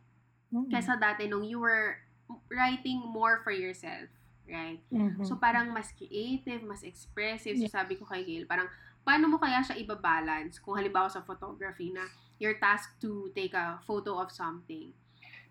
Mm. 0.49 0.73
kaysa 0.73 0.97
dati 0.97 1.29
nung 1.29 1.45
you 1.45 1.61
were 1.61 2.01
writing 2.49 3.01
more 3.05 3.41
for 3.41 3.53
yourself, 3.53 4.09
right? 4.49 4.81
Mhm. 4.89 5.25
So 5.25 5.37
parang 5.37 5.73
mas 5.73 5.93
creative, 5.93 6.65
mas 6.65 6.81
expressive. 6.81 7.57
So 7.57 7.69
Yeah. 7.69 7.77
sabi 7.77 7.97
ko 7.97 8.05
kay 8.05 8.25
Gail, 8.25 8.49
parang 8.49 8.69
paano 9.09 9.25
mo 9.33 9.41
kaya 9.41 9.65
siya 9.65 9.81
ibabalance 9.81 10.61
kung 10.61 10.77
halimbawa 10.77 11.09
sa 11.09 11.25
photography 11.25 11.89
na 11.97 12.05
you're 12.37 12.61
tasked 12.61 13.01
to 13.01 13.33
take 13.33 13.57
a 13.57 13.81
photo 13.89 14.21
of 14.21 14.29
something. 14.29 14.93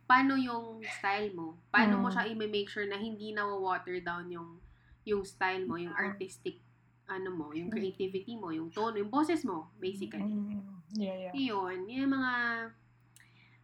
Paano 0.06 0.38
yung 0.38 0.86
style 0.86 1.34
mo? 1.34 1.58
Paano 1.74 1.98
mo 1.98 2.08
Mm. 2.08 2.14
siya 2.14 2.24
i-make 2.30 2.70
sure 2.70 2.86
na 2.86 3.02
hindi 3.02 3.34
na-water 3.34 3.98
down 3.98 4.30
yung 4.30 4.62
yung 5.10 5.26
style 5.26 5.66
mo, 5.66 5.74
yung 5.82 5.96
Yeah. 5.98 6.06
artistic 6.14 6.62
ano 7.08 7.32
mo, 7.34 7.56
yung 7.56 7.72
creativity 7.72 8.36
mo, 8.36 8.52
yung 8.52 8.68
tono, 8.70 9.00
yung 9.00 9.10
boses 9.10 9.42
mo, 9.48 9.72
basically. 9.80 10.28
Mm. 10.28 10.60
Yeah, 10.94 11.32
yeah. 11.32 11.34
Yun, 11.34 11.88
yun 11.90 12.06
yung 12.06 12.14
mga 12.20 12.32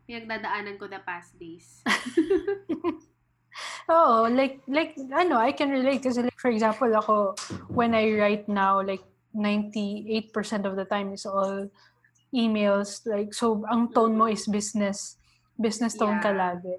pinagdadaanan 0.07 0.79
ko 0.79 0.87
the 0.87 1.03
past 1.03 1.35
days. 1.37 1.83
Oo, 3.93 4.31
like, 4.31 4.63
like, 4.65 4.95
ano, 5.11 5.37
I 5.37 5.51
can 5.51 5.69
relate. 5.69 6.01
Kasi 6.01 6.23
like, 6.23 6.39
for 6.39 6.49
example, 6.49 6.89
ako, 6.95 7.35
when 7.67 7.91
I 7.91 8.15
write 8.15 8.47
now, 8.47 8.79
like, 8.79 9.03
98% 9.33 10.31
of 10.65 10.77
the 10.77 10.85
time 10.85 11.11
is 11.13 11.25
all 11.25 11.67
emails. 12.33 13.01
Like, 13.05 13.33
so, 13.33 13.65
ang 13.69 13.89
tone 13.91 14.17
mo 14.17 14.25
is 14.29 14.45
business. 14.47 15.17
Business 15.57 15.97
tone 15.97 16.21
ka 16.21 16.29
Yeah. 16.33 16.57
lagi. 16.57 16.75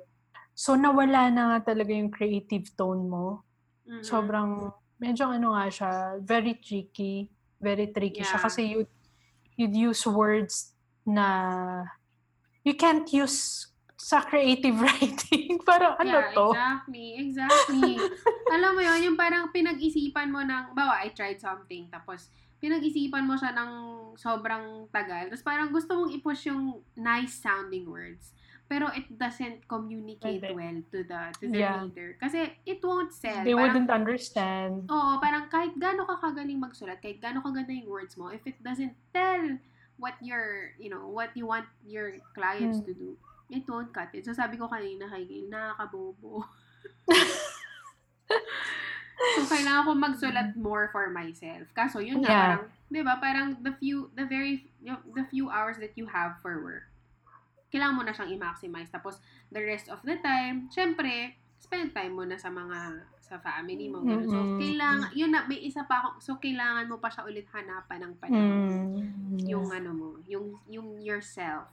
So, 0.54 0.78
nawala 0.78 1.30
na 1.34 1.42
nga 1.54 1.74
talaga 1.74 1.90
yung 1.90 2.10
creative 2.14 2.70
tone 2.78 3.10
mo. 3.10 3.42
Mhm. 3.86 4.02
Sobrang, 4.06 4.70
medyo 4.98 5.26
ano 5.30 5.54
nga 5.58 5.66
siya, 5.70 5.90
very 6.22 6.54
tricky. 6.58 7.26
Very 7.58 7.90
tricky 7.90 8.22
siya. 8.22 8.38
Yeah. 8.38 8.44
Kasi 8.46 8.60
you, 8.70 8.80
you'd 9.58 9.74
use 9.74 10.06
words 10.06 10.74
na 11.06 11.84
you 12.64 12.74
can't 12.74 13.06
use 13.12 13.68
sa 13.98 14.20
creative 14.20 14.74
writing. 14.84 15.58
parang 15.64 15.96
ano 15.96 16.18
yeah, 16.18 16.34
to? 16.34 16.46
exactly. 16.52 17.08
Exactly. 17.18 17.94
Alam 18.54 18.70
mo 18.76 18.80
yun, 18.84 19.00
yung 19.12 19.16
parang 19.16 19.48
pinag-isipan 19.48 20.28
mo 20.28 20.44
ng, 20.44 20.76
bawa, 20.76 21.00
I 21.00 21.08
tried 21.14 21.40
something, 21.40 21.88
tapos 21.88 22.28
pinag-isipan 22.58 23.24
mo 23.24 23.34
siya 23.34 23.52
ng 23.52 23.70
sobrang 24.14 24.86
tagal. 24.88 25.26
Tapos 25.28 25.42
parang 25.42 25.68
gusto 25.70 25.94
mong 25.94 26.12
i-push 26.14 26.48
yung 26.48 26.80
nice 26.94 27.38
sounding 27.38 27.86
words. 27.86 28.32
Pero 28.64 28.88
it 28.96 29.04
doesn't 29.12 29.68
communicate 29.68 30.40
Pwede. 30.40 30.56
well 30.56 30.78
to 30.88 31.04
the 31.04 31.20
to 31.36 31.44
the 31.46 31.60
Yeah. 31.60 31.84
reader. 31.84 32.16
Kasi 32.16 32.48
it 32.64 32.80
won't 32.80 33.12
sell. 33.12 33.44
They 33.44 33.52
Parang, 33.52 33.60
wouldn't 33.84 33.92
understand. 33.92 34.88
Oo, 34.88 35.20
parang 35.20 35.52
kahit 35.52 35.76
gaano 35.76 36.08
ka 36.08 36.16
kagaling 36.16 36.56
magsulat, 36.56 36.96
kahit 36.98 37.20
gaano 37.20 37.44
kaganda 37.44 37.70
yung 37.70 37.92
words 37.92 38.16
mo, 38.16 38.32
if 38.32 38.40
it 38.48 38.56
doesn't 38.64 38.96
tell 39.12 39.60
what 40.00 40.16
your, 40.24 40.72
you 40.80 40.88
know, 40.88 41.06
what 41.12 41.30
you 41.36 41.44
want 41.44 41.68
your 41.84 42.16
clients 42.32 42.80
Hmm. 42.80 42.88
to 42.88 42.92
do, 42.96 43.10
it 43.52 43.68
won't 43.68 43.92
cut 43.92 44.08
it. 44.16 44.24
So 44.24 44.32
sabi 44.32 44.56
ko 44.56 44.64
kanina 44.66 45.12
kay 45.12 45.28
Gail, 45.28 45.52
nakakabobo. 45.52 46.48
so 49.34 49.46
kailangan 49.46 49.82
ko 49.84 49.92
magsulat 49.94 50.48
more 50.54 50.90
for 50.90 51.08
myself. 51.08 51.66
Kaso 51.72 51.98
yun 51.98 52.20
Yeah. 52.20 52.28
parang, 52.28 52.62
di 52.88 53.00
ba, 53.00 53.18
parang 53.18 53.58
the 53.60 53.72
few, 53.74 54.10
the 54.14 54.24
very, 54.24 54.66
the 54.84 55.24
few 55.28 55.48
hours 55.48 55.78
that 55.78 55.94
you 55.94 56.06
have 56.06 56.38
for 56.38 56.60
work, 56.60 56.86
kailangan 57.70 57.94
mo 57.94 58.02
na 58.02 58.14
siyang 58.14 58.30
i-maximize. 58.32 58.88
Tapos, 58.88 59.18
the 59.50 59.58
rest 59.58 59.86
of 59.88 59.98
the 60.02 60.14
time, 60.20 60.70
syempre, 60.70 61.34
spend 61.58 61.90
time 61.90 62.14
mo 62.14 62.22
na 62.22 62.36
sa 62.36 62.50
mga, 62.50 63.02
sa 63.18 63.40
family 63.40 63.88
mo. 63.88 64.04
ganun. 64.04 64.28
So, 64.28 64.36
kailangan, 64.60 65.10
yun 65.12 65.32
na, 65.32 65.48
may 65.48 65.58
isa 65.58 65.82
pa 65.82 66.04
ako, 66.04 66.08
so, 66.20 66.30
kailangan 66.36 66.86
mo 66.86 67.00
pa 67.00 67.08
siya 67.08 67.24
ulit 67.24 67.48
hanapan 67.50 67.98
ng 68.04 68.14
panahon. 68.20 68.68
Mm, 68.94 69.38
Yung 69.48 69.66
ano 69.72 69.90
mo, 69.90 70.08
yung, 70.28 70.60
yung 70.68 71.00
yourself. 71.00 71.66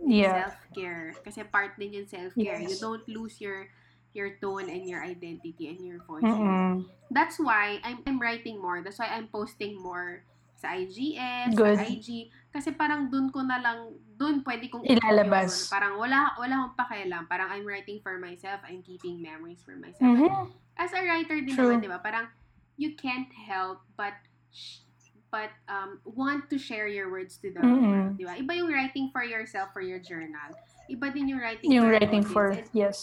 Yeah. 0.00 0.48
Self-care. 0.48 1.12
Kasi 1.20 1.44
part 1.44 1.76
din 1.76 1.92
yung 1.92 2.08
self-care. 2.08 2.60
You 2.60 2.72
Yes. 2.72 2.80
don't 2.80 3.04
lose 3.04 3.36
your 3.40 3.68
your 4.12 4.34
tone 4.38 4.66
and 4.66 4.86
your 4.86 5.00
identity 5.00 5.68
and 5.68 5.78
your 5.80 6.02
voice. 6.02 6.22
Mm-mm. 6.22 6.82
That's 7.10 7.38
why 7.38 7.78
I'm, 7.82 8.02
I'm 8.06 8.18
writing 8.18 8.58
more. 8.58 8.82
That's 8.82 8.98
why 8.98 9.06
I'm 9.06 9.28
posting 9.28 9.78
more 9.78 10.26
sa 10.58 10.76
IGS, 10.76 11.54
Good. 11.54 11.78
sa 11.78 11.86
IG. 11.86 12.28
Kasi 12.52 12.74
parang 12.74 13.08
dun 13.08 13.30
ko 13.30 13.40
na 13.40 13.56
lang, 13.56 13.94
dun 14.18 14.42
pwede 14.42 14.68
kong 14.68 14.84
Ilalabas. 14.84 15.66
yung- 15.66 15.72
Parang 15.72 15.94
wala, 15.96 16.34
wala 16.36 16.54
akong 16.60 16.76
pakialam. 16.76 17.22
Parang 17.26 17.48
I'm 17.48 17.64
writing 17.64 18.02
for 18.02 18.18
myself. 18.18 18.60
I'm 18.66 18.82
keeping 18.82 19.22
memories 19.22 19.62
for 19.62 19.78
myself. 19.78 20.04
Mhm. 20.18 20.50
As 20.76 20.90
a 20.92 21.00
writer 21.00 21.38
din 21.40 21.54
True. 21.54 21.72
naman, 21.72 21.80
di 21.80 21.88
ba? 21.88 21.96
Parang 21.96 22.28
you 22.76 22.92
can't 22.94 23.30
help 23.32 23.80
but 23.94 24.16
sh- 24.50 24.84
but 25.30 25.54
um, 25.70 26.02
want 26.02 26.50
to 26.50 26.58
share 26.58 26.90
your 26.90 27.06
words 27.06 27.38
to 27.38 27.54
the 27.54 27.62
Mm-mm. 27.62 27.86
world, 27.86 28.12
di 28.18 28.26
ba? 28.26 28.34
Iba 28.34 28.52
yung 28.58 28.66
writing 28.68 29.14
for 29.14 29.22
yourself, 29.22 29.70
for 29.70 29.80
your 29.80 30.02
journal. 30.02 30.50
Iba 30.90 31.06
din 31.08 31.30
yung 31.30 31.38
writing 31.38 31.70
Yung 31.70 31.86
for 31.86 31.94
writing 31.94 32.26
audience. 32.26 32.34
for, 32.34 32.46
yes. 32.74 32.98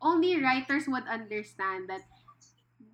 Only 0.00 0.40
writers 0.40 0.88
would 0.88 1.06
understand 1.06 1.88
that 1.88 2.04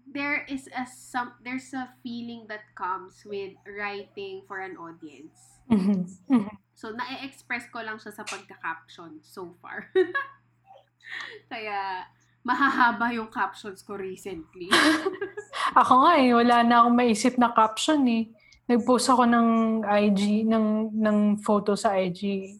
there 0.07 0.46
is 0.48 0.68
a 0.74 0.86
some 0.86 1.34
there's 1.42 1.74
a 1.74 1.90
feeling 2.02 2.46
that 2.48 2.62
comes 2.74 3.22
with 3.26 3.54
writing 3.66 4.42
for 4.46 4.62
an 4.62 4.78
audience. 4.78 5.61
Mhm. 5.70 6.07
Mhm. 6.30 6.50
So 6.76 6.92
na-express 6.92 7.72
ko 7.72 7.80
lang 7.82 7.98
siya 7.98 8.12
sa 8.12 8.22
pagka-caption 8.22 9.24
so 9.24 9.57
far. 9.59 9.90
Kaya 11.52 12.04
mahahaba 12.46 13.11
yung 13.14 13.32
captions 13.32 13.82
ko 13.82 13.98
recently. 13.98 14.70
Ako 15.80 16.07
nga 16.07 16.12
eh, 16.22 16.30
wala 16.30 16.62
na 16.62 16.84
akong 16.84 16.96
maisip 16.96 17.34
na 17.36 17.50
caption 17.50 18.07
eh. 18.07 18.30
Nag-post 18.66 19.11
ako 19.14 19.30
ng 19.30 19.48
IG, 19.86 20.42
ng, 20.46 20.90
ng 20.90 21.18
photo 21.38 21.78
sa 21.78 21.94
IG. 21.94 22.50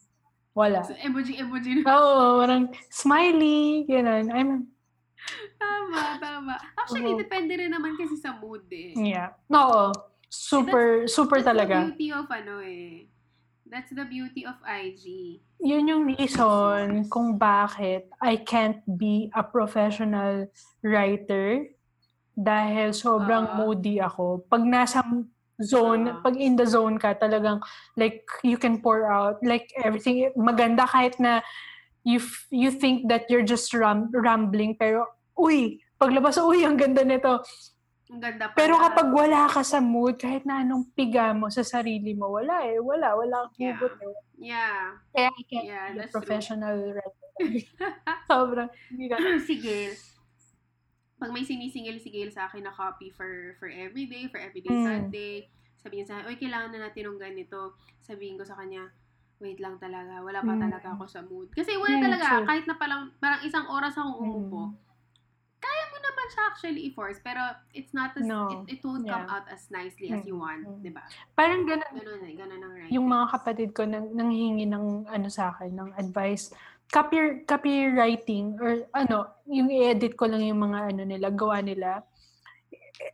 Wala. 0.57 0.80
so, 0.82 0.96
emoji, 0.96 1.36
emoji. 1.36 1.84
Oo, 1.84 2.40
parang 2.40 2.72
smiley, 2.88 3.84
gano'n. 3.84 4.32
I'm, 4.32 4.50
Tama, 5.59 6.16
tama. 6.16 6.54
Actually, 6.78 7.12
Oo. 7.12 7.18
depende 7.18 7.59
rin 7.59 7.68
naman 7.68 7.92
kasi 7.94 8.16
sa 8.16 8.32
mood 8.32 8.64
eh. 8.70 8.94
yeah. 8.96 9.34
Oo. 9.50 9.90
Super, 10.26 11.04
super 11.07 11.42
That's 11.42 11.50
talaga. 11.50 11.74
the 11.76 11.92
beauty 11.92 12.09
of 12.11 12.26
ano 12.26 12.54
eh. 12.62 13.04
That's 13.66 13.90
the 13.90 14.07
beauty 14.07 14.46
of 14.46 14.54
IG. 14.62 15.36
Yun 15.59 15.90
yung 15.90 16.02
reason 16.07 17.04
kung 17.11 17.34
bakit 17.34 18.07
I 18.16 18.38
can't 18.38 18.78
be 18.86 19.26
a 19.34 19.42
professional 19.42 20.46
writer 20.80 21.66
dahil 22.32 22.94
sobrang 22.94 23.44
Ah. 23.44 23.54
moody 23.59 23.98
ako. 23.98 24.46
Pag 24.46 24.62
nasa 24.62 25.02
zone, 25.59 26.09
Ah. 26.09 26.20
pag 26.20 26.36
in 26.36 26.54
the 26.54 26.64
zone 26.64 26.96
ka, 26.96 27.14
talagang 27.14 27.61
like 27.94 28.24
you 28.42 28.57
can 28.57 28.78
pour 28.78 29.09
out 29.09 29.40
like 29.40 29.72
everything 29.80 30.28
maganda 30.36 30.84
kahit 30.84 31.16
na 31.16 31.40
you 32.02 32.18
f- 32.18 32.46
you 32.50 32.68
think 32.68 33.09
that 33.09 33.26
you're 33.26 33.42
just 33.42 33.72
ram- 33.72 34.12
rambling 34.12 34.76
pero 34.76 35.09
uy, 35.34 35.80
paglabas 35.96 36.36
uy, 36.36 36.62
ang 36.62 36.76
ganda 36.76 37.02
nito. 37.02 37.40
Ang 38.07 38.22
ganda 38.22 38.46
pa. 38.46 38.54
Pero 38.54 38.78
kapag 38.78 39.11
wala 39.11 39.50
ka 39.50 39.66
sa 39.66 39.82
mood, 39.82 40.14
kahit 40.14 40.46
na 40.46 40.62
anong 40.62 40.94
piga 40.94 41.34
mo 41.34 41.50
sa 41.50 41.66
sarili 41.66 42.14
mo, 42.14 42.30
wala 42.30 42.62
eh. 42.62 42.78
Wala. 42.78 43.18
Wala 43.18 43.50
kang 43.50 43.59
Yeah. 43.59 43.74
hugot 43.74 43.94
eh. 43.98 44.14
Yeah. 44.38 44.78
Kaya 45.11 45.28
I 45.34 45.42
can't 45.50 45.66
Yeah, 45.66 45.84
be 45.90 45.98
a 45.98 46.07
professional 46.07 46.76
writer. 46.94 47.24
Sobrang. 48.30 48.70
Sige. 49.42 49.98
Pag 51.16 51.32
may 51.32 51.42
sinisingil-sigil 51.42 52.28
sa 52.28 52.44
akin 52.44 52.68
na 52.68 52.72
copy 52.72 53.08
for 53.08 53.56
for 53.56 53.72
everyday, 53.72 54.28
for 54.28 54.36
everyday 54.36 54.68
Mm. 54.70 54.84
Sunday, 54.84 55.48
sabihin 55.80 56.04
sa 56.04 56.20
akin, 56.20 56.28
uy, 56.28 56.36
kailangan 56.36 56.76
na 56.76 56.88
natin 56.88 57.08
ng 57.08 57.20
ganito. 57.20 57.72
Sabihin 58.04 58.36
ko 58.36 58.44
sa 58.44 58.52
kanya, 58.52 58.92
wait 59.40 59.56
lang 59.56 59.80
talaga, 59.80 60.20
wala 60.20 60.44
pa 60.44 60.52
Mm. 60.52 60.62
talaga 60.62 60.88
ako 60.92 61.04
sa 61.08 61.24
mood. 61.24 61.48
Kasi 61.52 61.72
wala 61.74 61.96
Mm, 61.96 62.04
talaga, 62.04 62.24
true. 62.30 62.44
kahit 62.44 62.64
na 62.64 62.76
palang, 62.76 63.02
parang 63.16 63.40
isang 63.40 63.64
oras 63.66 63.96
akong 63.96 64.16
umupo, 64.18 64.72
Mm. 64.72 64.76
kaya 65.58 65.82
mo 65.88 65.96
naman 65.98 66.26
siya 66.30 66.42
actually 66.46 66.82
i-force, 66.84 67.20
pero 67.20 67.40
it's 67.70 67.92
not 67.92 68.12
as, 68.12 68.24
No. 68.24 68.48
it, 68.66 68.76
it 68.76 68.80
won't 68.80 69.04
come 69.04 69.24
Yeah. 69.24 69.32
out 69.34 69.48
as 69.48 69.68
nicely 69.68 70.08
as 70.10 70.24
you 70.24 70.36
Mm, 70.36 70.40
want, 70.40 70.62
mm. 70.66 70.80
di 70.82 70.92
ba? 70.92 71.04
Parang 71.32 71.64
ganun. 71.64 71.96
Ganun 71.96 72.20
ganun 72.28 72.60
ang. 72.60 72.72
Yung 72.88 73.06
mga 73.08 73.26
kapatid 73.30 73.70
ko 73.72 73.84
nang 73.84 74.12
nanghingi 74.12 74.68
ng 74.68 74.84
ano 75.06 75.28
sa 75.28 75.48
akin, 75.50 75.72
ng 75.72 75.90
advice. 75.96 76.52
Copy, 76.87 77.43
copywriting 77.45 78.57
or 78.62 78.87
ano, 78.95 79.26
yung 79.51 79.68
i-edit 79.68 80.14
ko 80.14 80.30
lang 80.30 80.43
yung 80.47 80.62
mga 80.62 80.95
ano 80.95 81.03
nila, 81.03 81.26
gawa 81.34 81.59
nila. 81.61 82.03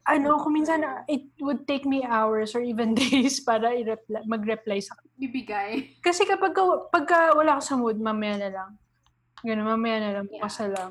Ano, 0.07 0.39
kung 0.39 0.55
minsan 0.55 0.85
it 1.11 1.27
would 1.43 1.66
take 1.66 1.83
me 1.83 2.07
hours 2.07 2.55
or 2.55 2.62
even 2.62 2.95
days 2.99 3.43
para 3.43 3.75
i-reply, 3.75 4.23
mag-reply 4.29 4.79
sa 4.79 4.95
Bibigay. 5.18 5.99
Kasi 6.05 6.23
kapag 6.29 6.55
pagka 6.93 7.35
wala 7.35 7.59
ka 7.59 7.62
sa 7.62 7.75
mood, 7.79 7.99
mamaya 7.99 8.39
na 8.39 8.51
lang. 8.53 8.70
Ganun, 9.43 9.66
mamaya 9.66 9.97
na 9.99 10.11
lang, 10.20 10.27
Yeah. 10.31 10.68
lang. 10.70 10.91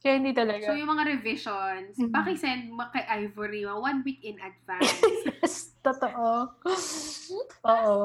Kaya 0.00 0.16
hindi 0.16 0.32
talaga. 0.32 0.64
So, 0.64 0.72
yung 0.72 0.96
mga 0.96 1.04
revisions, 1.12 2.00
Mhm. 2.00 2.08
pakisend 2.08 2.72
mo 2.72 2.88
kay 2.88 3.04
Ivory 3.04 3.68
mga 3.68 3.76
one 3.76 4.00
week 4.00 4.24
in 4.24 4.40
advance. 4.40 4.80
yes, 5.44 5.76
totoo. 5.84 6.56
Oo. 7.68 8.00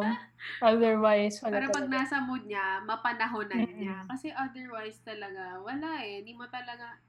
Otherwise, 0.59 1.39
wala 1.39 1.63
Para 1.63 1.67
pag 1.71 1.87
talaga. 1.87 1.95
nasa 1.95 2.15
mood 2.19 2.43
niya, 2.43 2.83
mapanahonan 2.83 3.63
Mm-mm. 3.63 3.75
niya. 3.79 3.95
Kasi 4.11 4.27
otherwise 4.35 4.99
talaga, 5.07 5.63
wala 5.63 6.03
eh. 6.03 6.19
Hindi 6.19 6.35
mo 6.35 6.43
talaga, 6.51 6.99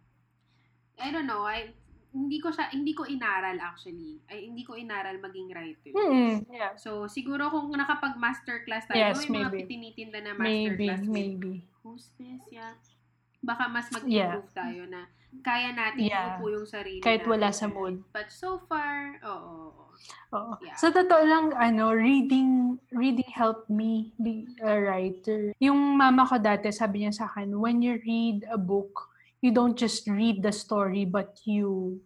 I 1.03 1.11
don't 1.11 1.27
know, 1.27 1.43
I, 1.43 1.75
hindi 2.15 2.39
ko 2.39 2.55
siya, 2.55 2.71
hindi 2.71 2.95
ko 2.95 3.11
inaral 3.11 3.59
actually. 3.59 4.23
Ay, 4.31 4.47
hindi 4.47 4.63
ko 4.63 4.79
inaral 4.79 5.19
maging 5.19 5.51
writer. 5.51 5.93
Hmm, 5.93 6.47
yeah. 6.47 6.79
So, 6.79 7.11
siguro 7.11 7.51
kung 7.51 7.75
nakapag-masterclass 7.75 8.87
tayo, 8.87 9.03
Yes, 9.03 9.27
may 9.27 9.43
mga 9.43 9.51
maybe. 9.51 9.67
tinitinda 9.67 10.19
na 10.23 10.33
Maybe, 10.39 10.87
masterclass 10.87 11.03
with 11.03 11.11
maybe. 11.11 11.55
hostess, 11.83 12.43
yeah. 12.55 12.79
Baka 13.43 13.69
mas 13.69 13.87
Yeah. 14.05 14.37
mag-improve 14.41 14.51
tayo 14.53 14.83
na 14.89 15.01
kaya 15.45 15.69
natin 15.73 16.09
Yeah. 16.09 16.41
iupo 16.41 16.49
yung 16.49 16.67
sarili 16.67 17.01
Kahit 17.05 17.25
natin. 17.25 17.33
wala 17.37 17.49
sa 17.53 17.67
mood. 17.69 18.01
But 18.11 18.33
so 18.33 18.63
far, 18.65 19.21
oo. 19.21 19.33
oo. 19.73 19.85
Oo. 20.33 20.53
Yeah. 20.61 20.77
Sa 20.77 20.89
totoo 20.89 21.23
lang, 21.25 21.45
ano, 21.53 21.93
reading, 21.93 22.81
reading 22.91 23.29
helped 23.29 23.69
me 23.69 24.13
be 24.17 24.49
a 24.61 24.73
writer. 24.77 25.53
Yung 25.61 25.77
mama 25.97 26.25
ko 26.25 26.37
dati, 26.37 26.73
sabi 26.73 27.05
niya 27.05 27.13
sa 27.13 27.25
akin, 27.27 27.53
when 27.57 27.81
you 27.85 28.01
read 28.01 28.45
a 28.49 28.57
book, 28.57 29.13
you 29.45 29.53
don't 29.53 29.77
just 29.77 30.09
read 30.09 30.41
the 30.41 30.53
story, 30.53 31.05
but 31.05 31.37
you 31.45 32.01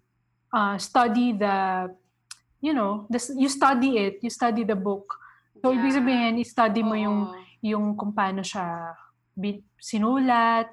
uh, 0.51 0.75
study 0.77 1.31
the, 1.31 1.87
you 2.59 2.75
know, 2.75 3.07
the, 3.07 3.19
you 3.39 3.47
study 3.47 3.95
it, 3.97 4.19
you 4.21 4.31
study 4.31 4.67
the 4.67 4.75
book. 4.75 5.07
So, 5.63 5.71
ibig 5.71 5.95
Yeah. 5.95 5.99
sabihin, 6.03 6.33
i-study 6.43 6.83
mo 6.83 6.99
yung, 6.99 7.31
Oo. 7.31 7.39
yung 7.63 7.85
kung 7.95 8.11
paano 8.11 8.43
siya 8.43 8.97
sinulat, 9.79 10.69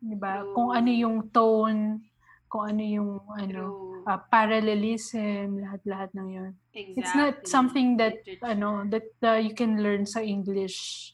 di 0.00 0.16
ba? 0.16 0.42
Kung 0.56 0.72
ano 0.72 0.88
yung 0.90 1.28
tone, 1.30 2.00
kung 2.48 2.64
ano 2.72 2.82
yung, 2.82 3.10
ano, 3.30 3.60
True. 3.70 4.08
uh, 4.08 4.18
parallelism, 4.26 5.60
lahat-lahat 5.60 6.10
ng 6.16 6.28
yun. 6.32 6.50
exactly. 6.74 6.98
It's 6.98 7.14
not 7.14 7.34
something 7.46 7.96
that 8.00 8.24
Literature. 8.24 8.46
ano 8.58 8.82
that 8.88 9.06
uh, 9.22 9.38
you 9.38 9.54
can 9.54 9.78
learn 9.84 10.08
sa 10.08 10.24
English 10.24 11.12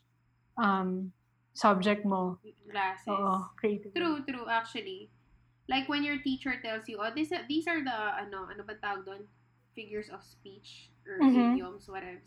um 0.57 1.13
subject 1.53 2.05
mo. 2.05 2.41
Classes. 2.69 3.09
Oo, 3.09 3.53
creative. 3.57 3.93
True, 3.93 4.21
true, 4.25 4.45
actually. 4.49 5.09
Like 5.67 5.89
when 5.89 6.05
your 6.05 6.21
teacher 6.23 6.55
tells 6.63 6.87
you, 6.87 7.01
oh, 7.01 7.11
this, 7.11 7.33
these 7.49 7.67
are 7.67 7.83
the, 7.83 7.99
ano, 8.23 8.47
ano 8.47 8.63
ba 8.63 8.77
tawag 8.79 9.03
doon? 9.09 9.23
Figures 9.75 10.09
of 10.13 10.21
speach 10.25 10.93
or 11.09 11.21
Mhm. 11.21 11.57
idioms, 11.59 11.89
whatever. 11.89 12.21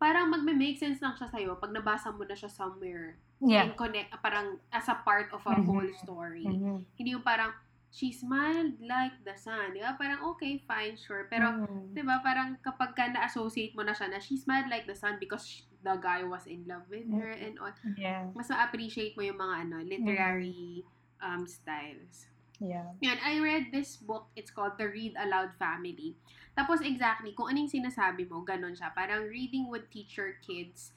parang 0.00 0.32
magme-make 0.32 0.80
sense 0.80 0.96
lang 1.04 1.12
siya 1.12 1.28
sa'yo 1.28 1.60
pag 1.60 1.76
nabasa 1.76 2.08
mo 2.08 2.24
na 2.24 2.32
siya 2.32 2.48
somewhere. 2.48 3.20
Yeah. 3.40 3.64
And 3.64 3.72
connect, 3.72 4.12
parang 4.20 4.60
as 4.68 4.84
a 4.86 5.00
part 5.00 5.32
of 5.32 5.40
a 5.42 5.56
Mhm. 5.56 5.64
whole 5.64 5.90
story. 5.96 6.44
Mhm. 6.44 6.84
Hindi 6.94 7.10
yung 7.12 7.24
parang, 7.24 7.56
she 7.88 8.12
smiled 8.12 8.76
like 8.78 9.16
the 9.24 9.32
sun. 9.34 9.72
Di 9.72 9.80
ba? 9.80 9.96
Parang, 9.96 10.20
okay, 10.30 10.60
fine, 10.62 10.94
sure. 10.94 11.24
Pero, 11.26 11.48
Mhm. 11.64 11.96
di 11.96 12.04
ba, 12.04 12.20
parang 12.20 12.60
kapag 12.60 12.92
ka 12.92 13.08
na-associate 13.08 13.72
mo 13.72 13.82
na 13.82 13.96
siya 13.96 14.12
na 14.12 14.20
she 14.20 14.36
smiled 14.36 14.68
like 14.68 14.84
the 14.84 14.94
sun 14.94 15.16
because 15.16 15.42
sh- 15.42 15.64
the 15.80 15.96
guy 15.96 16.20
was 16.20 16.44
in 16.44 16.68
love 16.68 16.84
with 16.92 17.08
her 17.08 17.32
Mm-hmm. 17.32 17.44
and 17.48 17.54
all. 17.58 17.72
yeah. 17.96 18.28
Mas 18.36 18.52
ma-appreciate 18.52 19.16
mo 19.16 19.24
yung 19.24 19.40
mga 19.40 19.56
ano, 19.64 19.76
literary 19.80 20.84
um, 21.18 21.48
styles. 21.48 22.28
Yeah. 22.60 22.92
Yan, 23.00 23.16
I 23.24 23.40
read 23.40 23.72
this 23.72 23.96
book. 23.96 24.28
It's 24.36 24.52
called 24.52 24.76
The 24.76 24.84
Read 24.84 25.16
Aloud 25.16 25.56
Family. 25.56 26.12
Tapos 26.52 26.84
exactly, 26.84 27.32
kung 27.32 27.48
anong 27.48 27.72
sinasabi 27.72 28.28
mo, 28.28 28.44
ganun 28.44 28.76
siya. 28.76 28.92
Parang 28.92 29.24
reading 29.24 29.64
would 29.68 29.88
teach 29.88 30.20
your 30.20 30.36
kids, 30.44 30.92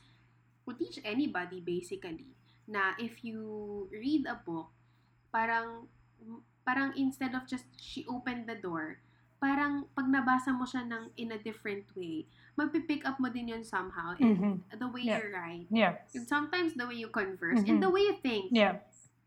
would 0.65 0.79
teach 0.79 0.99
anybody 1.03 1.59
basically, 1.59 2.31
na 2.67 2.95
if 2.97 3.23
you 3.23 3.39
read 3.91 4.25
a 4.27 4.39
book, 4.39 4.71
parang, 5.31 5.87
parang 6.63 6.95
instead 6.95 7.35
of 7.35 7.43
just 7.47 7.67
she 7.75 8.05
opened 8.07 8.47
the 8.47 8.55
door, 8.55 8.99
parang 9.43 9.83
pag 9.91 10.07
nabasa 10.07 10.55
mo 10.55 10.63
siya 10.63 10.87
ng 10.87 11.11
in 11.19 11.35
a 11.35 11.39
different 11.39 11.83
way, 11.95 12.23
mapipick 12.55 13.03
up 13.03 13.19
mo 13.19 13.27
din 13.27 13.51
yun 13.51 13.63
somehow. 13.65 14.15
And 14.15 14.39
Mhm. 14.39 14.79
the 14.79 14.87
way 14.87 15.03
Yeah. 15.03 15.19
you 15.19 15.27
write. 15.35 15.67
Yeah. 15.67 15.93
And 16.15 16.23
sometimes 16.23 16.79
the 16.79 16.87
way 16.87 16.95
you 16.95 17.11
converse. 17.11 17.59
Mhm. 17.59 17.67
And 17.67 17.77
the 17.83 17.91
way 17.91 18.07
you 18.07 18.15
think. 18.23 18.55
Yeah. 18.55 18.79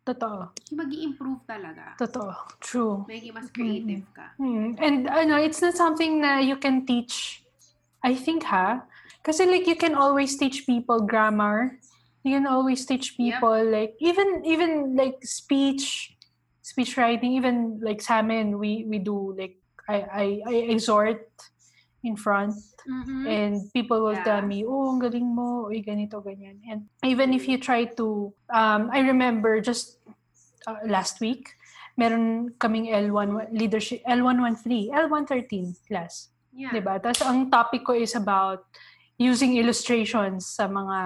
Totoo. 0.07 0.55
mag 0.71 0.87
improve 0.95 1.43
talaga. 1.51 1.99
Totoo. 1.99 2.31
True. 2.63 3.03
Magiging 3.11 3.35
mas 3.35 3.51
creative 3.51 4.07
ka. 4.15 4.39
Hmm. 4.39 4.79
And 4.79 5.11
ano, 5.11 5.35
it's 5.35 5.59
not 5.59 5.75
something 5.75 6.23
na 6.23 6.39
you 6.39 6.55
can 6.63 6.87
teach. 6.87 7.43
I 8.07 8.15
think 8.15 8.47
ha. 8.47 8.87
Kasi 9.27 9.43
like 9.51 9.67
you 9.67 9.75
can 9.75 9.99
always 9.99 10.39
teach 10.39 10.63
people 10.71 11.03
grammar. 11.03 11.83
You 12.23 12.39
can 12.39 12.47
always 12.47 12.87
teach 12.87 13.19
Yep. 13.19 13.43
people 13.43 13.59
like 13.67 13.99
even 13.99 14.47
even 14.47 14.95
like 14.95 15.19
speech, 15.27 16.15
speech 16.63 16.95
writing. 16.95 17.35
Even 17.35 17.83
like 17.83 17.99
sa 17.99 18.23
we 18.23 18.87
we 18.87 19.03
do 19.03 19.35
like 19.35 19.59
I 19.91 19.97
I, 20.07 20.27
I 20.47 20.55
exhort 20.71 21.27
in 22.07 22.15
front 22.15 22.55
Mhm. 22.87 23.27
and 23.27 23.53
people 23.75 23.99
will 23.99 24.19
tell 24.23 24.39
me, 24.47 24.63
oh, 24.63 24.95
ang 24.95 25.03
galing 25.03 25.27
mo, 25.27 25.67
uy, 25.67 25.83
ganito, 25.83 26.23
ganyan. 26.23 26.63
And 26.71 26.87
even 27.03 27.35
if 27.35 27.51
you 27.51 27.59
try 27.59 27.91
to, 27.99 28.31
um, 28.47 28.95
I 28.95 29.03
remember 29.03 29.59
just 29.59 29.99
uh, 30.71 30.79
last 30.87 31.19
week, 31.19 31.51
meron 31.99 32.55
kaming 32.63 32.95
L1 32.95 33.51
leadership, 33.51 34.07
L113, 34.07 34.95
L113 34.95 35.83
class. 35.91 36.31
yeah. 36.55 36.71
Diba? 36.71 36.97
Tapos 37.03 37.21
ang 37.27 37.51
topic 37.51 37.83
ko 37.83 37.93
is 37.93 38.15
about 38.15 38.65
using 39.17 39.57
illustrations 39.57 40.53
sa 40.53 40.69
mga 40.69 40.99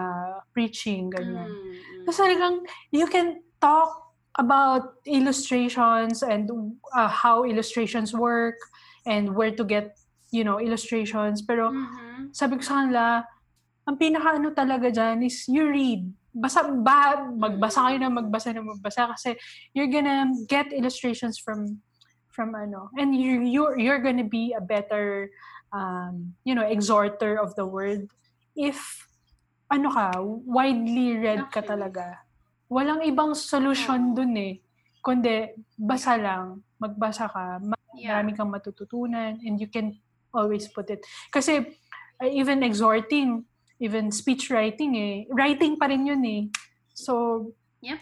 preaching, 0.50 1.11
ganyan. 1.11 1.46
Mm, 1.46 1.70
mm. 1.70 2.04
Kasi 2.06 2.18
talagang 2.26 2.56
you 2.90 3.06
can 3.06 3.38
talk 3.62 3.90
about 4.38 4.98
illustrations 5.06 6.22
and 6.22 6.50
uh, 6.94 7.11
how 7.11 7.42
illustrations 7.46 8.14
work 8.14 8.58
and 9.06 9.34
where 9.34 9.54
to 9.54 9.62
get, 9.62 9.94
you 10.34 10.42
know, 10.42 10.58
illustrations. 10.58 11.42
Pero 11.42 11.70
Mhm. 11.70 12.34
sabi 12.34 12.58
ko 12.58 12.62
sa 12.62 12.82
kanila, 12.82 13.04
ang 13.86 13.96
pinaka-ano 13.98 14.54
talaga 14.54 14.90
dyan 14.90 15.22
is 15.26 15.46
you 15.46 15.66
read. 15.66 16.06
Basa, 16.30 16.62
ba, 16.62 17.26
magbasa 17.26 17.90
kayo 17.90 17.98
na 17.98 18.11
magbasa 18.11 18.54
na 18.54 18.62
magbasa 18.62 19.11
kasi 19.11 19.34
you're 19.74 19.90
gonna 19.90 20.30
get 20.46 20.70
illustrations 20.70 21.38
from 21.42 21.82
from 22.30 22.54
ano 22.54 22.86
and 22.94 23.11
you 23.18 23.42
you're 23.42 23.74
you're 23.74 23.98
gonna 23.98 24.22
be 24.22 24.54
a 24.54 24.62
better 24.62 25.26
um 25.70 26.34
you 26.44 26.54
know 26.54 26.66
exhorter 26.66 27.38
of 27.38 27.54
the 27.54 27.66
word 27.66 28.10
if 28.58 29.06
ano 29.70 29.90
ka 29.90 30.18
widely 30.46 31.14
read 31.18 31.46
ka 31.54 31.62
talaga 31.62 32.18
walang 32.70 33.02
ibang 33.06 33.34
solution 33.34 34.14
dun 34.14 34.34
eh 34.34 34.58
kundi 35.02 35.54
basa 35.78 36.18
lang 36.18 36.62
magbasa 36.78 37.30
ka 37.30 37.62
Yeah. 37.90 38.22
marami 38.22 38.38
kang 38.38 38.54
matututunan 38.54 39.42
and 39.42 39.58
you 39.58 39.66
can 39.66 39.98
always 40.34 40.68
put 40.70 40.90
it. 40.90 41.02
Kasi 41.34 41.74
uh, 42.22 42.30
even 42.30 42.62
exhorting, 42.62 43.44
even 43.82 44.14
speech 44.14 44.50
writing 44.50 44.94
eh, 44.94 45.26
writing 45.30 45.76
pa 45.78 45.86
rin 45.90 46.06
yun 46.06 46.22
eh. 46.24 46.42
So, 46.94 47.52
Yep. 47.82 47.98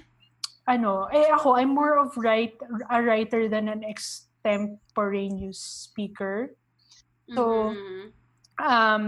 ano, 0.68 1.06
eh 1.08 1.30
ako, 1.32 1.56
I'm 1.56 1.72
more 1.72 2.02
of 2.02 2.12
write, 2.18 2.58
a 2.90 2.98
writer 3.00 3.48
than 3.48 3.70
an 3.70 3.86
extemporaneous 3.86 5.58
speaker. 5.88 6.57
So, 7.28 7.72
Mhm. 7.72 8.00
Um, 8.58 9.04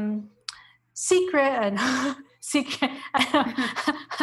secret, 0.93 1.73
ano, 1.73 1.81
secret, 2.41 2.93
ano, 3.11 3.39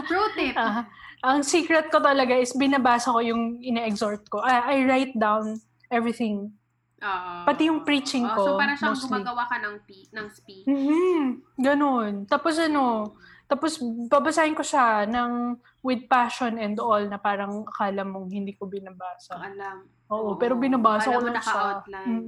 Pro 0.07 0.23
tip. 0.33 0.55
Ah, 0.55 0.87
ang 1.27 1.43
secret 1.43 1.89
ko 1.89 1.99
talaga 1.99 2.31
is 2.31 2.53
binabasa 2.53 3.11
ko 3.11 3.19
yung 3.19 3.59
ine-exhort 3.59 4.23
ko. 4.27 4.39
I, 4.39 4.55
I 4.71 4.85
write 4.85 5.13
down 5.13 5.59
everything 5.89 6.53
Oo. 6.97 7.33
Pati 7.45 7.69
yung 7.69 7.83
preaching 7.83 8.23
Oo, 8.23 8.33
ko, 8.33 8.41
So, 8.43 8.49
para 8.55 8.73
siyang 8.73 8.95
mostly. 8.95 9.05
gumagawa 9.11 9.43
ka 9.45 9.57
ng, 9.59 9.75
pi- 9.83 10.09
ng 10.09 10.27
speech. 10.31 10.65
Mhm. 10.65 11.21
Ganun. 11.55 12.13
Tapos 12.25 12.57
ano, 12.57 13.13
tapos 13.45 13.77
babasahin 14.09 14.51
ko 14.51 14.65
siya 14.65 15.05
ng 15.05 15.55
with 15.79 16.07
passion 16.07 16.57
and 16.57 16.73
all 16.77 16.99
na 16.99 17.15
parang 17.15 17.61
akala 17.65 18.01
mong 18.01 18.27
hindi 18.27 18.51
ko 18.51 18.65
binabasa. 18.65 19.37
Alam. 19.37 19.85
Oo, 20.09 20.33
Oo. 20.33 20.39
pero 20.39 20.55
binabasa 20.55 21.07
Akala 21.07 21.13
ko 21.13 21.21
lang 21.21 21.35
siya. 21.35 21.37
naka-outline. 21.37 22.23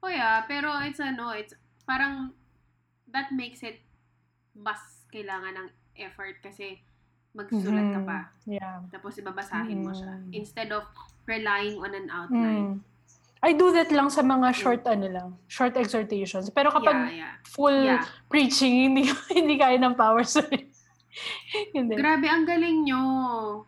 Oh 0.00 0.10
yeah, 0.10 0.44
pero 0.44 0.72
it's 0.82 1.00
ano, 1.00 1.32
it's 1.32 1.54
parang 1.84 2.32
that 3.08 3.30
makes 3.32 3.62
it 3.62 3.80
mas 4.52 4.78
kailangan 5.08 5.56
ng 5.56 5.68
effort 5.96 6.40
kasi 6.40 6.80
magsusulat 7.32 7.92
ka 7.92 8.00
Mhm. 8.00 8.06
pa. 8.08 8.18
Yeah. 8.48 8.80
Tapos 8.88 9.16
ibabasahin 9.16 9.84
mo 9.84 9.92
siya. 9.92 10.16
Mm. 10.24 10.32
Instead 10.32 10.72
of 10.72 10.88
relying 11.28 11.76
on 11.76 11.92
an 11.92 12.08
outline. 12.08 12.80
Mm. 12.80 12.80
I 13.44 13.52
do 13.52 13.68
that 13.76 13.92
lang 13.92 14.08
sa 14.08 14.24
mga 14.24 14.48
short 14.56 14.82
ano 14.88 15.06
lang, 15.06 15.28
short 15.46 15.76
exhortations. 15.76 16.48
Pero 16.48 16.72
kapag 16.72 17.12
yeah, 17.12 17.28
yeah. 17.28 17.32
full 17.44 17.76
Yeah. 17.76 18.00
preaching, 18.26 18.72
hindi 18.88 19.12
hindi 19.28 19.54
kaya 19.60 19.76
ng 19.76 19.94
power 19.94 20.24
sorry. 20.24 20.72
Grabe, 21.72 22.28
ang 22.28 22.44
galing 22.44 22.84
nyo. 22.84 23.00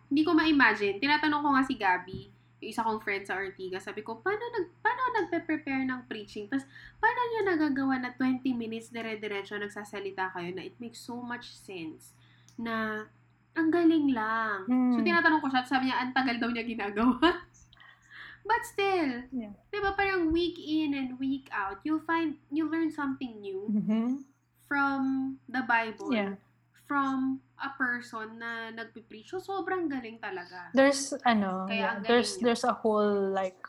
Hindi 0.08 0.20
ko 0.20 0.32
ma-imagine. 0.32 1.00
Tinatanong 1.00 1.40
ko 1.40 1.48
nga 1.52 1.64
si 1.64 1.74
Gabi, 1.76 2.20
yung 2.58 2.70
isa 2.70 2.82
kong 2.82 2.98
friend 2.98 3.22
sa 3.22 3.38
Ortiga, 3.38 3.78
sabi 3.78 4.02
ko, 4.02 4.18
paano, 4.18 4.42
nag, 4.42 4.66
paano 4.82 5.02
nagpe-prepare 5.14 5.86
ng 5.86 6.10
preaching? 6.10 6.50
Tapos, 6.50 6.66
paano 6.98 7.20
nyo 7.22 7.40
nagagawa 7.54 7.94
na 8.02 8.10
20 8.10 8.50
minutes 8.52 8.90
dire-diretso 8.90 9.54
nagsasalita 9.54 10.34
kayo 10.34 10.50
na 10.50 10.66
it 10.66 10.74
makes 10.82 10.98
so 10.98 11.18
much 11.18 11.54
sense 11.54 12.12
na 12.58 13.06
ang 13.54 13.70
galing 13.70 14.10
lang. 14.10 14.66
So, 14.90 14.98
Hmm. 14.98 15.06
tinatanong 15.06 15.38
ko 15.38 15.48
siya, 15.50 15.62
sabi 15.62 15.86
niya, 15.86 16.02
ang 16.02 16.10
tagal 16.10 16.38
daw 16.38 16.50
niya 16.50 16.66
ginagawa. 16.66 17.18
But 18.48 18.62
still, 18.64 19.28
Yeah. 19.30 19.54
di 19.68 19.78
ba 19.78 19.92
parang 19.92 20.30
week 20.30 20.56
in 20.56 20.94
and 20.94 21.18
week 21.18 21.46
out, 21.50 21.78
you'll 21.82 22.02
find, 22.02 22.38
you 22.50 22.66
learn 22.66 22.90
something 22.90 23.38
new 23.38 23.70
Mhm. 23.70 24.24
from 24.66 25.36
the 25.46 25.62
Bible 25.62 26.10
Yeah. 26.10 26.34
From 26.88 27.44
a 27.60 27.68
person 27.76 28.40
na 28.40 28.72
nagpipreach. 28.72 29.28
So, 29.28 29.38
sobrang 29.38 29.86
galing 29.92 30.16
talaga. 30.18 30.72
There's 30.72 31.12
ano, 31.28 31.68
Kaya 31.68 31.76
yeah, 31.76 31.94
there's 32.00 32.40
niyo. 32.40 32.42
there's 32.48 32.64
a 32.64 32.72
whole 32.72 33.28
like 33.30 33.60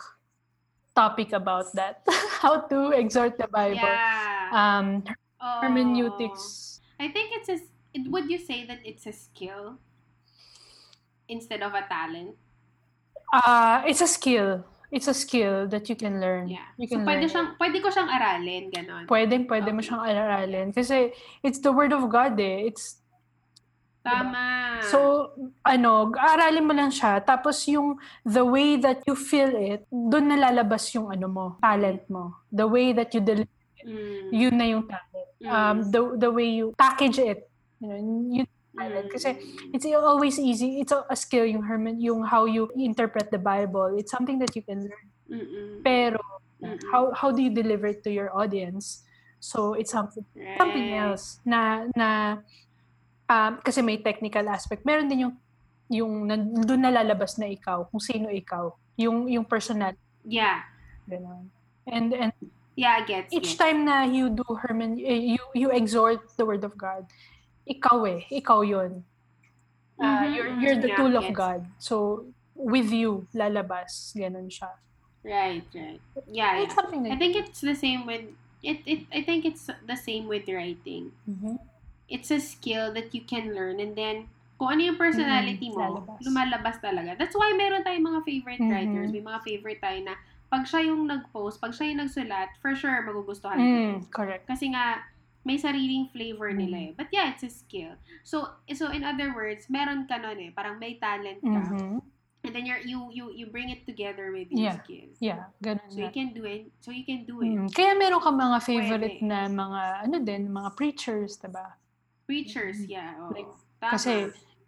topic 0.96 1.36
about 1.36 1.68
that. 1.76 2.02
How 2.42 2.64
to 2.72 2.96
exhort 2.96 3.36
the 3.36 3.52
Bible. 3.52 3.76
Yeah. 3.84 4.50
Um 4.56 5.04
Oo. 5.40 5.60
hermeneutics. 5.62 6.80
I 7.00 7.12
think 7.12 7.32
it's 7.36 7.48
a, 7.52 7.60
it, 7.94 8.08
would 8.12 8.32
you 8.32 8.40
say 8.40 8.64
that 8.68 8.80
it's 8.84 9.04
a 9.08 9.14
skill 9.16 9.80
instead 11.28 11.62
of 11.62 11.76
a 11.76 11.84
talent? 11.88 12.36
Uh 13.32 13.84
it's 13.86 14.02
a 14.02 14.08
skill. 14.10 14.64
It's 14.90 15.06
a 15.06 15.14
skill 15.14 15.70
that 15.70 15.86
you 15.86 15.94
can 15.96 16.18
learn. 16.20 16.50
Yeah. 16.50 16.66
You 16.82 16.90
So, 16.90 16.98
can 16.98 17.06
pwede 17.06 17.22
learn. 17.22 17.30
siyang, 17.30 17.48
pwede 17.62 17.78
ko 17.78 17.94
siyang 17.94 18.10
aralin, 18.10 18.74
ganon. 18.74 19.06
Pwede, 19.06 19.38
pwede 19.46 19.70
mo 19.70 19.86
Okay. 19.86 19.94
siyang 19.94 20.02
aralin. 20.02 20.68
Kasi 20.74 21.14
it's 21.46 21.62
the 21.62 21.70
word 21.70 21.94
of 21.94 22.10
God 22.10 22.34
eh. 22.42 22.74
It's 22.74 22.99
Tama. 24.00 24.80
So, 24.88 25.32
ano, 25.62 26.10
aralin 26.16 26.66
mo 26.66 26.74
lang 26.74 26.90
siya. 26.90 27.20
Tapos 27.20 27.68
yung 27.68 28.00
the 28.24 28.42
way 28.44 28.80
that 28.80 29.04
you 29.04 29.14
feel 29.14 29.52
it, 29.54 29.84
doon 29.92 30.32
nalalabas 30.32 30.88
yung 30.96 31.12
ano 31.12 31.28
mo, 31.28 31.46
talent 31.60 32.08
mo. 32.08 32.40
The 32.50 32.66
way 32.66 32.96
that 32.96 33.12
you 33.14 33.22
deliver, 33.22 33.52
Mm. 33.80 34.28
yun 34.36 34.56
na 34.60 34.66
yung 34.68 34.84
talent. 34.92 35.30
Mm. 35.40 35.48
Um, 35.48 35.78
the, 35.88 36.02
the 36.28 36.32
way 36.32 36.52
you 36.52 36.76
package 36.76 37.16
it, 37.20 37.48
you 37.80 37.88
know, 37.88 37.96
yun 38.44 38.48
talent. 38.76 39.08
Mm. 39.08 39.14
Kasi 39.16 39.30
it's 39.72 39.88
always 39.96 40.36
easy. 40.40 40.84
It's 40.84 40.92
a, 40.92 41.08
a 41.08 41.16
skill 41.16 41.48
yung 41.48 41.64
hermen, 41.64 42.00
yung 42.00 42.28
how 42.28 42.44
you 42.44 42.68
interpret 42.76 43.32
the 43.32 43.40
Bible. 43.40 43.96
It's 43.96 44.12
something 44.12 44.40
that 44.40 44.52
you 44.56 44.64
can 44.64 44.88
learn. 44.88 45.08
Mm-mm. 45.32 45.80
Pero 45.80 46.20
Mm-mm. 46.60 46.80
how 46.92 47.12
how 47.16 47.32
do 47.32 47.40
you 47.40 47.52
deliver 47.56 47.88
it 47.88 48.04
to 48.04 48.12
your 48.12 48.36
audience? 48.36 49.08
So 49.40 49.80
it's 49.80 49.96
something 49.96 50.28
something 50.60 50.92
Right. 50.92 51.00
else 51.00 51.40
na 51.48 51.88
na 51.96 52.44
um, 53.30 53.62
kasi 53.62 53.80
may 53.86 54.02
technical 54.02 54.44
aspect. 54.50 54.84
Meron 54.84 55.08
din 55.08 55.30
yung 55.30 55.36
yung 55.90 56.14
doon 56.66 56.82
nalalabas 56.86 57.38
na 57.42 57.50
ikaw, 57.50 57.86
kung 57.90 58.02
sino 58.02 58.30
ikaw, 58.30 58.74
yung 58.98 59.30
yung 59.30 59.46
personal 59.46 59.94
Yeah. 60.26 60.68
ganun. 61.08 61.50
And 61.90 62.14
and 62.14 62.34
Yeah, 62.80 63.04
gets, 63.04 63.34
Each 63.36 63.60
gets. 63.60 63.60
time 63.60 63.84
na 63.84 64.08
you 64.08 64.32
do 64.32 64.46
Herman, 64.64 64.96
eh, 65.04 65.36
you 65.36 65.44
you 65.52 65.68
exhort 65.68 66.24
the 66.40 66.48
word 66.48 66.64
of 66.64 66.80
God, 66.80 67.04
ikaw 67.68 68.08
eh, 68.08 68.24
ikaw 68.32 68.64
yun. 68.64 69.04
Uh, 70.00 70.24
Mhm, 70.24 70.32
you're, 70.32 70.52
you're 70.64 70.80
the 70.80 70.88
yeah, 70.88 70.96
tool 70.96 71.12
of 71.20 71.28
gets. 71.28 71.36
God. 71.36 71.62
So, 71.76 72.24
with 72.56 72.88
you, 72.88 73.28
lalabas. 73.36 74.16
Ganon 74.16 74.48
siya. 74.48 74.72
Right, 75.28 75.68
right. 75.76 76.00
Yeah, 76.32 76.64
It's 76.64 76.72
yeah. 76.72 76.76
something 76.80 77.04
I 77.04 77.10
like 77.12 77.20
think 77.20 77.36
it's 77.36 77.60
the 77.60 77.76
same 77.76 78.08
with 78.08 78.32
it, 78.64 78.80
it 78.88 79.00
I 79.12 79.28
think 79.28 79.44
it's 79.44 79.68
the 79.68 80.00
same 80.00 80.32
with 80.32 80.48
writing. 80.48 81.12
Mhm. 81.28 81.60
It's 82.10 82.30
a 82.30 82.42
skill 82.42 82.92
that 82.94 83.14
you 83.14 83.22
can 83.22 83.54
learn 83.54 83.80
and 83.80 83.94
then 83.94 84.28
kung 84.60 84.76
ano 84.76 84.92
yung 84.92 85.00
personality 85.00 85.72
Mm, 85.72 85.76
mo, 85.78 85.82
lalabas. 86.04 86.20
lumalabas 86.20 86.76
talaga. 86.84 87.16
That's 87.16 87.32
why 87.32 87.56
meron 87.56 87.80
tayong 87.82 88.04
mga 88.04 88.22
favorite 88.28 88.60
Mhm. 88.60 88.68
writers. 88.68 89.10
May 89.10 89.24
mga 89.24 89.40
favorite 89.42 89.80
tayo 89.80 90.00
na 90.04 90.20
pag 90.50 90.68
siya 90.68 90.84
yung 90.84 91.08
nag-post, 91.08 91.62
pag 91.62 91.72
siya 91.72 91.94
yung 91.94 92.04
nagsulat, 92.04 92.60
for 92.60 92.76
sure 92.76 92.92
magugustuhan 93.06 93.56
Mm, 93.56 93.96
correct. 94.12 94.44
Kasi 94.50 94.74
nga, 94.74 95.06
may 95.48 95.56
sariling 95.56 96.12
flavor 96.12 96.52
Mm. 96.52 96.58
nila 96.60 96.78
eh. 96.78 96.92
But 96.92 97.08
yeah, 97.10 97.32
it's 97.32 97.46
a 97.46 97.54
skill. 97.54 97.96
So, 98.22 98.52
so 98.68 98.92
in 98.92 99.08
other 99.08 99.32
words, 99.32 99.72
meron 99.72 100.04
ka 100.04 100.20
nun 100.20 100.42
eh. 100.44 100.52
Parang 100.52 100.76
may 100.76 101.00
talent 101.00 101.40
ka. 101.40 101.62
Mhm. 101.72 102.04
And 102.40 102.52
then 102.52 102.64
you're, 102.64 102.80
you, 102.80 103.08
you, 103.12 103.32
you 103.32 103.46
bring 103.48 103.68
it 103.68 103.84
together 103.84 104.32
with 104.32 104.48
your 104.50 104.72
Yeah. 104.72 104.80
skills. 104.80 105.16
Yeah, 105.20 105.52
ganun 105.60 105.88
So 105.88 106.00
you 106.00 106.08
na. 106.08 106.16
can 106.16 106.32
do 106.32 106.44
it. 106.44 106.68
So 106.80 106.92
you 106.92 107.04
can 107.04 107.24
do 107.24 107.40
it. 107.44 107.52
Mm. 107.52 107.68
Kaya 107.70 107.96
meron 107.96 108.20
ka 108.20 108.32
mga 108.32 108.60
favorite 108.60 109.20
Pwede. 109.20 109.28
na 109.28 109.48
mga, 109.48 109.82
ano 110.04 110.16
din, 110.20 110.48
mga 110.48 110.70
preachers, 110.76 111.36
diba? 111.36 111.80
Preachers, 112.30 112.86
yeah. 112.86 113.18
Oo. 113.26 113.34
Like, 113.34 113.50
Tama. 113.80 113.96
Kasi 113.96 114.14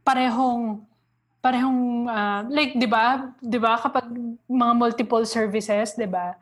parehong 0.01 0.87
parehong 1.43 2.07
ah, 2.07 2.47
like 2.47 2.79
'di 2.79 2.87
ba? 2.87 3.35
'Di 3.43 3.59
ba 3.59 3.75
kapag 3.75 4.07
mga 4.47 4.73
multiple 4.73 5.27
services, 5.27 5.93
'di 5.99 6.07
ba? 6.09 6.33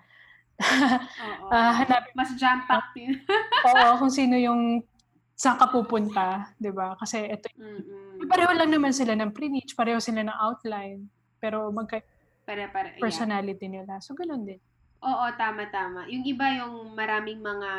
Ah, 1.49 1.73
hanapin 1.81 2.13
Mas 2.13 2.29
jam-packed 2.37 2.93
yun. 2.93 3.17
Oo, 3.67 4.05
kung 4.05 4.13
sino 4.13 4.37
yung 4.37 4.85
saan 5.33 5.57
ka 5.57 5.65
pupunta, 5.73 6.53
'di 6.61 6.69
ba? 6.69 6.93
Kasi 6.93 7.25
ito 7.25 7.49
Mm-mm. 7.57 8.29
pareho 8.29 8.53
lang 8.53 8.69
naman 8.69 8.93
sila 8.93 9.17
ng 9.17 9.33
preach, 9.33 9.73
pareho 9.73 9.97
sila 9.97 10.21
ng 10.21 10.37
outline, 10.37 11.09
pero 11.41 11.73
magka 11.73 12.05
Para, 12.45 12.69
para, 12.69 12.93
yeah. 12.93 13.01
personality 13.01 13.65
nila. 13.65 13.97
So 14.03 14.13
ganun 14.13 14.45
din. 14.45 14.61
Oo, 15.01 15.25
tama, 15.41 15.69
tama. 15.73 16.05
Yung 16.05 16.21
iba 16.21 16.45
yung 16.61 16.93
maraming 16.93 17.41
mga 17.41 17.71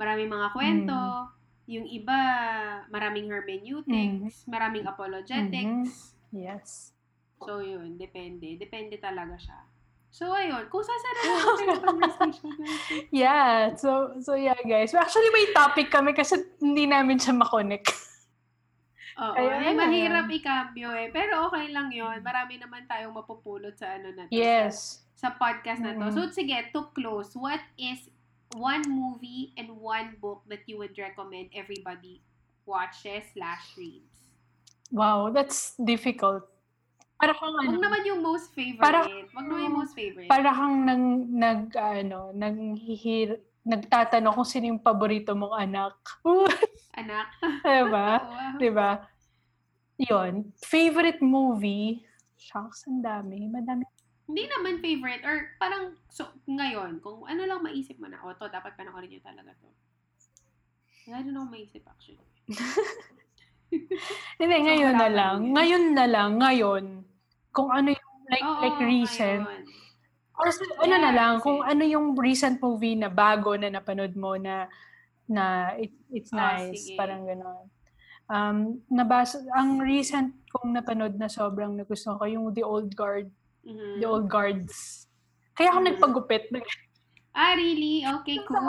maraming 0.00 0.30
mga 0.32 0.48
kwento. 0.56 0.96
Mm. 0.96 1.43
Yung 1.64 1.88
iba, 1.88 2.18
maraming 2.92 3.32
hermeneutics, 3.32 4.44
maraming 4.44 4.84
apologetics. 4.84 6.12
Yes. 6.28 6.92
So, 7.40 7.60
yun. 7.60 7.96
Depende. 8.00 8.56
Depende 8.56 8.96
talaga 9.00 9.36
siya. 9.36 9.58
So, 10.14 10.30
ayun. 10.30 10.70
Kung 10.70 10.86
sasara 10.86 11.20
na 11.26 11.76
conversation 11.82 12.54
natin. 12.54 13.00
Yeah, 13.10 13.74
so 13.74 14.14
so 14.22 14.38
yeah 14.38 14.54
guys. 14.62 14.94
Actually 14.94 15.26
may 15.34 15.50
topic 15.50 15.90
kami 15.90 16.14
kasi 16.14 16.38
hindi 16.62 16.86
namin 16.86 17.18
siya 17.18 17.34
makonect. 17.34 17.90
Oo. 19.18 19.34
Kaya, 19.34 19.70
eh, 19.70 19.74
mahirap 19.74 20.26
ikambyo 20.30 20.90
eh. 20.94 21.10
Pero 21.10 21.50
okay 21.50 21.70
lang 21.70 21.90
yun. 21.90 22.18
Marami 22.22 22.62
naman 22.62 22.86
tayong 22.86 23.14
mapupulot 23.14 23.74
sa 23.74 23.98
ano 23.98 24.14
na 24.14 24.26
to. 24.26 24.34
Yes. 24.34 25.02
Sa, 25.14 25.30
sa 25.30 25.38
podcast 25.38 25.82
na 25.82 25.98
to. 25.98 26.10
Mm. 26.10 26.14
So, 26.14 26.30
sige, 26.30 26.58
to 26.74 26.90
close, 26.94 27.34
what 27.38 27.62
is 27.78 28.10
one 28.52 28.84
movie 28.86 29.52
and 29.56 29.72
one 29.72 30.16
book 30.20 30.44
that 30.48 30.62
you 30.66 30.76
would 30.78 30.92
recommend 30.96 31.50
everybody 31.56 32.20
watches 32.66 33.24
slash 33.32 33.74
reads? 33.76 34.12
Wow, 34.92 35.32
that's 35.32 35.74
difficult. 35.80 36.44
Para 37.16 37.32
kang 37.32 37.56
ano, 37.56 37.66
Huwag 37.72 37.80
naman 37.80 38.02
yung 38.04 38.20
most 38.20 38.52
favorite. 38.52 38.84
Para- 38.84 39.08
Huwag 39.32 39.46
naman 39.48 39.60
yung 39.64 39.76
most 39.80 39.94
favorite. 39.96 40.28
para 40.28 40.50
kang 40.52 40.84
nang 40.84 41.04
nag 41.30 41.72
ano, 41.72 42.30
naghihir 42.34 43.40
nagtatanong 43.64 44.34
kung 44.36 44.44
sino 44.44 44.64
yung 44.68 44.82
paborito 44.82 45.32
mong 45.32 45.56
anak. 45.56 45.96
Anak. 47.00 47.26
diba? 47.64 48.08
Oo. 48.22 48.58
diba? 48.60 48.90
Yun. 49.96 50.52
Favorite 50.60 51.18
movie? 51.24 52.04
Shucks, 52.36 52.84
ang 52.86 53.00
dami. 53.00 53.48
Madami. 53.48 53.88
Hindi 54.24 54.48
naman 54.48 54.80
favorite. 54.80 55.22
Or 55.22 55.52
parang, 55.60 56.00
so, 56.08 56.24
ngayon, 56.48 57.00
kung 57.00 57.28
ano 57.28 57.44
lang 57.44 57.60
maisip 57.60 58.00
mo 58.00 58.08
na, 58.08 58.20
o 58.24 58.32
to, 58.32 58.48
dapat 58.48 58.72
panoorin 58.74 59.12
nyo 59.12 59.20
talaga 59.20 59.52
to. 59.60 59.68
Wala 61.04 61.20
din 61.20 61.36
ako 61.36 61.46
maisip 61.52 61.84
actually. 61.84 62.24
Hindi, 64.40 64.56
So, 64.56 64.64
ngayon 64.64 64.94
na 64.96 65.08
lang. 65.10 65.36
din. 65.44 65.52
Ngayon 65.52 65.84
na 65.92 66.06
lang. 66.08 66.30
Ngayon. 66.40 66.84
Kung 67.52 67.68
ano 67.68 67.92
yung 67.92 68.12
like, 68.32 68.46
Oo, 68.46 68.60
like 68.64 68.80
recent. 68.80 69.44
ngayon. 69.44 69.64
Or 70.34 70.48
sa- 70.50 70.66
ano 70.82 70.94
na 70.98 71.10
Yeah, 71.12 71.14
lang, 71.14 71.32
kung 71.44 71.60
ano 71.62 71.82
yung 71.84 72.06
recent 72.18 72.58
movie 72.58 72.98
na 72.98 73.06
bago 73.06 73.54
na 73.54 73.70
napanood 73.70 74.16
mo 74.16 74.34
na 74.34 74.66
na 75.24 75.72
it, 75.78 75.94
it's 76.10 76.34
Ah, 76.34 76.58
nice, 76.58 76.90
sige. 76.90 76.98
parang 76.98 77.24
gano'n. 77.24 77.64
Um, 78.24 78.56
nabasa, 78.88 79.40
ang 79.52 79.80
recent 79.80 80.32
kong 80.48 80.72
napanood 80.72 81.14
na 81.16 81.28
sobrang 81.28 81.72
nagustuhan 81.72 82.16
ko, 82.16 82.24
yung 82.26 82.46
The 82.52 82.64
Old 82.64 82.92
Guard, 82.92 83.28
Mhm. 83.64 84.00
The 84.00 84.06
Old 84.06 84.28
Guards. 84.28 85.08
Kaya 85.56 85.72
ako 85.72 85.80
Mhm. 85.80 85.86
nagpagupit 85.88 86.44
Ah, 87.34 87.58
really? 87.58 88.06
Okay, 88.06 88.38
cool. 88.46 88.62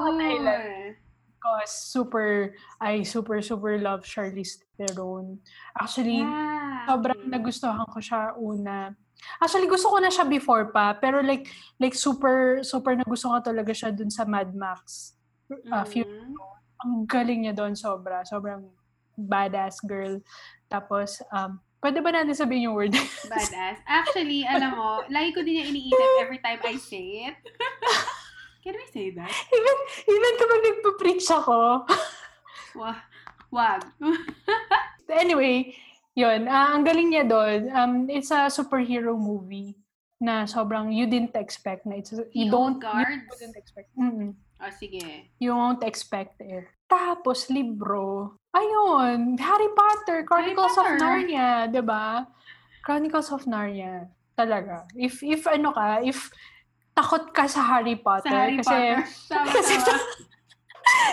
Because 1.38 1.70
super, 1.70 2.58
I 2.82 3.06
super, 3.06 3.38
super 3.46 3.78
love 3.78 4.02
Charlize 4.02 4.58
Theron. 4.74 5.38
Actually, 5.78 6.26
Yeah. 6.26 6.90
sobrang 6.90 7.22
okay. 7.22 7.30
nagustuhan 7.30 7.86
ko 7.86 8.02
siya 8.02 8.34
una. 8.34 8.98
Actually, 9.38 9.70
gusto 9.70 9.94
ko 9.94 10.02
na 10.02 10.10
siya 10.10 10.26
before 10.26 10.74
pa, 10.74 10.98
pero 10.98 11.22
like, 11.22 11.46
like 11.78 11.94
super, 11.94 12.66
super 12.66 12.98
nagustuhan 12.98 13.46
ko 13.46 13.54
talaga 13.54 13.70
siya 13.78 13.94
dun 13.94 14.10
sa 14.10 14.26
Mad 14.26 14.50
Max. 14.58 15.14
Uh, 15.70 15.86
few, 15.86 16.02
Mhm. 16.02 16.34
ang 16.82 16.94
galing 17.06 17.46
niya 17.46 17.54
doon 17.54 17.78
sobra. 17.78 18.26
Sobrang 18.26 18.66
badass 19.14 19.78
girl. 19.86 20.18
Tapos, 20.66 21.22
um, 21.30 21.62
pwede 21.86 22.02
ba 22.02 22.10
natin 22.10 22.34
sabihin 22.34 22.74
yung 22.74 22.74
word? 22.74 22.98
Badass. 23.30 23.78
Actually, 23.86 24.42
alam 24.42 24.74
mo, 24.74 25.06
lagi 25.14 25.38
ko 25.38 25.46
din 25.46 25.62
yung 25.62 25.70
iniisip 25.70 26.10
every 26.18 26.42
time 26.42 26.58
I 26.66 26.82
say 26.82 27.30
it. 27.30 27.38
Can 28.66 28.74
we 28.74 28.86
say 28.90 29.14
that? 29.14 29.30
even, 29.30 29.78
even 30.10 30.34
kapag 30.42 30.62
nagpa-preach 30.66 31.30
ako. 31.30 31.86
Wag. 32.82 32.98
Wag. 33.62 33.86
anyway, 35.14 35.78
yun. 36.18 36.50
ah, 36.50 36.74
ang 36.74 36.82
galing 36.82 37.14
niya 37.14 37.30
doon. 37.30 37.70
Um, 37.70 37.94
it's 38.10 38.34
a 38.34 38.50
superhero 38.50 39.14
movie 39.14 39.78
na 40.18 40.50
sobrang 40.50 40.90
you 40.90 41.06
didn't 41.06 41.38
expect 41.38 41.86
na 41.86 42.02
it's 42.02 42.10
you 42.34 42.50
don't 42.50 42.82
Guards? 42.82 43.14
you 43.14 43.30
wouldn't 43.30 43.54
expect. 43.54 43.94
Mm-mm. 43.94 44.34
Oh, 44.58 44.74
sige. 44.74 45.30
You 45.38 45.54
won't 45.54 45.86
expect 45.86 46.42
it. 46.42 46.66
Tapos 46.90 47.54
libro. 47.54 48.34
Ayun, 48.56 49.36
Harry 49.36 49.68
Potter, 49.70 50.24
Chronicles 50.24 50.72
of 50.74 50.88
Potter. 50.88 50.98
Narnia, 50.98 51.68
'di 51.68 51.82
ba? 51.84 52.24
Chronicles 52.80 53.28
of 53.30 53.44
Narnia. 53.44 54.08
Talaga. 54.32 54.88
If 54.96 55.20
if 55.20 55.44
ano 55.46 55.72
ka, 55.72 56.00
if 56.02 56.32
takot 56.92 57.32
ka 57.32 57.44
sa 57.46 57.60
Harry 57.68 58.00
Potter 58.00 58.32
Sa 58.32 58.40
Harry 58.42 58.56
kasi 58.56 58.72
Potter. 58.72 58.98
Tama, 59.28 59.48
kasi 59.60 59.74
tama. 59.78 60.04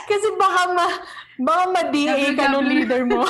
kasi 0.05 0.28
baka 0.36 0.62
ma 0.70 0.86
baka 1.40 1.62
ma-DA 1.68 2.26
ka 2.32 2.45
ng 2.49 2.66
leader 2.68 3.03
mo. 3.03 3.26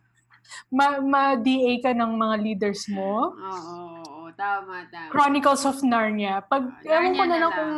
ma 0.76 1.02
ma-DA 1.02 1.82
ka 1.82 1.90
ng 1.90 2.12
mga 2.14 2.36
leaders 2.38 2.86
mo. 2.86 3.34
Oo, 3.34 3.50
oo, 3.50 3.86
oo. 3.98 4.26
Tama, 4.30 4.86
tama. 4.86 5.10
Chronicles 5.10 5.66
of 5.66 5.82
Narnia. 5.82 6.38
Pag 6.40 6.70
Ah, 6.70 7.02
ewan 7.02 7.12
ko 7.12 7.24
na 7.26 7.36
lang. 7.36 7.50
kung 7.50 7.74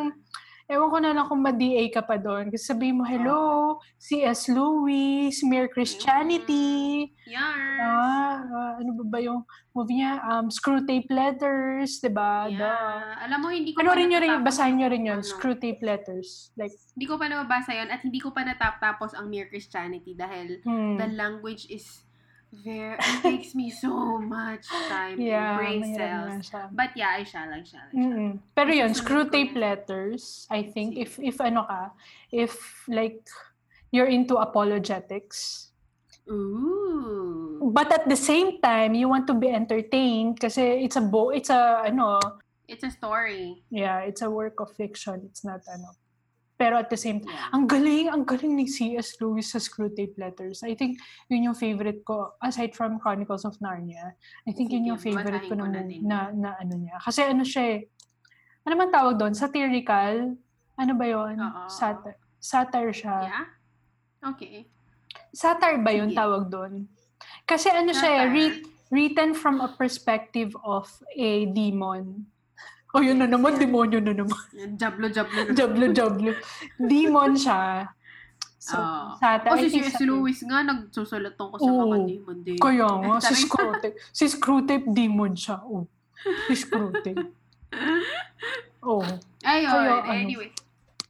ewan 0.70 0.88
ko 0.90 0.98
na 1.00 1.10
lang 1.14 1.26
kung 1.26 1.42
ma-DA 1.42 1.88
ka 1.90 2.02
pa 2.02 2.18
doon. 2.18 2.50
Kasi 2.50 2.64
sabihin 2.70 2.98
mo, 2.98 3.04
hello, 3.06 3.78
C.S. 3.98 4.50
Lewis, 4.50 5.42
Mere 5.46 5.70
Christianity. 5.70 7.10
Yarns. 7.26 7.80
Ah, 7.82 8.36
ah, 8.42 8.72
ano 8.78 8.90
ba 9.02 9.04
ba 9.16 9.18
yung 9.22 9.42
movie 9.72 10.02
niya? 10.02 10.20
Um, 10.26 10.46
Screwtape 10.52 11.08
Letters, 11.08 11.98
di 11.98 12.10
ba? 12.10 12.46
Duh. 12.46 12.60
Yeah. 12.60 13.24
Alam 13.26 13.38
mo, 13.42 13.48
hindi 13.50 13.72
ko 13.74 13.82
Ano 13.82 13.94
pa 13.94 13.98
rin 13.98 14.10
natatapos 14.10 14.46
basahin 14.46 14.74
nyo 14.78 14.88
rin 14.90 15.08
yun, 15.08 15.20
ano. 15.22 15.26
Screwtape 15.26 15.80
Letters. 15.82 16.52
Like, 16.54 16.74
Hindi 16.94 17.06
ko 17.08 17.14
pa 17.16 17.26
nababasa 17.26 17.72
yun 17.74 17.88
at 17.90 18.00
hindi 18.04 18.20
ko 18.20 18.30
pa 18.30 18.42
natapos 18.44 19.16
ang 19.16 19.26
Mere 19.32 19.48
Christianity 19.48 20.14
dahil 20.14 20.60
hmm. 20.62 20.98
the 21.00 21.08
language 21.14 21.66
is 21.72 22.04
very, 22.52 22.94
it 23.00 23.22
takes 23.24 23.54
me 23.56 23.72
so 23.72 24.20
much 24.20 24.68
time 24.92 25.16
yeah, 25.20 25.56
and 25.56 25.58
brain 25.58 25.82
cells. 25.96 26.44
siya. 26.44 26.68
But 26.70 26.92
yeah, 26.94 27.16
I 27.16 27.24
shall, 27.24 27.48
I 27.48 27.64
shall, 27.64 27.80
I 27.80 27.92
shall. 27.96 28.12
Mm-mm. 28.12 28.38
Pero 28.52 28.70
yun, 28.70 28.92
Susunod 28.92 29.00
screw 29.00 29.24
tape 29.32 29.56
letters, 29.56 30.44
I 30.52 30.68
think, 30.68 31.00
if 31.00 31.16
if 31.16 31.40
ano 31.40 31.64
ka, 31.64 31.96
if 32.28 32.84
like, 32.92 33.24
you're 33.88 34.08
into 34.12 34.36
apologetics, 34.36 35.72
Ooh. 36.28 37.72
but 37.72 37.88
at 37.92 38.08
the 38.08 38.16
same 38.16 38.60
time, 38.60 38.94
you 38.94 39.08
want 39.08 39.26
to 39.26 39.34
be 39.34 39.48
entertained 39.48 40.38
kasi 40.40 40.84
it's 40.84 40.96
a 40.96 41.04
bo 41.04 41.30
it's 41.32 41.50
a, 41.50 41.88
ano, 41.88 42.20
It's 42.68 42.84
a 42.84 42.90
story. 42.92 43.64
yeah, 43.68 44.00
it's 44.00 44.22
a 44.22 44.30
work 44.30 44.60
of 44.60 44.72
fiction. 44.72 45.28
It's 45.28 45.44
not, 45.44 45.60
ano. 45.68 45.92
Pero 46.62 46.78
at 46.78 46.86
the 46.86 46.94
same 46.94 47.18
time, 47.18 47.34
ang 47.50 47.66
galing, 47.66 48.06
ang 48.06 48.22
galing 48.22 48.54
ni 48.54 48.70
C.S. 48.70 49.18
Lewis 49.18 49.50
sa 49.50 49.58
screw 49.58 49.90
tape 49.90 50.14
letters. 50.14 50.62
I 50.62 50.78
think 50.78 51.02
yun 51.26 51.50
yung 51.50 51.58
favorite 51.58 52.06
ko, 52.06 52.38
aside 52.38 52.70
from 52.78 53.02
Chronicles 53.02 53.42
of 53.42 53.58
Narnia, 53.58 54.14
I 54.46 54.54
think 54.54 54.70
yun 54.70 54.86
yung 54.86 55.02
favorite 55.02 55.50
ko 55.50 55.58
na, 55.58 55.66
na 55.66 55.82
na, 55.82 56.18
na 56.30 56.50
ano 56.62 56.74
niya. 56.78 57.02
Kasi 57.02 57.26
ano 57.26 57.42
siya 57.42 57.82
eh, 57.82 57.90
ano 58.62 58.78
man 58.78 58.94
tawag 58.94 59.18
doon? 59.18 59.34
Satirical? 59.34 60.38
Ano 60.78 60.92
ba 60.94 61.04
yun? 61.10 61.34
Oo. 61.34 61.66
Satire. 61.66 62.22
Satire 62.38 62.94
siya. 62.94 63.16
Yeah? 63.26 63.46
Okay. 64.22 64.70
Satire 65.34 65.82
ba 65.82 65.90
yun 65.90 66.14
Sige. 66.14 66.18
tawag 66.22 66.46
doon? 66.46 66.86
Kasi 67.42 67.74
ano 67.74 67.90
siya, 67.90 68.22
eh, 68.22 68.26
writ- 68.30 68.62
written 68.94 69.34
from 69.34 69.58
a 69.58 69.66
perspective 69.74 70.54
of 70.62 70.86
a 71.18 71.50
demon. 71.50 72.30
O 72.92 73.00
yun 73.00 73.16
na 73.16 73.24
naman, 73.24 73.56
demonyo 73.56 74.04
na 74.04 74.12
naman. 74.12 74.36
Jablo-jablo. 74.76 75.48
na. 75.48 75.52
jablo, 75.56 75.84
jablo. 75.96 76.30
Demon 76.76 77.32
siya. 77.32 77.88
So, 78.60 78.76
Oo. 78.78 79.16
satire. 79.18 79.50
O 79.50 79.56
I 79.58 79.66
si 79.66 79.80
C.S. 79.80 79.96
satire. 79.96 80.06
Lewis 80.06 80.40
nga, 80.44 80.58
nagsusulat 80.62 81.34
tungkol 81.34 81.58
sa 81.58 81.66
Oo. 81.66 81.88
mga 81.88 81.98
demon 82.06 82.38
din. 82.44 82.58
Kaya 82.60 82.86
nga, 82.86 83.14
si 83.18 83.34
Screwtape. 83.42 83.96
Si 84.12 84.24
Screwtape 84.28 84.86
demon 84.92 85.32
siya. 85.32 85.58
Oh. 85.64 85.88
Si 86.46 86.54
Screwtape. 86.54 87.26
Oh. 88.84 89.02
Ayun, 89.42 89.70
Kaya 89.72 89.92
ano, 90.04 90.12
anyway. 90.12 90.50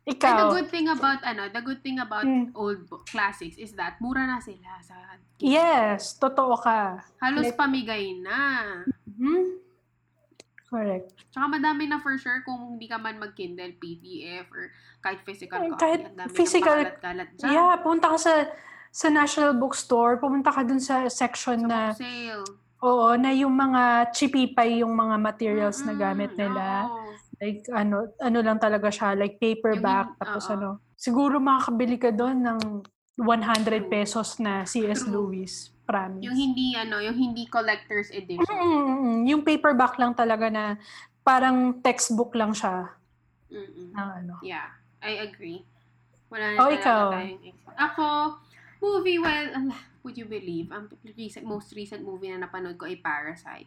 And 0.03 0.19
the 0.19 0.19
Ikaw. 0.19 0.51
good 0.51 0.69
thing 0.71 0.87
about, 0.91 1.23
ano, 1.23 1.47
the 1.47 1.63
good 1.63 1.79
thing 1.79 1.99
about 1.99 2.27
Mm. 2.27 2.51
old 2.55 2.85
classics 3.07 3.55
is 3.55 3.71
that 3.79 3.99
mura 4.03 4.27
na 4.27 4.43
sila 4.43 4.79
sa 4.83 4.99
Yes, 5.43 6.19
totoo 6.23 6.55
ka. 6.59 7.03
Halos 7.19 7.51
Let- 7.51 7.59
pamigay 7.59 8.15
na. 8.23 8.39
Hmm? 9.19 9.59
Correct. 10.73 11.13
Tsaka 11.29 11.47
madami 11.51 11.85
na 11.85 12.01
for 12.01 12.17
sure 12.17 12.41
kung 12.43 12.75
hindi 12.75 12.89
ka 12.89 12.97
man 12.97 13.21
mag-Kindle, 13.21 13.77
PDF, 13.77 14.49
or 14.49 14.73
kahit 14.99 15.21
physical 15.21 15.61
copy. 15.69 15.77
kahit 15.77 16.01
dami 16.11 16.33
physical- 16.33 16.81
ng 16.83 16.97
kalat 16.99 17.29
dyan. 17.37 17.53
Yeah, 17.53 17.77
pumunta 17.77 18.09
ka 18.09 18.17
sa 18.17 18.35
sa 18.89 19.09
National 19.09 19.53
Bookstore, 19.55 20.17
pumunta 20.17 20.49
ka 20.49 20.61
dun 20.63 20.77
sa 20.77 21.09
section 21.09 21.61
Sa 21.61 21.69
na, 21.69 21.81
sale. 21.93 22.45
oo, 22.79 23.09
na 23.15 23.33
yung 23.33 23.53
mga 23.53 24.13
chipipay 24.13 24.81
yung 24.81 24.93
mga 24.93 25.17
materials 25.19 25.81
na 25.81 25.93
Mm-mm, 25.93 26.01
gamit 26.03 26.33
nila. 26.35 26.89
oo. 26.89 27.09
Like, 27.37 27.65
ano, 27.69 27.97
ano 28.17 28.39
lang 28.39 28.57
talaga 28.57 28.89
siya, 28.89 29.13
like 29.13 29.37
paperback, 29.37 29.81
Yung 30.07 30.15
hin- 30.15 30.21
tapos 30.21 30.45
oo. 30.47 30.53
ano. 30.55 30.69
Siguro 30.95 31.37
makakabili 31.37 31.97
ka 31.97 32.11
doon 32.11 32.39
ng 32.41 32.61
100 33.19 33.65
True. 33.81 33.91
pesos 33.91 34.37
na 34.39 34.63
C.S. 34.63 35.05
Lewis. 35.05 35.72
Promise. 35.83 36.23
Yung 36.23 36.37
hindi, 36.37 36.73
ano, 36.73 37.03
yung 37.03 37.15
hindi 37.15 37.45
collector's 37.45 38.09
edition. 38.11 38.47
Mm-mm, 38.47 39.27
yung 39.27 39.43
paperback 39.43 39.99
lang 39.99 40.15
talaga 40.15 40.47
na 40.47 40.79
parang 41.21 41.83
textbook 41.83 42.33
lang 42.33 42.55
siya. 42.55 42.95
Mm-mm. 43.51 43.91
Na, 43.91 44.23
ano. 44.23 44.39
Yeah, 44.41 44.71
I 44.99 45.27
agree. 45.27 45.67
Wala 46.31 46.55
na 46.55 46.57
Oh, 46.57 46.71
talaga 46.71 46.81
ikaw. 46.81 47.03
tayong 47.13 47.41
Ako, 47.75 48.07
movie, 48.79 49.19
well, 49.19 49.47
ala, 49.53 49.75
would 50.03 50.15
you 50.15 50.25
believe, 50.25 50.71
ang 50.71 50.87
recent, 51.15 51.43
most 51.43 51.75
recent 51.75 52.03
movie 52.03 52.31
na 52.31 52.47
napanood 52.47 52.79
ko 52.79 52.87
ay 52.87 52.97
Parasite. 52.97 53.67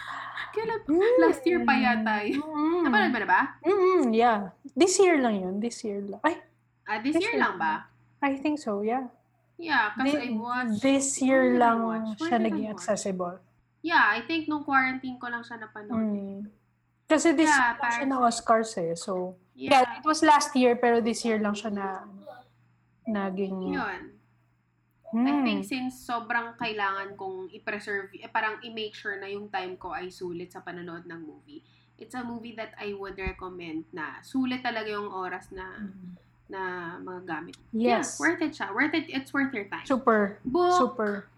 Kailan 0.56 0.82
Last 1.20 1.44
year 1.44 1.62
pa 1.62 1.72
yata 1.72 2.24
yun. 2.24 2.40
Mm. 2.42 2.82
Napanood 2.88 3.12
mo 3.12 3.18
na 3.20 3.28
ba? 3.28 3.40
Mm, 3.62 4.10
yeah. 4.10 4.50
This 4.72 4.98
year 4.98 5.20
lang 5.20 5.38
yun. 5.38 5.54
This 5.60 5.84
year 5.84 6.00
lang. 6.00 6.20
Ay, 6.20 6.40
Ah, 6.82 6.98
this 6.98 7.14
This 7.14 7.22
year 7.22 7.38
year 7.38 7.44
lang 7.46 7.54
ba? 7.54 7.86
I 8.18 8.34
think 8.34 8.58
so, 8.58 8.82
yeah. 8.82 9.06
Yeah, 9.60 9.92
kasi 9.92 10.16
Thi- 10.16 10.24
I 10.24 10.30
watched, 10.32 10.80
This 10.80 11.06
year 11.20 11.60
lang 11.60 11.84
watch? 11.84 12.16
Siya 12.18 12.40
naging 12.40 12.72
accessible. 12.72 13.36
yeah, 13.80 14.08
I 14.08 14.24
think 14.24 14.48
nung 14.48 14.64
quarantine 14.64 15.20
ko 15.20 15.28
lang 15.28 15.44
siya 15.44 15.60
napanood. 15.60 16.00
Mm. 16.00 16.48
Kasi 17.04 17.36
this 17.36 17.48
Yeah, 17.48 17.76
year 17.76 17.76
lang 17.76 17.92
siya 17.92 18.06
na. 18.08 18.16
Oscars 18.24 18.72
eh. 18.76 18.92
So, 18.94 19.36
yeah. 19.52 19.84
Yeah, 19.84 20.00
it 20.00 20.04
was 20.04 20.24
last 20.24 20.56
year 20.56 20.76
pero 20.76 21.00
this 21.00 21.20
year 21.22 21.36
lang 21.36 21.52
siya 21.52 21.68
na 21.70 22.08
naging... 23.06 23.74
yun. 23.74 24.16
Hmm. 25.10 25.26
I 25.26 25.32
think 25.42 25.66
since 25.66 26.06
sobrang 26.06 26.54
kailangan 26.54 27.18
kong 27.18 27.50
i-preserve, 27.50 28.14
eh, 28.14 28.30
parang 28.30 28.62
i-make 28.62 28.94
sure 28.94 29.18
na 29.18 29.26
yung 29.26 29.50
time 29.50 29.74
ko 29.74 29.90
ay 29.90 30.06
sulit 30.06 30.54
sa 30.54 30.62
panonood 30.62 31.02
ng 31.02 31.20
movie. 31.20 31.66
It's 31.98 32.14
a 32.14 32.22
movie 32.22 32.54
that 32.54 32.72
I 32.78 32.94
would 32.94 33.18
recommend 33.18 33.90
na 33.90 34.22
sulit 34.22 34.62
talaga 34.62 34.88
yung 34.88 35.10
oras 35.10 35.50
na 35.50 35.66
Mm. 35.82 36.14
Na 36.50 36.62
mga 36.98 37.20
gamit. 37.24 37.54
Yes. 37.70 38.18
Yeah, 38.18 38.20
worth 38.20 38.42
it 38.42 38.52
siya. 38.52 38.68
Worth 38.74 38.94
it. 38.94 39.06
It's 39.08 39.30
worth 39.30 39.54
your 39.54 39.70
time. 39.70 39.86
Super. 39.86 40.36
book, 40.44 40.74
Super. 40.76 41.30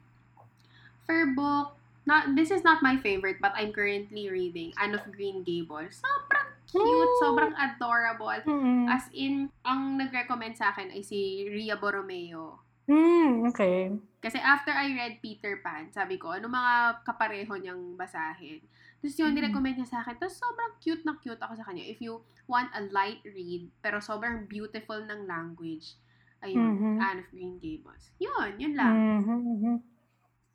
for 1.04 1.26
book, 1.34 1.76
not 2.06 2.34
this 2.34 2.50
is 2.50 2.64
not 2.64 2.80
my 2.80 2.96
favorite 2.96 3.38
but 3.38 3.52
I'm 3.54 3.70
currently 3.70 4.30
reading 4.30 4.72
Anne 4.80 4.94
of 4.94 5.04
Green 5.12 5.42
Gables. 5.42 6.00
Sobrang 6.02 6.48
cute, 6.72 7.14
sobrang 7.20 7.54
adorable. 7.54 8.32
Mm. 8.48 8.88
As 8.88 9.04
in, 9.12 9.52
ang 9.62 10.00
nag-recommend 10.00 10.56
sa 10.56 10.72
akin 10.72 10.88
ay 10.88 11.04
si 11.04 11.44
Ria 11.44 11.76
Borromeo. 11.76 12.58
Mm, 12.88 13.46
okay. 13.52 13.92
Kasi 14.18 14.40
after 14.40 14.72
I 14.72 14.90
read 14.90 15.20
Peter 15.20 15.60
Pan, 15.60 15.92
sabi 15.92 16.16
ko, 16.16 16.32
ano 16.32 16.48
mga 16.48 17.04
kapareho 17.04 17.52
niyang 17.54 17.94
basahin. 17.94 18.62
Tapos 18.98 19.18
yun, 19.18 19.30
Mm. 19.30 19.36
nirecommend 19.36 19.76
niya 19.76 19.90
sa 19.90 19.98
akin. 20.00 20.14
Tapos 20.16 20.38
sobrang 20.38 20.72
cute 20.78 21.02
na 21.02 21.18
cute 21.18 21.38
ako 21.38 21.58
sa 21.58 21.66
kanya. 21.66 21.82
If 21.82 21.98
you 21.98 22.22
want 22.52 22.68
a 22.76 22.84
light 22.92 23.24
read, 23.24 23.72
pero 23.80 23.96
sobrang 24.04 24.44
beautiful 24.44 25.00
ng 25.00 25.24
language, 25.24 25.96
ayun, 26.44 26.76
Mhm. 26.76 26.94
Anne 27.00 27.18
of 27.24 27.28
Green 27.32 27.56
Gables. 27.56 28.12
Yun, 28.20 28.60
yun 28.60 28.76
lang. 28.76 28.92
Mhm, 28.92 29.40
mhm. 29.40 29.76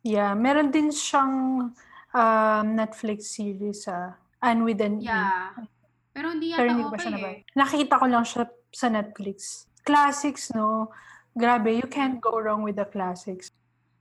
Yeah, 0.06 0.38
meron 0.38 0.70
din 0.70 0.94
siyang 0.94 1.34
um, 2.14 2.66
Netflix 2.78 3.34
series 3.34 3.90
sa 3.90 4.14
Anne 4.38 4.62
with 4.62 4.78
an 4.78 5.02
E. 5.02 5.10
Yeah. 5.10 5.58
Pero 6.14 6.30
hindi 6.30 6.54
Pero 6.54 6.70
yata 6.70 6.72
hindi 6.72 6.84
ko 6.86 6.90
pa 6.90 6.98
okay 6.98 7.10
siya 7.10 7.18
eh. 7.18 7.38
Nakita 7.58 7.94
ko 7.98 8.06
lang 8.06 8.24
siya 8.26 8.44
sa 8.70 8.86
Netflix. 8.86 9.66
Classics, 9.82 10.54
no? 10.54 10.94
Grabe, 11.34 11.74
you 11.74 11.86
can't 11.90 12.22
go 12.22 12.38
wrong 12.38 12.62
with 12.62 12.78
the 12.78 12.86
classics. 12.86 13.50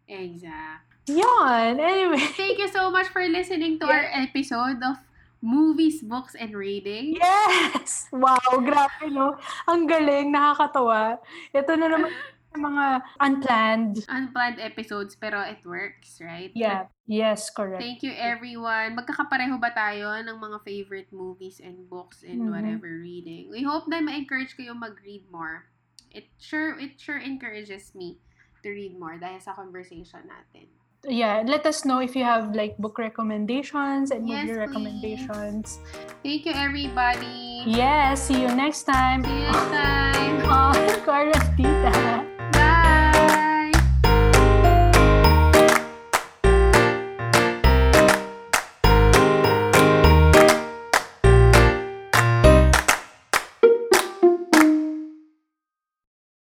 Exact. 0.09 0.87
Yon! 1.07 1.79
Anyway. 1.79 2.19
Thank 2.35 2.59
you 2.59 2.67
so 2.67 2.91
much 2.91 3.07
for 3.09 3.23
listening 3.23 3.79
to 3.79 3.87
our 3.87 4.07
episode 4.11 4.83
of 4.83 4.99
Movies, 5.41 6.01
Books, 6.01 6.33
and 6.33 6.55
Reading. 6.57 7.15
Yes! 7.17 8.09
Wow, 8.11 8.41
grabe, 8.65 9.11
no? 9.13 9.37
Ang 9.69 9.85
galing, 9.85 10.33
nakakatawa. 10.33 11.21
Ito 11.53 11.71
na 11.77 11.87
naman 11.93 12.11
mga 12.57 12.85
unplanned. 13.21 13.95
Unplanned 14.09 14.59
episodes, 14.59 15.13
pero 15.13 15.41
it 15.45 15.61
works, 15.61 16.17
right? 16.17 16.49
Yeah. 16.57 16.89
Yes, 17.07 17.47
correct. 17.53 17.79
Thank 17.79 18.03
you, 18.03 18.11
everyone. 18.17 18.97
Magkakapareho 18.97 19.55
ba 19.61 19.71
tayo 19.71 20.11
ng 20.25 20.37
mga 20.41 20.57
favorite 20.65 21.09
movies 21.13 21.61
and 21.63 21.87
books 21.87 22.25
and 22.25 22.43
Mhm. 22.43 22.51
whatever 22.51 22.89
reading? 22.99 23.47
We 23.53 23.63
hope 23.63 23.87
na 23.87 24.03
ma-encourage 24.03 24.57
kayo 24.59 24.75
mag-read 24.75 25.29
more. 25.31 25.69
It 26.11 26.33
sure, 26.41 26.75
it 26.81 26.97
sure 26.99 27.21
encourages 27.21 27.93
me 27.93 28.19
to 28.65 28.73
read 28.73 28.97
more 28.97 29.15
dahil 29.21 29.39
sa 29.39 29.53
conversation 29.53 30.25
natin. 30.27 30.76
Yeah, 31.05 31.43
let 31.45 31.65
us 31.65 31.85
know 31.85 31.99
if 31.99 32.15
you 32.15 32.23
have 32.23 32.55
like 32.55 32.77
book 32.77 32.97
recommendations 32.97 34.11
and 34.11 34.27
Yes, 34.27 34.43
movie 34.47 34.53
please. 34.53 34.57
recommendations. 34.57 35.79
Thank 36.23 36.45
you, 36.45 36.53
everybody. 36.53 37.63
Yes, 37.65 38.27
see 38.27 38.41
you 38.41 38.49
next 38.55 38.83
time. 38.83 39.23
See 39.23 39.31
you 39.31 39.47
next 39.47 39.71
time. 39.71 40.35
Oh, 40.49 41.01
Carlos 41.05 41.43
Tita. 41.55 42.26